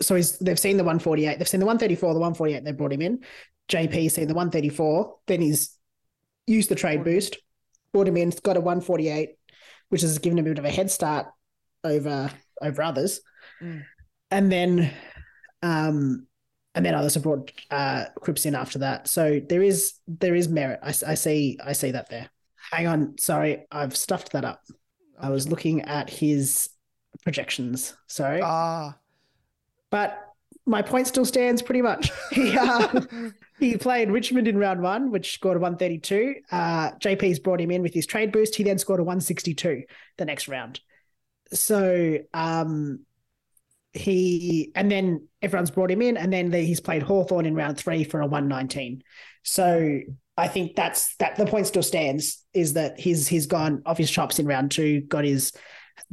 so 0.00 0.14
he's 0.14 0.38
they've 0.38 0.56
seen 0.56 0.76
the 0.76 0.84
148, 0.84 1.38
they've 1.40 1.48
seen 1.48 1.58
the 1.58 1.66
134, 1.66 2.14
the 2.14 2.20
148 2.20 2.64
they 2.64 2.70
brought 2.70 2.92
him 2.92 3.02
in. 3.02 3.24
JP's 3.68 4.14
seen 4.14 4.28
the 4.28 4.34
134, 4.34 5.16
then 5.26 5.40
he's 5.40 5.76
used 6.46 6.68
the 6.68 6.76
trade 6.76 7.02
boost, 7.02 7.36
brought 7.92 8.06
him 8.06 8.16
in, 8.16 8.30
got 8.44 8.56
a 8.56 8.60
148, 8.60 9.30
which 9.88 10.02
has 10.02 10.20
given 10.20 10.38
him 10.38 10.46
a 10.46 10.50
bit 10.50 10.60
of 10.60 10.64
a 10.64 10.70
head 10.70 10.88
start 10.88 11.26
over 11.82 12.30
over 12.60 12.82
others. 12.82 13.20
Mm. 13.62 13.84
And 14.30 14.52
then 14.52 14.92
um 15.62 16.26
and 16.74 16.86
then 16.86 16.94
others 16.94 17.14
have 17.14 17.22
brought 17.24 17.50
uh 17.70 18.04
Cripps 18.20 18.46
in 18.46 18.54
after 18.54 18.80
that. 18.80 19.08
So 19.08 19.40
there 19.48 19.62
is 19.62 19.94
there 20.06 20.34
is 20.34 20.48
merit. 20.48 20.80
I 20.82 20.92
see 21.14 21.58
I 21.64 21.72
see 21.72 21.90
that 21.92 22.08
there. 22.10 22.30
Hang 22.72 22.86
on, 22.86 23.18
sorry, 23.18 23.66
I've 23.70 23.96
stuffed 23.96 24.32
that 24.32 24.44
up. 24.44 24.62
I 25.18 25.30
was 25.30 25.48
looking 25.48 25.82
at 25.82 26.08
his 26.08 26.70
projections. 27.22 27.94
Sorry. 28.06 28.40
Ah, 28.42 28.96
But 29.90 30.18
my 30.66 30.82
point 30.82 31.06
still 31.06 31.24
stands 31.24 31.62
pretty 31.62 31.82
much. 31.82 32.10
He, 32.30 32.56
uh, 32.56 33.00
he 33.58 33.76
played 33.76 34.10
Richmond 34.10 34.46
in 34.48 34.56
round 34.56 34.80
one, 34.80 35.10
which 35.10 35.34
scored 35.34 35.56
a 35.56 35.60
132. 35.60 36.36
Uh, 36.50 36.92
JP's 36.92 37.38
brought 37.40 37.60
him 37.60 37.70
in 37.70 37.82
with 37.82 37.92
his 37.92 38.06
trade 38.06 38.32
boost. 38.32 38.54
He 38.54 38.62
then 38.62 38.78
scored 38.78 39.00
a 39.00 39.02
162 39.02 39.82
the 40.16 40.24
next 40.24 40.48
round. 40.48 40.80
So 41.52 42.18
um, 42.32 43.00
he, 43.92 44.72
and 44.74 44.90
then 44.90 45.28
everyone's 45.42 45.70
brought 45.70 45.90
him 45.90 46.02
in, 46.02 46.16
and 46.16 46.32
then 46.32 46.50
the, 46.50 46.58
he's 46.58 46.80
played 46.80 47.02
Hawthorn 47.02 47.46
in 47.46 47.54
round 47.54 47.78
three 47.78 48.04
for 48.04 48.20
a 48.20 48.26
119. 48.26 49.02
So 49.42 50.00
I 50.36 50.48
think 50.48 50.76
that's 50.76 51.16
that 51.16 51.36
the 51.36 51.46
point 51.46 51.66
still 51.66 51.82
stands 51.82 52.44
is 52.54 52.74
that 52.74 52.98
he's 52.98 53.28
he's 53.28 53.46
gone 53.46 53.82
off 53.84 53.98
his 53.98 54.10
chops 54.10 54.38
in 54.38 54.46
round 54.46 54.70
two, 54.70 55.02
got 55.02 55.24
his 55.24 55.52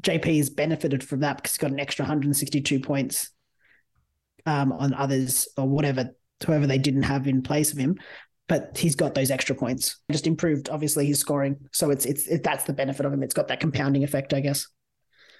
JP 0.01 0.37
has 0.37 0.49
benefited 0.49 1.03
from 1.03 1.21
that 1.21 1.37
because 1.37 1.53
he's 1.53 1.59
got 1.59 1.71
an 1.71 1.79
extra 1.79 2.03
162 2.03 2.79
points 2.79 3.31
um, 4.45 4.71
on 4.71 4.93
others 4.93 5.47
or 5.57 5.67
whatever, 5.67 6.15
whoever 6.45 6.67
they 6.67 6.77
didn't 6.77 7.03
have 7.03 7.27
in 7.27 7.41
place 7.41 7.71
of 7.71 7.77
him. 7.77 7.97
But 8.47 8.77
he's 8.77 8.95
got 8.95 9.13
those 9.13 9.29
extra 9.29 9.55
points. 9.55 9.97
Just 10.09 10.25
improved, 10.25 10.69
obviously, 10.69 11.05
his 11.05 11.19
scoring. 11.19 11.57
So 11.73 11.89
it's 11.89 12.05
it's 12.05 12.27
it, 12.27 12.43
that's 12.43 12.63
the 12.63 12.73
benefit 12.73 13.05
of 13.05 13.11
him. 13.11 13.21
It's 13.21 13.33
got 13.33 13.49
that 13.49 13.59
compounding 13.59 14.03
effect, 14.05 14.33
I 14.33 14.39
guess. 14.39 14.67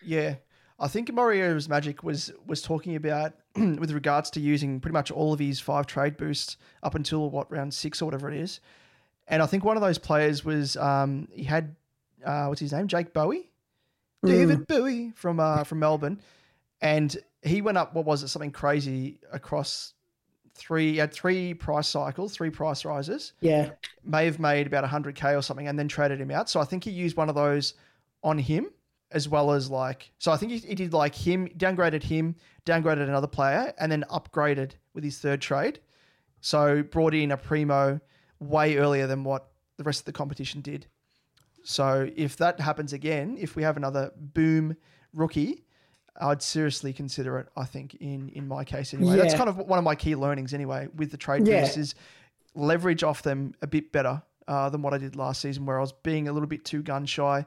Yeah, 0.04 0.36
I 0.80 0.88
think 0.88 1.12
Mario's 1.12 1.68
Magic 1.68 2.04
was 2.04 2.32
was 2.46 2.62
talking 2.62 2.96
about 2.96 3.34
with 3.56 3.92
regards 3.92 4.30
to 4.32 4.40
using 4.40 4.80
pretty 4.80 4.94
much 4.94 5.12
all 5.12 5.34
of 5.34 5.40
his 5.40 5.60
five 5.60 5.88
trade 5.88 6.18
boosts 6.18 6.58
up 6.84 6.96
until 6.96 7.30
what 7.30 7.52
round 7.52 7.74
six 7.74 8.02
or 8.02 8.06
whatever 8.06 8.30
it 8.30 8.38
is, 8.38 8.60
and 9.28 9.42
I 9.42 9.46
think 9.48 9.64
one 9.64 9.78
of 9.78 9.82
those 9.82 9.98
players 9.98 10.46
was 10.46 10.78
um, 10.78 11.28
he 11.32 11.44
had 11.44 11.76
uh, 12.24 12.46
what's 12.46 12.62
his 12.62 12.74
name? 12.74 12.88
Jake 12.88 13.14
Bowey, 13.14 13.50
David 14.24 14.68
Bowie 14.68 15.12
from 15.16 15.40
uh, 15.40 15.64
from 15.64 15.80
Melbourne, 15.80 16.22
and 16.82 17.16
he 17.42 17.62
went 17.62 17.78
up 17.78 17.94
what 17.94 18.06
was 18.06 18.24
it 18.24 18.28
something 18.28 18.52
crazy 18.52 19.20
across 19.32 19.94
three 20.54 20.94
he 20.94 20.98
had 20.98 21.14
three 21.14 21.54
price 21.54 21.88
cycles 21.88 22.34
three 22.34 22.50
price 22.50 22.86
rises. 22.86 23.34
Yeah, 23.42 23.72
may 24.04 24.26
have 24.26 24.40
made 24.40 24.68
about 24.68 24.84
100k 24.84 25.38
or 25.38 25.42
something 25.42 25.68
and 25.68 25.78
then 25.78 25.88
traded 25.88 26.20
him 26.20 26.32
out. 26.32 26.50
So 26.50 26.60
I 26.60 26.66
think 26.66 26.84
he 26.84 26.92
used 26.92 27.16
one 27.18 27.30
of 27.30 27.36
those 27.36 27.74
on 28.24 28.38
him 28.38 28.70
as 29.12 29.30
well 29.30 29.52
as 29.52 29.70
like 29.70 30.12
so 30.20 30.32
I 30.32 30.38
think 30.38 30.52
he, 30.52 30.58
he 30.60 30.76
did 30.76 30.94
like 30.94 31.16
him 31.16 31.48
downgraded 31.58 32.04
him, 32.04 32.36
downgraded 32.66 33.08
another 33.08 33.28
player 33.28 33.74
and 33.80 33.92
then 33.92 34.04
upgraded 34.10 34.72
with 34.94 35.04
his 35.04 35.18
third 35.20 35.42
trade. 35.42 35.80
So 36.42 36.84
brought 36.84 37.14
in 37.14 37.32
a 37.32 37.38
primo 37.38 38.00
way 38.40 38.78
earlier 38.78 39.08
than 39.08 39.24
what 39.24 39.48
the 39.78 39.84
rest 39.84 40.02
of 40.02 40.06
the 40.06 40.12
competition 40.14 40.62
did. 40.62 40.88
So 41.64 42.10
if 42.16 42.38
that 42.38 42.60
happens 42.60 42.94
again, 42.94 43.38
if 43.40 43.56
we 43.56 43.64
have 43.64 43.78
another 43.78 44.12
boom 44.16 44.76
rookie, 45.14 45.66
I'd 46.20 46.42
seriously 46.42 46.94
consider 46.94 47.40
it. 47.40 47.48
I 47.56 47.66
think 47.66 47.96
in 47.96 48.30
in 48.30 48.48
my 48.48 48.64
case 48.64 48.94
anyway. 48.94 49.18
That's 49.18 49.36
kind 49.36 49.50
of 49.50 49.58
one 49.58 49.78
of 49.80 49.86
my 49.86 49.96
key 49.96 50.16
learnings 50.16 50.54
anyway 50.54 50.88
with 50.96 51.12
the 51.12 51.18
trade 51.18 51.48
Yeah. 51.48 51.64
is 51.64 51.96
leverage 52.56 53.04
off 53.04 53.22
them 53.22 53.54
a 53.62 53.68
bit 53.68 53.92
better 53.92 54.22
uh, 54.48 54.70
than 54.70 54.82
what 54.82 54.94
I 54.94 54.98
did 54.98 55.16
last 55.16 55.42
season, 55.42 55.66
where 55.66 55.78
I 55.78 55.82
was 55.82 55.92
being 55.92 56.28
a 56.28 56.34
little 56.34 56.48
bit 56.48 56.66
too 56.66 56.82
gun 56.82 57.06
shy. 57.06 57.46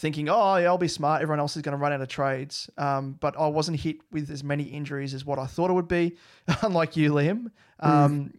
Thinking, 0.00 0.28
oh, 0.28 0.56
yeah, 0.56 0.66
I'll 0.66 0.78
be 0.78 0.88
smart. 0.88 1.22
Everyone 1.22 1.40
else 1.40 1.56
is 1.56 1.62
going 1.62 1.72
to 1.72 1.78
run 1.78 1.92
out 1.92 2.00
of 2.00 2.08
trades. 2.08 2.68
Um, 2.78 3.12
but 3.20 3.38
I 3.38 3.46
wasn't 3.46 3.78
hit 3.80 3.98
with 4.10 4.30
as 4.30 4.42
many 4.42 4.64
injuries 4.64 5.12
as 5.14 5.24
what 5.24 5.38
I 5.38 5.46
thought 5.46 5.70
it 5.70 5.74
would 5.74 5.88
be, 5.88 6.16
unlike 6.62 6.96
you, 6.96 7.12
Liam. 7.12 7.50
Um, 7.80 8.32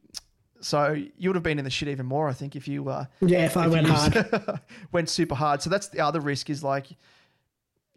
So 0.59 0.93
you 1.17 1.29
would 1.29 1.35
have 1.35 1.43
been 1.43 1.57
in 1.59 1.63
the 1.65 1.71
shit 1.71 1.87
even 1.89 2.05
more, 2.05 2.27
I 2.29 2.33
think, 2.33 2.55
if 2.55 2.67
you 2.67 2.87
uh, 2.89 3.05
Yeah, 3.21 3.45
if 3.45 3.57
I 3.57 3.67
went 3.67 3.87
hard. 3.87 4.59
went 4.91 5.09
super 5.09 5.33
hard. 5.35 5.61
So 5.61 5.69
that's 5.71 5.87
the 5.87 5.99
other 6.01 6.19
risk 6.19 6.49
is 6.51 6.63
like 6.63 6.87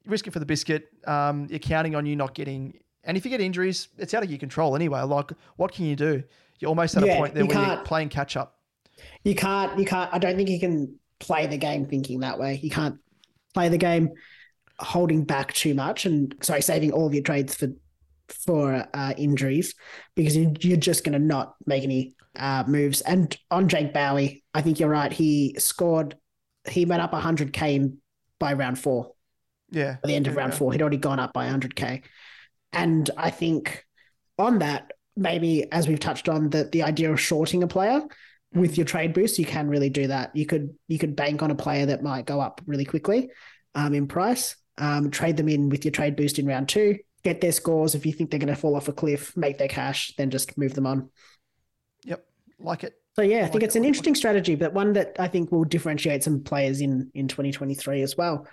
risk 0.06 0.26
it 0.26 0.30
for 0.32 0.38
the 0.38 0.46
biscuit. 0.46 0.88
Um, 1.06 1.46
you're 1.50 1.58
counting 1.58 1.94
on 1.94 2.06
you 2.06 2.16
not 2.16 2.34
getting, 2.34 2.78
and 3.04 3.16
if 3.18 3.24
you 3.24 3.30
get 3.30 3.40
injuries, 3.42 3.88
it's 3.98 4.14
out 4.14 4.22
of 4.22 4.30
your 4.30 4.38
control 4.38 4.76
anyway. 4.76 5.00
Like, 5.02 5.30
what 5.56 5.72
can 5.72 5.84
you 5.84 5.94
do? 5.96 6.22
You're 6.58 6.70
almost 6.70 6.96
at 6.96 7.04
Yeah, 7.04 7.14
a 7.14 7.16
point 7.18 7.34
there 7.34 7.42
you 7.44 7.48
where 7.48 7.58
you're 7.58 7.66
can't- 7.66 7.84
playing 7.84 8.08
catch 8.10 8.36
up. 8.36 8.58
You 9.24 9.34
can't. 9.34 9.78
You 9.78 9.84
can't. 9.84 10.12
I 10.14 10.18
don't 10.18 10.36
think 10.36 10.48
you 10.48 10.60
can 10.60 10.98
play 11.18 11.46
the 11.46 11.58
game 11.58 11.84
thinking 11.86 12.20
that 12.20 12.38
way. 12.38 12.60
You 12.62 12.70
can't 12.70 12.98
play 13.54 13.68
the 13.68 13.78
game 13.78 14.10
holding 14.78 15.24
back 15.24 15.52
too 15.54 15.74
much 15.74 16.04
and 16.04 16.34
sorry, 16.42 16.60
saving 16.60 16.92
all 16.92 17.06
of 17.06 17.14
your 17.14 17.22
trades 17.22 17.54
for 17.54 17.68
for 18.28 18.86
uh, 18.94 19.12
injuries 19.16 19.74
because 20.14 20.36
you, 20.36 20.54
you're 20.60 20.76
just 20.76 21.04
going 21.04 21.12
to 21.12 21.18
not 21.18 21.54
make 21.66 21.84
any 21.84 22.14
uh, 22.36 22.64
moves. 22.66 23.00
And 23.02 23.36
on 23.50 23.68
Jake 23.68 23.92
Bowey, 23.92 24.42
I 24.54 24.62
think 24.62 24.80
you're 24.80 24.88
right. 24.88 25.12
He 25.12 25.56
scored. 25.58 26.16
He 26.68 26.84
went 26.84 27.02
up 27.02 27.12
100k 27.12 27.74
in, 27.74 27.98
by 28.38 28.54
round 28.54 28.78
four. 28.78 29.12
Yeah. 29.70 29.96
By 30.02 30.08
the 30.08 30.14
end 30.14 30.26
of 30.26 30.36
round 30.36 30.54
four, 30.54 30.72
he'd 30.72 30.80
already 30.80 30.96
gone 30.96 31.20
up 31.20 31.32
by 31.32 31.48
100k. 31.48 32.02
And 32.72 33.10
I 33.16 33.30
think 33.30 33.84
on 34.38 34.60
that, 34.60 34.92
maybe 35.16 35.70
as 35.70 35.86
we've 35.86 36.00
touched 36.00 36.28
on, 36.28 36.50
that 36.50 36.72
the 36.72 36.82
idea 36.82 37.12
of 37.12 37.20
shorting 37.20 37.62
a 37.62 37.68
player 37.68 38.00
with 38.54 38.76
your 38.78 38.86
trade 38.86 39.12
boost, 39.12 39.38
you 39.38 39.44
can 39.44 39.68
really 39.68 39.90
do 39.90 40.06
that. 40.06 40.34
You 40.34 40.46
could 40.46 40.74
you 40.88 40.98
could 40.98 41.16
bank 41.16 41.42
on 41.42 41.50
a 41.50 41.54
player 41.54 41.86
that 41.86 42.02
might 42.02 42.26
go 42.26 42.40
up 42.40 42.60
really 42.66 42.84
quickly 42.84 43.30
um, 43.74 43.94
in 43.94 44.06
price. 44.06 44.56
Um, 44.78 45.10
trade 45.10 45.36
them 45.36 45.48
in 45.48 45.68
with 45.68 45.84
your 45.84 45.92
trade 45.92 46.16
boost 46.16 46.38
in 46.38 46.46
round 46.46 46.68
two. 46.68 46.98
Get 47.22 47.40
their 47.40 47.52
scores. 47.52 47.94
If 47.94 48.04
you 48.06 48.12
think 48.12 48.30
they're 48.30 48.40
going 48.40 48.54
to 48.54 48.60
fall 48.60 48.76
off 48.76 48.88
a 48.88 48.92
cliff, 48.92 49.36
make 49.36 49.58
their 49.58 49.68
cash, 49.68 50.12
then 50.16 50.30
just 50.30 50.58
move 50.58 50.74
them 50.74 50.86
on. 50.86 51.10
Yep. 52.04 52.24
Like 52.58 52.84
it. 52.84 52.94
So 53.16 53.22
yeah, 53.22 53.44
I 53.44 53.48
think 53.48 53.54
Like 53.54 53.62
it's 53.62 53.76
it, 53.76 53.78
an 53.78 53.82
like 53.82 53.86
it. 53.86 53.88
interesting 53.88 54.14
strategy, 54.16 54.54
but 54.56 54.72
one 54.74 54.92
that 54.94 55.16
I 55.18 55.28
think 55.28 55.52
will 55.52 55.64
differentiate 55.64 56.22
some 56.24 56.42
players 56.42 56.80
in 56.80 57.10
in 57.14 57.28
2023 57.28 58.02
as 58.02 58.16
well. 58.16 58.46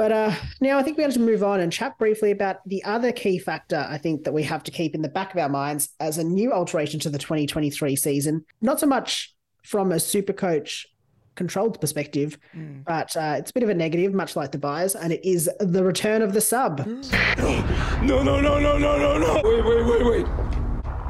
But 0.00 0.12
uh, 0.12 0.34
now 0.62 0.78
I 0.78 0.82
think 0.82 0.96
we 0.96 1.02
have 1.02 1.12
to 1.12 1.20
move 1.20 1.42
on 1.42 1.60
and 1.60 1.70
chat 1.70 1.98
briefly 1.98 2.30
about 2.30 2.66
the 2.66 2.82
other 2.84 3.12
key 3.12 3.38
factor 3.38 3.86
I 3.86 3.98
think 3.98 4.24
that 4.24 4.32
we 4.32 4.42
have 4.44 4.62
to 4.62 4.70
keep 4.70 4.94
in 4.94 5.02
the 5.02 5.10
back 5.10 5.34
of 5.34 5.38
our 5.38 5.50
minds 5.50 5.90
as 6.00 6.16
a 6.16 6.24
new 6.24 6.54
alteration 6.54 6.98
to 7.00 7.10
the 7.10 7.18
2023 7.18 7.96
season. 7.96 8.46
Not 8.62 8.80
so 8.80 8.86
much 8.86 9.34
from 9.62 9.92
a 9.92 10.00
super 10.00 10.32
coach 10.32 10.86
controlled 11.34 11.82
perspective, 11.82 12.38
but 12.86 13.14
uh, 13.14 13.34
it's 13.36 13.50
a 13.50 13.52
bit 13.52 13.62
of 13.62 13.68
a 13.68 13.74
negative, 13.74 14.14
much 14.14 14.36
like 14.36 14.52
the 14.52 14.58
buyers, 14.58 14.94
and 14.94 15.12
it 15.12 15.22
is 15.22 15.50
the 15.60 15.84
return 15.84 16.22
of 16.22 16.32
the 16.32 16.40
sub. 16.40 16.78
No, 16.86 18.22
no, 18.22 18.40
no, 18.40 18.40
no, 18.40 18.58
no, 18.58 18.78
no, 18.78 19.18
no. 19.18 19.40
Wait, 19.44 19.62
wait, 19.62 19.84
wait, 19.84 20.04
wait. 20.06 20.26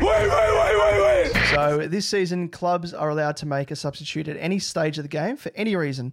Wait, 0.01 0.29
wait, 0.29 0.53
wait, 0.59 0.79
wait, 0.81 1.33
wait. 1.33 1.33
So 1.55 1.87
this 1.87 2.07
season, 2.07 2.49
clubs 2.49 2.93
are 2.93 3.11
allowed 3.11 3.37
to 3.37 3.47
make 3.47 3.71
a 3.71 3.77
substitute 3.77 4.27
at 4.27 4.37
any 4.39 4.59
stage 4.59 4.99
of 4.99 5.05
the 5.05 5.09
game 5.09 5.37
for 5.37 5.53
any 5.55 5.77
reason, 5.77 6.13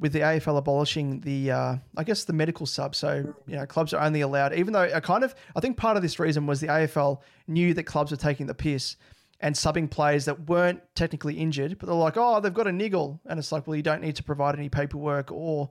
with 0.00 0.12
the 0.12 0.20
AFL 0.20 0.58
abolishing 0.58 1.20
the, 1.20 1.50
uh, 1.50 1.76
I 1.96 2.04
guess, 2.04 2.24
the 2.24 2.32
medical 2.32 2.66
sub. 2.66 2.94
So 2.94 3.34
you 3.46 3.56
know, 3.56 3.66
clubs 3.66 3.94
are 3.94 4.00
only 4.02 4.22
allowed, 4.22 4.54
even 4.54 4.72
though 4.72 4.82
I 4.82 5.00
kind 5.00 5.24
of, 5.24 5.34
I 5.54 5.60
think 5.60 5.76
part 5.76 5.96
of 5.96 6.02
this 6.02 6.18
reason 6.18 6.46
was 6.46 6.60
the 6.60 6.66
AFL 6.66 7.20
knew 7.46 7.74
that 7.74 7.84
clubs 7.84 8.10
were 8.10 8.16
taking 8.16 8.46
the 8.46 8.54
piss 8.54 8.96
and 9.40 9.54
subbing 9.54 9.90
players 9.90 10.24
that 10.24 10.48
weren't 10.48 10.80
technically 10.94 11.34
injured, 11.34 11.78
but 11.78 11.86
they're 11.86 11.94
like, 11.94 12.16
oh, 12.16 12.40
they've 12.40 12.54
got 12.54 12.66
a 12.66 12.72
niggle, 12.72 13.20
and 13.26 13.38
it's 13.38 13.52
like, 13.52 13.66
well, 13.66 13.76
you 13.76 13.82
don't 13.82 14.00
need 14.00 14.16
to 14.16 14.22
provide 14.22 14.56
any 14.56 14.68
paperwork 14.68 15.30
or. 15.32 15.70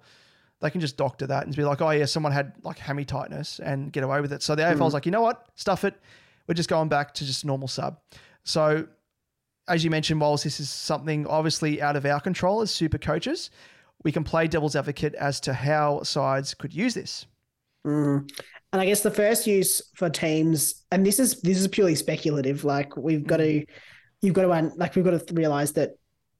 They 0.61 0.69
can 0.69 0.79
just 0.79 0.95
doctor 0.95 1.27
that 1.27 1.45
and 1.45 1.53
be 1.53 1.65
like, 1.65 1.81
oh 1.81 1.89
yeah, 1.89 2.05
someone 2.05 2.31
had 2.31 2.53
like 2.63 2.79
hammy 2.79 3.03
tightness 3.03 3.59
and 3.59 3.91
get 3.91 4.01
away 4.01 4.21
with 4.21 4.31
it. 4.31 4.41
So 4.41 4.55
the 4.55 4.61
AFL's 4.63 4.93
like, 4.93 5.05
you 5.05 5.11
know 5.11 5.19
what, 5.19 5.45
stuff 5.55 5.83
it. 5.83 5.99
We're 6.47 6.53
just 6.53 6.69
going 6.69 6.87
back 6.87 7.13
to 7.15 7.25
just 7.25 7.43
normal 7.43 7.67
sub. 7.67 7.99
So 8.45 8.87
as 9.67 9.83
you 9.83 9.89
mentioned, 9.89 10.19
whilst 10.19 10.43
this 10.43 10.59
is 10.59 10.69
something 10.69 11.25
obviously 11.27 11.81
out 11.81 11.95
of 11.95 12.05
our 12.05 12.19
control 12.19 12.61
as 12.61 12.71
super 12.71 12.97
coaches, 12.97 13.49
we 14.03 14.11
can 14.11 14.23
play 14.23 14.47
devil's 14.47 14.75
advocate 14.75 15.15
as 15.15 15.39
to 15.41 15.53
how 15.53 16.03
sides 16.03 16.53
could 16.53 16.73
use 16.73 16.93
this. 16.93 17.25
Mm. 17.85 18.29
And 18.71 18.81
I 18.81 18.85
guess 18.85 19.01
the 19.01 19.11
first 19.11 19.47
use 19.47 19.81
for 19.95 20.09
teams, 20.09 20.83
and 20.91 21.05
this 21.05 21.19
is 21.19 21.41
this 21.41 21.57
is 21.57 21.67
purely 21.67 21.95
speculative. 21.95 22.63
Like 22.63 22.95
we've 22.97 23.25
got 23.25 23.37
to, 23.37 23.65
you've 24.21 24.33
got 24.33 24.43
to 24.43 24.71
like 24.75 24.95
we've 24.95 25.05
got 25.05 25.27
to 25.27 25.33
realize 25.33 25.73
that 25.73 25.91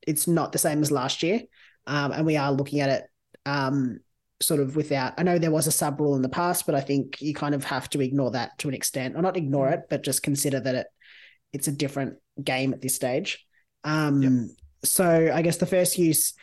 it's 0.06 0.28
not 0.28 0.52
the 0.52 0.58
same 0.58 0.82
as 0.82 0.92
last 0.92 1.24
year, 1.24 1.42
um, 1.86 2.12
and 2.12 2.26
we 2.26 2.38
are 2.38 2.52
looking 2.52 2.80
at 2.80 2.90
it 2.90 3.04
um, 3.46 4.00
sort 4.42 4.60
of 4.60 4.76
without. 4.76 5.14
I 5.18 5.24
know 5.24 5.38
there 5.38 5.52
was 5.52 5.68
a 5.68 5.72
sub 5.72 6.00
rule 6.00 6.16
in 6.16 6.22
the 6.22 6.30
past, 6.30 6.66
but 6.66 6.76
I 6.76 6.82
think 6.82 7.22
you 7.22 7.34
kind 7.34 7.56
of 7.56 7.64
have 7.66 7.90
to 7.92 8.02
ignore 8.02 8.32
that 8.32 8.58
to 8.60 8.68
an 8.68 8.74
extent, 8.74 9.16
or 9.16 9.22
not 9.22 9.38
ignore 9.38 9.70
it, 9.70 9.82
but 9.90 10.04
just 10.04 10.24
consider 10.24 10.60
that 10.60 10.76
it 10.76 10.88
it's 11.52 11.68
a 11.68 11.72
different 11.72 12.16
game 12.44 12.74
at 12.74 12.82
this 12.82 12.96
stage. 12.96 13.46
Um, 13.84 14.22
So 14.84 15.32
I 15.34 15.42
guess 15.42 15.58
the 15.58 15.66
first 15.66 15.98
use 15.98 16.34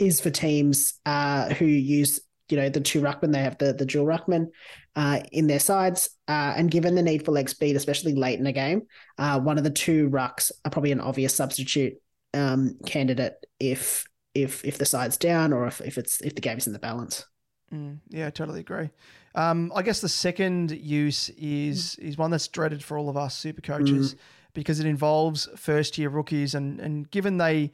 is 0.00 0.20
for 0.20 0.30
teams 0.30 0.94
uh, 1.06 1.52
who 1.54 1.66
use 1.66 2.20
you 2.48 2.56
know 2.56 2.68
the 2.68 2.80
two 2.80 3.00
ruckman. 3.00 3.32
They 3.32 3.42
have 3.42 3.58
the 3.58 3.72
the 3.72 3.86
dual 3.86 4.06
ruckman 4.06 4.48
uh, 4.96 5.20
in 5.30 5.46
their 5.46 5.60
sides, 5.60 6.10
uh, 6.28 6.54
and 6.56 6.70
given 6.70 6.94
the 6.94 7.02
need 7.02 7.24
for 7.24 7.32
leg 7.32 7.48
speed, 7.48 7.76
especially 7.76 8.14
late 8.14 8.40
in 8.40 8.46
a 8.46 8.52
game, 8.52 8.82
uh, 9.18 9.38
one 9.40 9.58
of 9.58 9.64
the 9.64 9.70
two 9.70 10.08
rucks 10.10 10.50
are 10.64 10.70
probably 10.70 10.92
an 10.92 11.00
obvious 11.00 11.34
substitute 11.34 11.94
um, 12.34 12.76
candidate 12.86 13.34
if 13.60 14.04
if 14.34 14.64
if 14.64 14.78
the 14.78 14.86
side's 14.86 15.16
down 15.16 15.52
or 15.52 15.66
if, 15.66 15.80
if 15.80 15.98
it's 15.98 16.20
if 16.22 16.34
the 16.34 16.40
game's 16.40 16.66
in 16.66 16.72
the 16.72 16.78
balance. 16.78 17.24
Mm, 17.72 17.98
yeah, 18.08 18.26
I 18.26 18.30
totally 18.30 18.60
agree. 18.60 18.90
Um, 19.36 19.70
I 19.76 19.82
guess 19.82 20.00
the 20.00 20.08
second 20.08 20.72
use 20.72 21.28
is 21.30 21.96
is 21.96 22.18
one 22.18 22.30
that's 22.30 22.48
dreaded 22.48 22.82
for 22.82 22.98
all 22.98 23.08
of 23.08 23.16
us 23.16 23.36
super 23.36 23.60
coaches 23.60 24.16
because 24.54 24.80
it 24.80 24.86
involves 24.86 25.48
first 25.56 25.96
year 25.98 26.08
rookies 26.08 26.54
and 26.54 26.80
and 26.80 27.08
given 27.12 27.36
they 27.36 27.70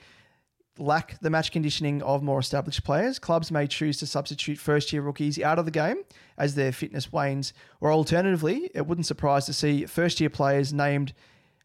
lack 0.78 1.18
the 1.20 1.30
match 1.30 1.52
conditioning 1.52 2.02
of 2.02 2.22
more 2.22 2.38
established 2.38 2.84
players, 2.84 3.18
clubs 3.18 3.50
may 3.50 3.66
choose 3.66 3.96
to 3.98 4.06
substitute 4.06 4.58
first 4.58 4.92
year 4.92 5.02
rookies 5.02 5.38
out 5.40 5.58
of 5.58 5.64
the 5.64 5.70
game 5.70 6.02
as 6.38 6.54
their 6.54 6.72
fitness 6.72 7.12
wanes, 7.12 7.52
or 7.80 7.92
alternatively, 7.92 8.70
it 8.74 8.86
wouldn't 8.86 9.06
surprise 9.06 9.46
to 9.46 9.52
see 9.52 9.86
first 9.86 10.20
year 10.20 10.30
players 10.30 10.72
named 10.72 11.12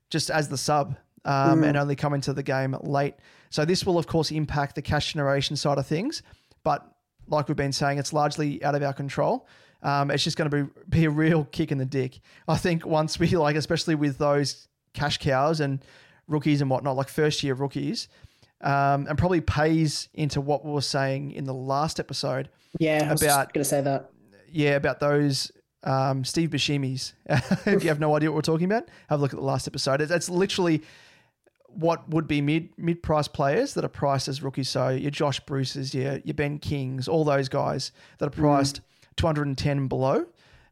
just 0.10 0.30
as 0.30 0.50
the 0.50 0.58
sub 0.58 0.96
um, 1.26 1.64
and 1.64 1.78
only 1.78 1.96
come 1.96 2.14
into 2.14 2.34
the 2.34 2.44
game 2.44 2.76
late. 2.82 3.16
So 3.50 3.66
this 3.66 3.86
will 3.86 3.98
of 3.98 4.08
course 4.08 4.32
impact 4.32 4.76
the 4.76 4.82
cash 4.82 5.14
generation 5.14 5.56
side 5.56 5.78
of 5.78 5.86
things, 5.86 6.24
but 6.64 6.86
like 7.28 7.48
we've 7.48 7.58
been 7.58 7.72
saying, 7.72 7.98
it's 7.98 8.14
largely 8.14 8.64
out 8.64 8.76
of 8.76 8.84
our 8.84 8.94
control. 8.94 9.48
Um, 9.84 10.12
it's 10.12 10.24
just 10.24 10.38
going 10.38 10.50
to 10.50 10.64
be 10.64 10.72
be 10.90 11.06
a 11.06 11.10
real 11.10 11.46
kick 11.46 11.72
in 11.72 11.78
the 11.78 11.86
dick. 11.86 12.20
I 12.48 12.58
think 12.58 12.86
once 12.86 13.20
we 13.20 13.28
like, 13.30 13.56
especially 13.56 13.96
with 13.96 14.18
those 14.18 14.68
cash 14.94 15.18
cows 15.18 15.60
and 15.60 15.84
rookies 16.28 16.62
and 16.62 16.70
whatnot, 16.70 16.96
like 16.96 17.10
first 17.10 17.44
year 17.44 17.54
rookies, 17.54 18.08
um, 18.62 19.08
and 19.08 19.18
probably 19.18 19.42
pays 19.42 20.10
into 20.14 20.42
what 20.42 20.64
we 20.66 20.72
were 20.72 20.82
saying 20.82 21.32
in 21.32 21.46
the 21.46 21.54
last 21.54 22.00
episode. 22.00 22.50
Yeah, 22.80 23.08
I 23.10 23.12
was 23.12 23.24
About- 23.24 23.54
going 23.54 23.64
to 23.64 23.70
say 23.70 23.82
that. 23.82 24.12
Yeah, 24.54 24.76
about 24.76 25.00
those 25.00 25.52
um, 25.84 26.24
Steve 26.24 26.50
Buscemi's. 26.50 27.14
if 27.66 27.84
you 27.84 27.90
have 27.90 28.00
no 28.00 28.16
idea 28.16 28.30
what 28.30 28.36
we're 28.36 28.42
talking 28.42 28.66
about, 28.66 28.90
have 29.10 29.20
a 29.20 29.22
look 29.22 29.34
at 29.34 29.40
the 29.40 29.46
last 29.46 29.68
episode. 29.68 30.02
It's, 30.02 30.12
it's 30.12 30.30
literally 30.30 30.82
what 31.68 32.10
would 32.10 32.28
be 32.28 32.42
mid 32.42 32.70
mid 32.78 33.02
price 33.02 33.30
players 33.30 33.74
that 33.76 33.86
are 33.86 33.90
priced 33.90 34.28
as 34.28 34.44
rookies. 34.44 34.70
So 34.70 34.90
your 34.90 35.12
Josh 35.12 35.40
Bruces, 35.40 35.94
your 35.94 36.18
your 36.26 36.34
Ben 36.34 36.60
Kings, 36.60 37.08
all 37.08 37.24
those 37.24 37.48
guys 37.48 37.94
that 38.18 38.28
are 38.28 38.30
priced 38.30 38.82
210 39.16 39.78
and 39.78 39.90
below. 39.90 40.26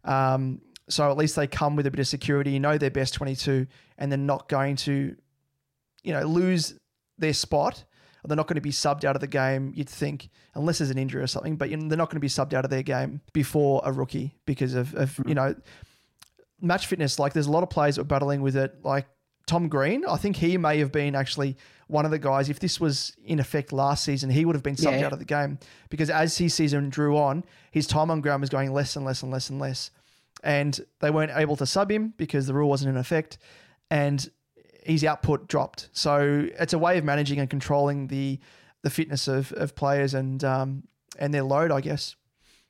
Um, 0.03 0.61
so 0.89 1.09
at 1.09 1.17
least 1.17 1.35
they 1.35 1.47
come 1.47 1.75
with 1.75 1.85
a 1.87 1.91
bit 1.91 1.99
of 1.99 2.07
security. 2.07 2.51
You 2.51 2.59
know 2.59 2.77
their 2.77 2.91
best 2.91 3.13
22, 3.13 3.67
and 3.97 4.11
they're 4.11 4.17
not 4.17 4.49
going 4.49 4.75
to, 4.77 5.15
you 6.03 6.13
know, 6.13 6.23
lose 6.23 6.73
their 7.19 7.33
spot. 7.33 7.83
They're 8.25 8.35
not 8.35 8.47
going 8.47 8.55
to 8.55 8.61
be 8.61 8.71
subbed 8.71 9.05
out 9.05 9.15
of 9.15 9.21
the 9.21 9.27
game. 9.27 9.71
You'd 9.75 9.89
think, 9.89 10.29
unless 10.53 10.79
there's 10.79 10.89
an 10.89 10.97
injury 10.97 11.21
or 11.21 11.27
something, 11.27 11.55
but 11.55 11.69
you 11.69 11.77
know, 11.77 11.87
they're 11.87 11.97
not 11.97 12.09
going 12.09 12.17
to 12.17 12.21
be 12.21 12.27
subbed 12.27 12.53
out 12.53 12.65
of 12.65 12.69
their 12.69 12.83
game 12.83 13.21
before 13.31 13.81
a 13.85 13.93
rookie 13.93 14.35
because 14.45 14.75
of, 14.75 14.93
of 14.93 15.17
you 15.19 15.23
hmm. 15.23 15.33
know 15.33 15.55
match 16.61 16.87
fitness. 16.87 17.19
Like 17.19 17.33
there's 17.33 17.47
a 17.47 17.51
lot 17.51 17.63
of 17.63 17.69
players 17.69 17.95
that 17.95 18.01
are 18.01 18.05
battling 18.05 18.41
with 18.41 18.55
it. 18.55 18.83
Like 18.83 19.07
Tom 19.47 19.69
Green, 19.69 20.05
I 20.05 20.17
think 20.17 20.35
he 20.35 20.57
may 20.57 20.79
have 20.79 20.91
been 20.91 21.15
actually 21.15 21.57
one 21.87 22.05
of 22.05 22.11
the 22.11 22.19
guys. 22.19 22.49
If 22.49 22.59
this 22.59 22.79
was 22.79 23.15
in 23.25 23.39
effect 23.39 23.71
last 23.71 24.03
season, 24.03 24.29
he 24.29 24.45
would 24.45 24.55
have 24.55 24.63
been 24.63 24.75
subbed 24.75 24.99
Yeah. 24.99 25.07
out 25.07 25.13
of 25.13 25.19
the 25.19 25.25
game 25.25 25.59
because 25.89 26.09
as 26.09 26.37
his 26.37 26.53
season 26.53 26.89
drew 26.89 27.17
on, 27.17 27.43
his 27.71 27.87
time 27.87 28.11
on 28.11 28.21
ground 28.21 28.41
was 28.41 28.49
going 28.49 28.71
less 28.71 28.95
and 28.95 29.05
less 29.05 29.23
and 29.23 29.31
less 29.31 29.49
and 29.49 29.59
less, 29.59 29.91
and 30.43 30.79
they 30.99 31.09
weren't 31.09 31.31
able 31.35 31.55
to 31.57 31.65
sub 31.65 31.89
him 31.89 32.13
because 32.17 32.47
the 32.47 32.53
rule 32.53 32.69
wasn't 32.69 32.89
in 32.89 32.97
effect, 32.97 33.37
and 33.89 34.29
his 34.89 35.03
output 35.03 35.47
dropped. 35.47 35.89
So 35.93 36.47
it's 36.59 36.73
a 36.73 36.79
way 36.79 36.97
of 36.97 37.03
managing 37.03 37.39
and 37.39 37.49
controlling 37.49 38.07
the 38.07 38.39
the 38.83 38.89
fitness 38.89 39.27
of 39.27 39.51
of 39.53 39.75
players 39.75 40.13
and 40.13 40.43
um 40.43 40.83
and 41.17 41.33
their 41.33 41.43
load, 41.43 41.71
I 41.71 41.81
guess. 41.81 42.15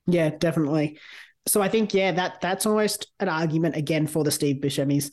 Yeah, 0.05 0.29
definitely. 0.29 0.99
So 1.47 1.61
I 1.61 1.69
think 1.69 1.93
yeah, 1.93 2.11
that 2.11 2.41
that's 2.41 2.65
almost 2.65 3.07
an 3.19 3.29
argument 3.29 3.75
again 3.75 4.07
for 4.07 4.23
the 4.23 4.31
Steve 4.31 4.57
Buscemi's. 4.57 5.11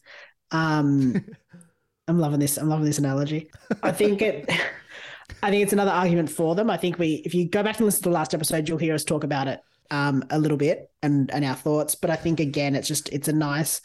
Um, 0.51 1.25
I'm 2.09 2.19
loving 2.19 2.41
this. 2.41 2.57
I'm 2.57 2.69
loving 2.69 2.85
this 2.85 2.99
analogy. 2.99 3.51
I 3.83 3.93
think 3.93 4.23
it. 4.23 4.51
I 5.43 5.51
think 5.51 5.63
it's 5.63 5.73
another 5.73 5.91
argument 5.91 6.31
for 6.31 6.55
them. 6.55 6.71
I 6.71 6.77
think 6.77 6.99
we, 6.99 7.15
if 7.25 7.35
you 7.35 7.49
go 7.49 7.63
back 7.63 7.77
and 7.79 7.85
listen 7.85 8.05
to 8.05 8.09
the 8.09 8.15
last 8.15 8.33
episode, 8.33 8.69
you'll 8.69 8.79
hear 8.79 8.95
us 8.95 9.05
talk 9.05 9.25
about 9.25 9.49
it 9.49 9.61
um, 9.91 10.25
a 10.31 10.39
little 10.39 10.57
bit 10.57 10.91
and 11.03 11.31
and 11.33 11.45
our 11.45 11.55
thoughts. 11.55 11.95
But 11.95 12.11
I 12.11 12.17
think 12.17 12.41
again, 12.41 12.75
it's 12.75 12.89
just 12.89 13.09
it's 13.11 13.29
a 13.29 13.33
nice 13.33 13.81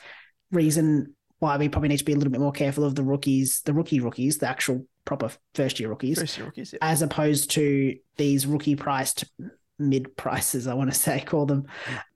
reason 0.52 1.16
why 1.42 1.58
we 1.58 1.68
probably 1.68 1.90
need 1.90 1.98
to 1.98 2.06
be 2.06 2.14
a 2.14 2.16
little 2.16 2.32
bit 2.32 2.40
more 2.40 2.52
careful 2.52 2.84
of 2.84 2.94
the 2.94 3.02
rookies, 3.02 3.62
the 3.62 3.74
rookie 3.74 4.00
rookies, 4.00 4.38
the 4.38 4.48
actual 4.48 4.86
proper 5.06 5.32
first 5.56 5.80
year 5.80 5.90
rookies, 5.90 6.20
First 6.20 6.38
year 6.38 6.46
rookies, 6.46 6.72
yeah. 6.72 6.78
as 6.84 7.02
opposed 7.02 7.50
to 7.52 7.96
these 8.18 8.46
rookie 8.46 8.76
priced 8.76 9.26
mid 9.80 10.16
prices. 10.16 10.68
I 10.68 10.76
want 10.76 10.94
to 10.94 11.00
say 11.00 11.20
call 11.20 11.48
them. 11.48 11.66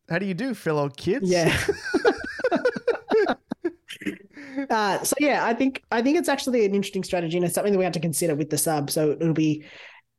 How 0.08 0.20
do 0.20 0.28
you 0.28 0.36
do, 0.36 0.54
fellow 0.54 0.90
kids? 0.90 1.28
Yeah. 1.28 1.52
uh, 4.70 5.04
so 5.04 5.16
yeah, 5.20 5.44
I 5.44 5.56
think 5.56 5.82
I 5.92 6.04
think 6.04 6.20
it's 6.20 6.30
actually 6.30 6.64
an 6.64 6.76
interesting 6.76 7.04
strategy 7.04 7.36
and 7.36 7.48
it's 7.48 7.56
something 7.56 7.74
that 7.74 7.80
we 7.80 7.86
have 7.86 7.94
to 7.94 8.00
consider 8.00 8.36
with 8.36 8.52
the 8.52 8.60
sub. 8.60 8.92
So 8.92 9.14
it'll 9.14 9.34
be, 9.34 9.66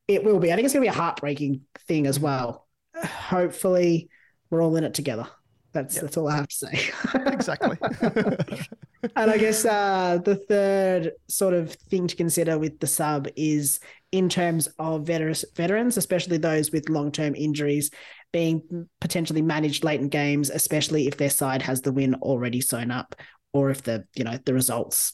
it 0.09 0.25
will 0.25 0.39
be. 0.39 0.51
I 0.51 0.55
think 0.55 0.65
it's 0.65 0.73
gonna 0.73 0.83
be 0.83 0.89
a 0.89 0.91
heartbreaking 0.91 1.61
thing 1.87 2.07
as 2.07 2.19
well. 2.19 2.67
Hopefully, 3.01 4.09
we're 4.49 4.61
all 4.61 4.75
in 4.75 4.83
it 4.83 4.93
together. 4.93 5.29
That's 5.77 5.95
Yep. 5.95 6.01
that's 6.03 6.17
all 6.17 6.27
I 6.27 6.35
have 6.35 6.47
to 6.47 6.55
say. 6.55 6.89
exactly. 7.27 7.77
and 9.15 9.31
I 9.31 9.37
guess 9.37 9.63
uh, 9.63 10.17
the 10.23 10.35
third 10.35 11.11
sort 11.27 11.53
of 11.53 11.71
thing 11.73 12.07
to 12.07 12.15
consider 12.15 12.57
with 12.57 12.79
the 12.79 12.87
sub 12.87 13.27
is 13.35 13.79
in 14.11 14.27
terms 14.27 14.67
of 14.79 15.05
veterans, 15.05 15.45
veterans, 15.55 15.97
especially 15.97 16.37
those 16.37 16.71
with 16.71 16.89
long 16.89 17.11
term 17.11 17.35
injuries, 17.35 17.91
being 18.33 18.87
potentially 18.99 19.41
managed 19.41 19.83
late 19.83 20.01
in 20.01 20.09
games, 20.09 20.49
especially 20.49 21.07
if 21.07 21.17
their 21.17 21.29
side 21.29 21.61
has 21.61 21.81
the 21.81 21.91
win 21.91 22.15
already 22.15 22.59
sewn 22.61 22.89
up, 22.89 23.15
or 23.53 23.69
if 23.69 23.83
the 23.83 24.05
you 24.15 24.23
know 24.23 24.37
the 24.45 24.53
results 24.53 25.13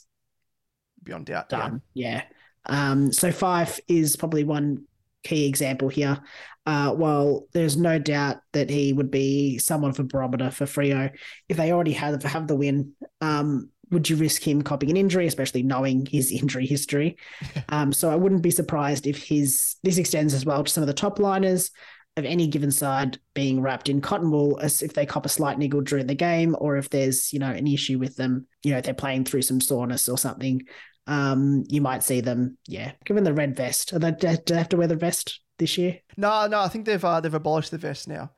Beyond 1.03 1.26
doubt. 1.26 1.49
done. 1.49 1.82
Yeah. 1.93 2.24
Um, 2.66 3.11
so 3.11 3.30
Fyfe 3.30 3.82
is 3.89 4.16
probably 4.16 4.45
one 4.45 4.86
key 5.24 5.47
example 5.47 5.89
here. 5.89 6.19
Uh, 6.65 6.93
while 6.93 7.45
there's 7.51 7.76
no 7.76 7.99
doubt 7.99 8.38
that 8.53 8.69
he 8.69 8.93
would 8.93 9.11
be 9.11 9.57
somewhat 9.57 9.89
of 9.89 9.99
a 9.99 10.03
barometer 10.03 10.49
for 10.49 10.65
Freo, 10.65 11.11
if 11.49 11.57
they 11.57 11.74
already 11.74 11.91
have 11.91 12.24
have 12.24 12.47
the 12.47 12.55
win, 12.55 12.93
um, 13.19 13.69
would 13.91 14.09
you 14.09 14.15
risk 14.15 14.47
him 14.47 14.61
copying 14.61 14.91
an 14.91 14.97
injury, 14.97 15.28
especially 15.28 15.63
knowing 15.63 16.05
his 16.05 16.32
injury 16.41 16.65
history? 16.65 17.17
um, 17.69 17.91
so 17.91 18.09
I 18.09 18.15
wouldn't 18.15 18.43
be 18.43 18.51
surprised 18.51 19.07
if 19.07 19.24
his 19.24 19.76
this 19.84 19.97
extends 19.97 20.34
as 20.34 20.45
well 20.45 20.63
to 20.63 20.71
some 20.71 20.84
of 20.84 20.88
the 20.88 20.93
top 20.93 21.19
liners 21.19 21.71
of 22.15 22.26
any 22.26 22.47
given 22.47 22.71
side 22.71 23.17
being 23.34 23.59
wrapped 23.59 23.89
in 23.89 23.99
cotton 23.99 24.30
wool 24.30 24.59
as 24.61 24.84
if 24.84 24.93
they 24.93 25.05
cop 25.05 25.26
a 25.26 25.30
slight 25.30 25.57
niggle 25.57 25.82
during 25.82 26.05
the 26.05 26.13
game 26.13 26.55
or 26.59 26.78
if 26.78 26.89
there's 26.89 27.34
you 27.34 27.39
know 27.39 27.49
an 27.49 27.65
issue 27.65 27.97
with 27.97 28.15
them 28.15 28.45
you 28.61 28.71
know 28.71 28.80
they're 28.82 28.93
playing 28.93 29.24
through 29.24 29.41
some 29.41 29.59
soreness 29.59 30.07
or 30.07 30.17
something 30.17 30.61
um 31.08 31.64
you 31.68 31.82
might 31.82 32.01
see 32.04 32.22
them 32.22 32.58
yeah 32.68 32.91
given 33.06 33.24
the 33.24 33.34
red 33.34 33.56
vest 33.56 33.91
are 33.93 33.99
they, 33.99 34.12
do 34.12 34.38
they 34.45 34.56
have 34.58 34.70
to 34.70 34.78
wear 34.78 34.88
the 34.88 34.95
vest 34.95 35.41
this 35.60 35.78
year 35.78 35.99
No, 36.18 36.47
no, 36.47 36.60
I 36.62 36.68
think 36.70 36.86
they've 36.86 37.04
uh, 37.04 37.20
they've 37.22 37.34
abolished 37.34 37.72
the 37.72 37.78
vest 37.78 38.08
now. 38.08 38.32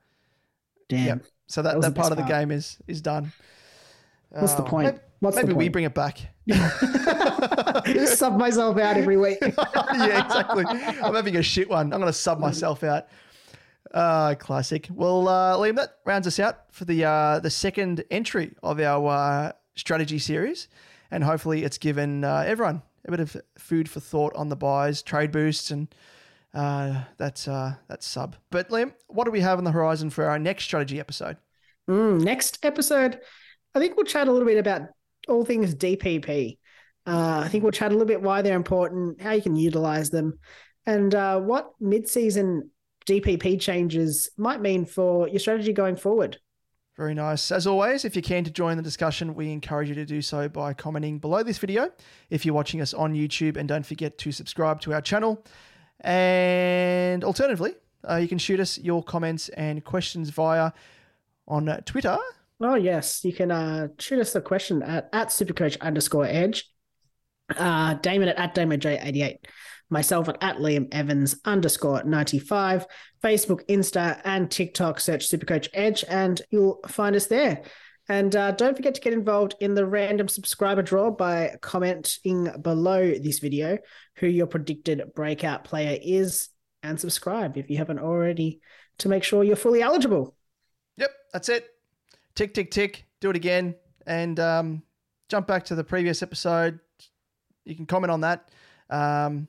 damn 0.90 1.06
Yep. 1.08 1.26
So 1.48 1.62
that, 1.62 1.74
That 1.76 1.82
that 1.82 1.94
the 1.94 2.00
part 2.00 2.12
of 2.12 2.18
the 2.18 2.24
part. 2.24 2.34
game 2.42 2.52
is 2.52 2.78
is 2.88 3.02
done. 3.02 3.32
What's 4.30 4.54
the 4.56 4.64
Oh, 4.64 4.66
point? 4.66 4.88
Maybe, 4.88 5.00
What's 5.20 5.38
the 5.38 5.44
maybe 5.44 5.54
we 5.54 5.70
bring 5.70 5.86
it 5.86 5.94
back. 5.94 6.20
sub 8.08 8.38
myself 8.38 8.78
out 8.78 8.98
every 8.98 9.18
week 9.18 9.38
yeah, 9.42 10.26
exactly. 10.26 10.66
I'm 10.68 11.14
having 11.14 11.38
a 11.38 11.44
shit 11.44 11.70
one. 11.70 11.94
I'm 11.94 12.00
going 12.00 12.12
to 12.12 12.14
sub 12.14 12.40
myself 12.40 12.84
out. 12.84 13.08
Uh, 13.94 14.36
classic. 14.36 14.88
Well, 14.92 15.28
uh, 15.28 15.56
Liam, 15.58 15.76
that 15.78 15.98
rounds 16.06 16.28
us 16.28 16.40
out 16.40 16.72
for 16.72 16.86
the 16.86 17.06
uh, 17.06 17.40
the 17.40 17.50
second 17.50 18.04
entry 18.12 18.54
of 18.62 18.80
our 18.80 19.08
uh, 19.10 19.52
strategy 19.76 20.20
series, 20.20 20.68
and 21.12 21.24
hopefully 21.24 21.64
it's 21.64 21.78
given 21.78 22.24
uh, 22.24 22.44
everyone 22.46 22.82
a 23.08 23.12
bit 23.12 23.20
of 23.20 23.38
food 23.58 23.90
for 23.90 24.00
thought 24.00 24.36
on 24.36 24.50
the 24.50 24.56
byes, 24.56 25.02
trade 25.02 25.32
boosts, 25.32 25.72
and 25.72 25.94
uh, 26.54 27.04
that's 27.18 27.48
uh, 27.48 27.76
that's 27.88 28.08
sub. 28.08 28.36
But 28.50 28.70
Liam, 28.70 28.94
what 29.08 29.26
do 29.26 29.32
we 29.32 29.42
have 29.42 29.58
on 29.58 29.64
the 29.64 29.72
horizon 29.72 30.10
for 30.10 30.26
our 30.26 30.40
next 30.40 30.64
strategy 30.64 31.00
episode? 31.00 31.38
Mm, 31.90 32.22
next 32.22 32.60
episode, 32.64 33.20
I 33.74 33.80
think 33.80 33.96
we'll 33.96 34.06
chat 34.06 34.28
a 34.28 34.32
little 34.32 34.48
bit 34.48 34.58
about 34.58 34.84
all 35.28 35.46
things 35.46 35.76
DPP. 35.76 36.58
Uh, 37.06 37.42
I 37.46 37.50
think 37.50 37.64
we'll 37.64 37.72
chat 37.72 37.92
a 37.92 37.94
little 37.94 38.08
bit 38.08 38.22
why 38.22 38.42
they're 38.42 38.56
important, 38.56 39.22
how 39.22 39.32
you 39.32 39.42
can 39.42 39.56
utilize 39.56 40.10
them, 40.10 40.40
and 40.88 41.14
uh, 41.14 41.40
what 41.40 41.72
mid-season 41.80 42.72
DPP 43.06 43.62
changes 43.62 44.30
might 44.38 44.62
mean 44.62 44.86
for 44.86 45.28
your 45.28 45.40
strategy 45.40 45.74
going 45.74 45.96
forward. 45.96 46.40
Very 46.98 47.14
nice. 47.14 47.52
As 47.52 47.68
always, 47.68 48.06
if 48.06 48.16
you're 48.16 48.24
keen 48.24 48.46
to 48.46 48.52
join 48.52 48.78
the 48.78 48.84
discussion, 48.84 49.36
we 49.36 49.52
encourage 49.52 49.90
you 49.90 49.96
to 49.96 50.06
do 50.06 50.22
so 50.22 50.48
by 50.48 50.74
commenting 50.74 51.20
below 51.20 51.44
this 51.44 51.58
video 51.58 51.92
if 52.30 52.46
you're 52.46 52.56
watching 52.56 52.80
us 52.80 52.94
on 52.94 53.14
YouTube. 53.14 53.58
And 53.58 53.68
don't 53.68 53.86
forget 53.86 54.18
to 54.20 54.32
subscribe 54.32 54.80
to 54.82 54.94
our 54.94 55.02
channel. 55.02 55.44
And 56.00 57.24
alternatively, 57.24 57.74
uh, 58.10 58.16
you 58.16 58.30
can 58.30 58.38
shoot 58.38 58.62
us 58.62 58.78
your 58.78 59.04
comments 59.04 59.50
and 59.50 59.84
questions 59.84 60.30
via 60.30 60.72
on 61.48 61.66
Twitter. 61.86 62.18
Oh 62.62 62.76
yes, 62.76 63.26
you 63.26 63.34
can 63.34 63.52
uh, 63.52 63.90
shoot 64.00 64.20
us 64.20 64.34
a 64.36 64.42
question 64.42 64.82
at 64.82 65.10
at 65.12 65.28
supercoach 65.28 65.78
underscore 65.82 66.26
edge. 66.26 66.72
Uh, 67.56 67.96
Damon 67.96 68.30
at, 68.30 68.38
at 68.38 68.56
Damon 68.56 68.80
J 68.80 69.00
eighty 69.02 69.22
eight. 69.22 69.46
Myself 69.96 70.28
at, 70.28 70.38
at 70.42 70.58
Liam 70.58 70.90
Evans 70.92 71.38
underscore 71.46 72.04
ninety 72.04 72.38
five. 72.38 72.86
Facebook, 73.24 73.66
Insta, 73.68 74.20
and 74.26 74.52
TikTok. 74.52 75.00
Search 75.00 75.30
Supercoach 75.30 75.70
Edge, 75.74 76.04
and 76.10 76.42
you'll 76.52 76.82
find 76.86 77.16
us 77.16 77.28
there. 77.28 77.64
And 78.10 78.36
uh, 78.36 78.52
don't 78.52 78.76
forget 78.76 78.94
to 78.96 79.02
get 79.02 79.14
involved 79.14 79.56
in 79.62 79.74
the 79.74 79.86
random 79.86 80.28
subscriber 80.28 80.82
draw 80.82 81.12
by 81.12 81.56
commenting 81.62 82.52
below 82.62 83.14
this 83.18 83.40
video 83.40 83.78
who 84.18 84.28
your 84.28 84.48
predicted 84.48 85.02
breakout 85.16 85.64
player 85.64 85.98
is, 86.04 86.50
and 86.84 87.00
subscribe 87.00 87.56
if 87.58 87.70
you 87.70 87.78
haven't 87.78 88.00
already 88.00 88.60
to 88.98 89.08
make 89.08 89.24
sure 89.24 89.46
you're 89.46 89.56
fully 89.56 89.82
eligible. 89.82 90.36
Yep, 90.98 91.12
that's 91.32 91.48
it. 91.48 91.70
Tick, 92.36 92.54
tick, 92.54 92.70
tick. 92.70 93.06
Do 93.22 93.30
it 93.30 93.38
again. 93.38 93.76
And 94.06 94.40
um, 94.42 94.84
jump 95.30 95.48
back 95.48 95.64
to 95.66 95.76
the 95.76 95.86
previous 95.86 96.22
episode. 96.22 96.80
You 97.64 97.76
can 97.76 97.86
comment 97.86 98.12
on 98.12 98.22
that. 98.22 98.52
Um, 98.90 99.48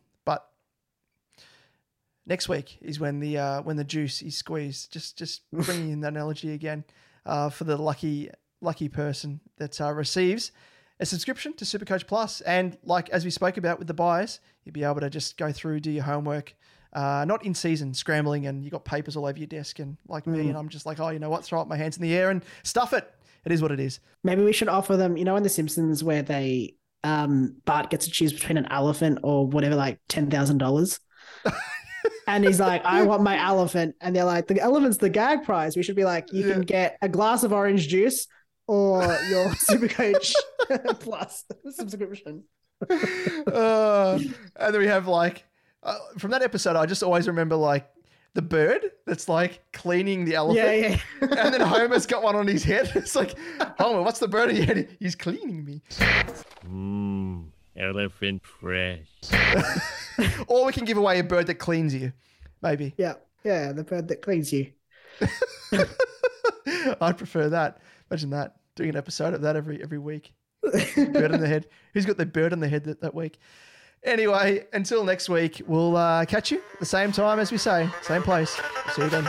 next 2.27 2.49
week 2.49 2.79
is 2.83 2.99
when 3.01 3.21
the 3.21 3.39
uh, 3.39 3.63
when 3.63 3.77
the 3.77 3.85
juice 3.85 4.23
is 4.23 4.37
squeezed. 4.37 4.93
Just 4.93 5.17
just 5.19 5.43
bringing 5.53 5.91
in 5.91 6.01
that 6.01 6.13
analogy 6.13 6.53
again 6.53 6.85
uh, 7.25 7.49
for 7.51 7.65
the 7.65 7.77
lucky 7.77 8.31
lucky 8.61 8.89
person 8.89 9.41
that 9.59 9.81
uh, 9.81 9.93
receives 9.93 10.53
a 10.99 11.05
subscription 11.07 11.53
to 11.55 11.65
Supercoach 11.65 12.07
Plus. 12.07 12.41
And 12.43 12.79
like 12.83 13.09
as 13.11 13.25
we 13.25 13.31
spoke 13.31 13.57
about 13.59 13.79
with 13.79 13.87
the 13.89 13.95
buyers, 13.95 14.41
you'll 14.65 14.73
be 14.73 14.85
able 14.85 15.01
to 15.01 15.11
just 15.11 15.37
go 15.37 15.53
through, 15.53 15.81
do 15.81 15.91
your 15.91 16.05
homework. 16.05 16.55
Uh, 16.93 17.27
not 17.29 17.45
in 17.45 17.53
season, 17.53 17.93
scrambling, 17.93 18.47
and 18.47 18.65
you 18.65 18.71
got 18.71 18.83
papers 18.87 19.17
all 19.17 19.27
over 19.27 19.37
your 19.37 19.47
desk, 19.47 19.81
and 19.81 19.99
like 20.09 20.27
me, 20.27 20.45
Mm. 20.45 20.49
and 20.49 20.57
I'm 20.57 20.69
just 20.71 20.87
like, 20.87 20.99
oh, 20.99 21.11
you 21.11 21.19
know 21.19 21.29
what? 21.29 21.45
Throw 21.45 21.61
up 21.61 21.69
my 21.69 21.77
hands 21.77 21.99
in 21.99 22.03
the 22.03 22.15
air 22.15 22.31
and 22.31 22.43
stuff 22.63 22.95
it. 22.95 23.13
It 23.45 23.53
is 23.53 23.61
what 23.61 23.71
it 23.71 23.79
is. 23.81 24.01
Maybe 24.25 24.43
we 24.43 24.53
should 24.55 24.69
offer 24.69 24.97
them, 24.97 25.19
you 25.19 25.25
know, 25.25 25.37
in 25.37 25.43
The 25.43 25.51
Simpsons 25.51 26.03
where 26.03 26.23
they 26.23 26.75
um 27.05 27.57
Bart 27.67 27.91
gets 27.91 28.07
to 28.07 28.11
choose 28.11 28.33
between 28.33 28.57
an 28.57 28.67
elephant 28.71 29.19
or 29.23 29.47
whatever, 29.47 29.75
like 29.75 29.99
ten 30.09 30.31
thousand 30.31 30.57
dollars. 30.59 30.99
and 32.27 32.45
he's 32.45 32.61
like, 32.61 32.85
I 32.85 33.03
want 33.03 33.23
my 33.23 33.39
elephant. 33.39 33.97
And 34.01 34.15
they're 34.15 34.25
like, 34.25 34.47
the 34.47 34.61
elephant's 34.61 34.99
the 34.99 35.11
gag 35.11 35.45
prize. 35.45 35.77
We 35.77 35.83
should 35.83 35.97
be 35.97 36.05
like, 36.05 36.33
you 36.33 36.51
can 36.51 36.63
get 36.63 36.99
a 37.03 37.09
glass 37.09 37.43
of 37.43 37.53
orange 37.53 37.89
juice 37.89 38.27
or 38.67 39.03
your 39.29 39.49
Supercoach 39.71 40.35
Plus 41.01 41.45
subscription. 41.71 42.45
uh, 42.91 44.19
and 44.57 44.75
then 44.75 44.81
we 44.81 44.87
have 44.87 45.07
like 45.09 45.45
uh, 45.83 45.97
from 46.19 46.33
that 46.33 46.43
episode, 46.43 46.77
I 46.77 46.85
just 46.85 47.03
always 47.03 47.29
remember 47.29 47.57
like 47.57 47.89
the 48.35 48.43
bird 48.43 48.91
that's 49.07 49.29
like 49.29 49.63
cleaning 49.73 50.25
the 50.25 50.35
elephant. 50.35 50.67
Yeah, 50.67 50.73
yeah. 50.73 50.99
and 51.45 51.55
then 51.55 51.61
Homer's 51.61 52.07
got 52.07 52.23
one 52.23 52.37
on 52.37 52.47
his 52.47 52.65
head. 52.65 52.93
It's 52.95 53.17
like, 53.17 53.35
Homer, 53.79 54.03
what's 54.03 54.19
the 54.19 54.29
bird 54.29 54.51
on 54.51 54.57
your 54.57 54.67
head? 54.67 54.97
He's 55.01 55.15
cleaning 55.15 55.65
me. 55.65 55.83
Mmm, 56.69 57.47
elephant 57.79 58.43
fresh. 58.45 59.07
or 60.49 60.67
we 60.67 60.73
can 60.73 60.85
give 60.85 60.97
away 60.97 61.19
a 61.19 61.25
bird 61.25 61.47
that 61.47 61.57
cleans 61.57 61.95
you, 61.95 62.13
maybe. 62.63 62.95
Yeah, 62.97 63.15
yeah, 63.45 63.73
the 63.73 63.85
bird 63.85 64.09
that 64.09 64.23
cleans 64.23 64.53
you. 64.53 64.73
I'd 67.01 67.19
prefer 67.19 67.49
that. 67.49 67.81
Imagine 68.11 68.31
that 68.31 68.57
doing 68.75 68.91
an 68.91 68.97
episode 68.97 69.35
of 69.35 69.43
that 69.43 69.57
every 69.57 69.83
every 69.83 69.99
week. 69.99 70.33
bird 70.63 71.33
in 71.33 71.41
the 71.41 71.49
head. 71.49 71.67
Who's 71.95 72.07
got 72.07 72.17
the 72.17 72.27
bird 72.27 72.53
on 72.53 72.61
the 72.61 72.69
head 72.69 72.85
that, 72.85 73.01
that 73.01 73.15
week? 73.15 73.39
Anyway, 74.05 74.67
until 74.73 75.05
next 75.05 75.29
week, 75.29 75.63
we'll 75.67 75.97
uh, 75.97 76.25
catch 76.27 76.53
you 76.53 76.59
at 76.59 76.81
the 76.81 76.87
same 76.87 77.11
time 77.11 77.39
as 77.41 77.51
we 77.51 77.59
say, 77.59 77.89
same 78.03 78.23
place. 78.23 78.51
See 78.95 79.03
you 79.03 79.09
then. 79.09 79.29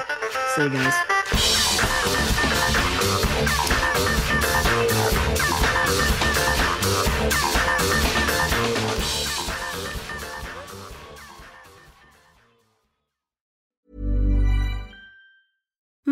See 0.55 0.63
you 0.63 0.69
guys. 0.69 1.16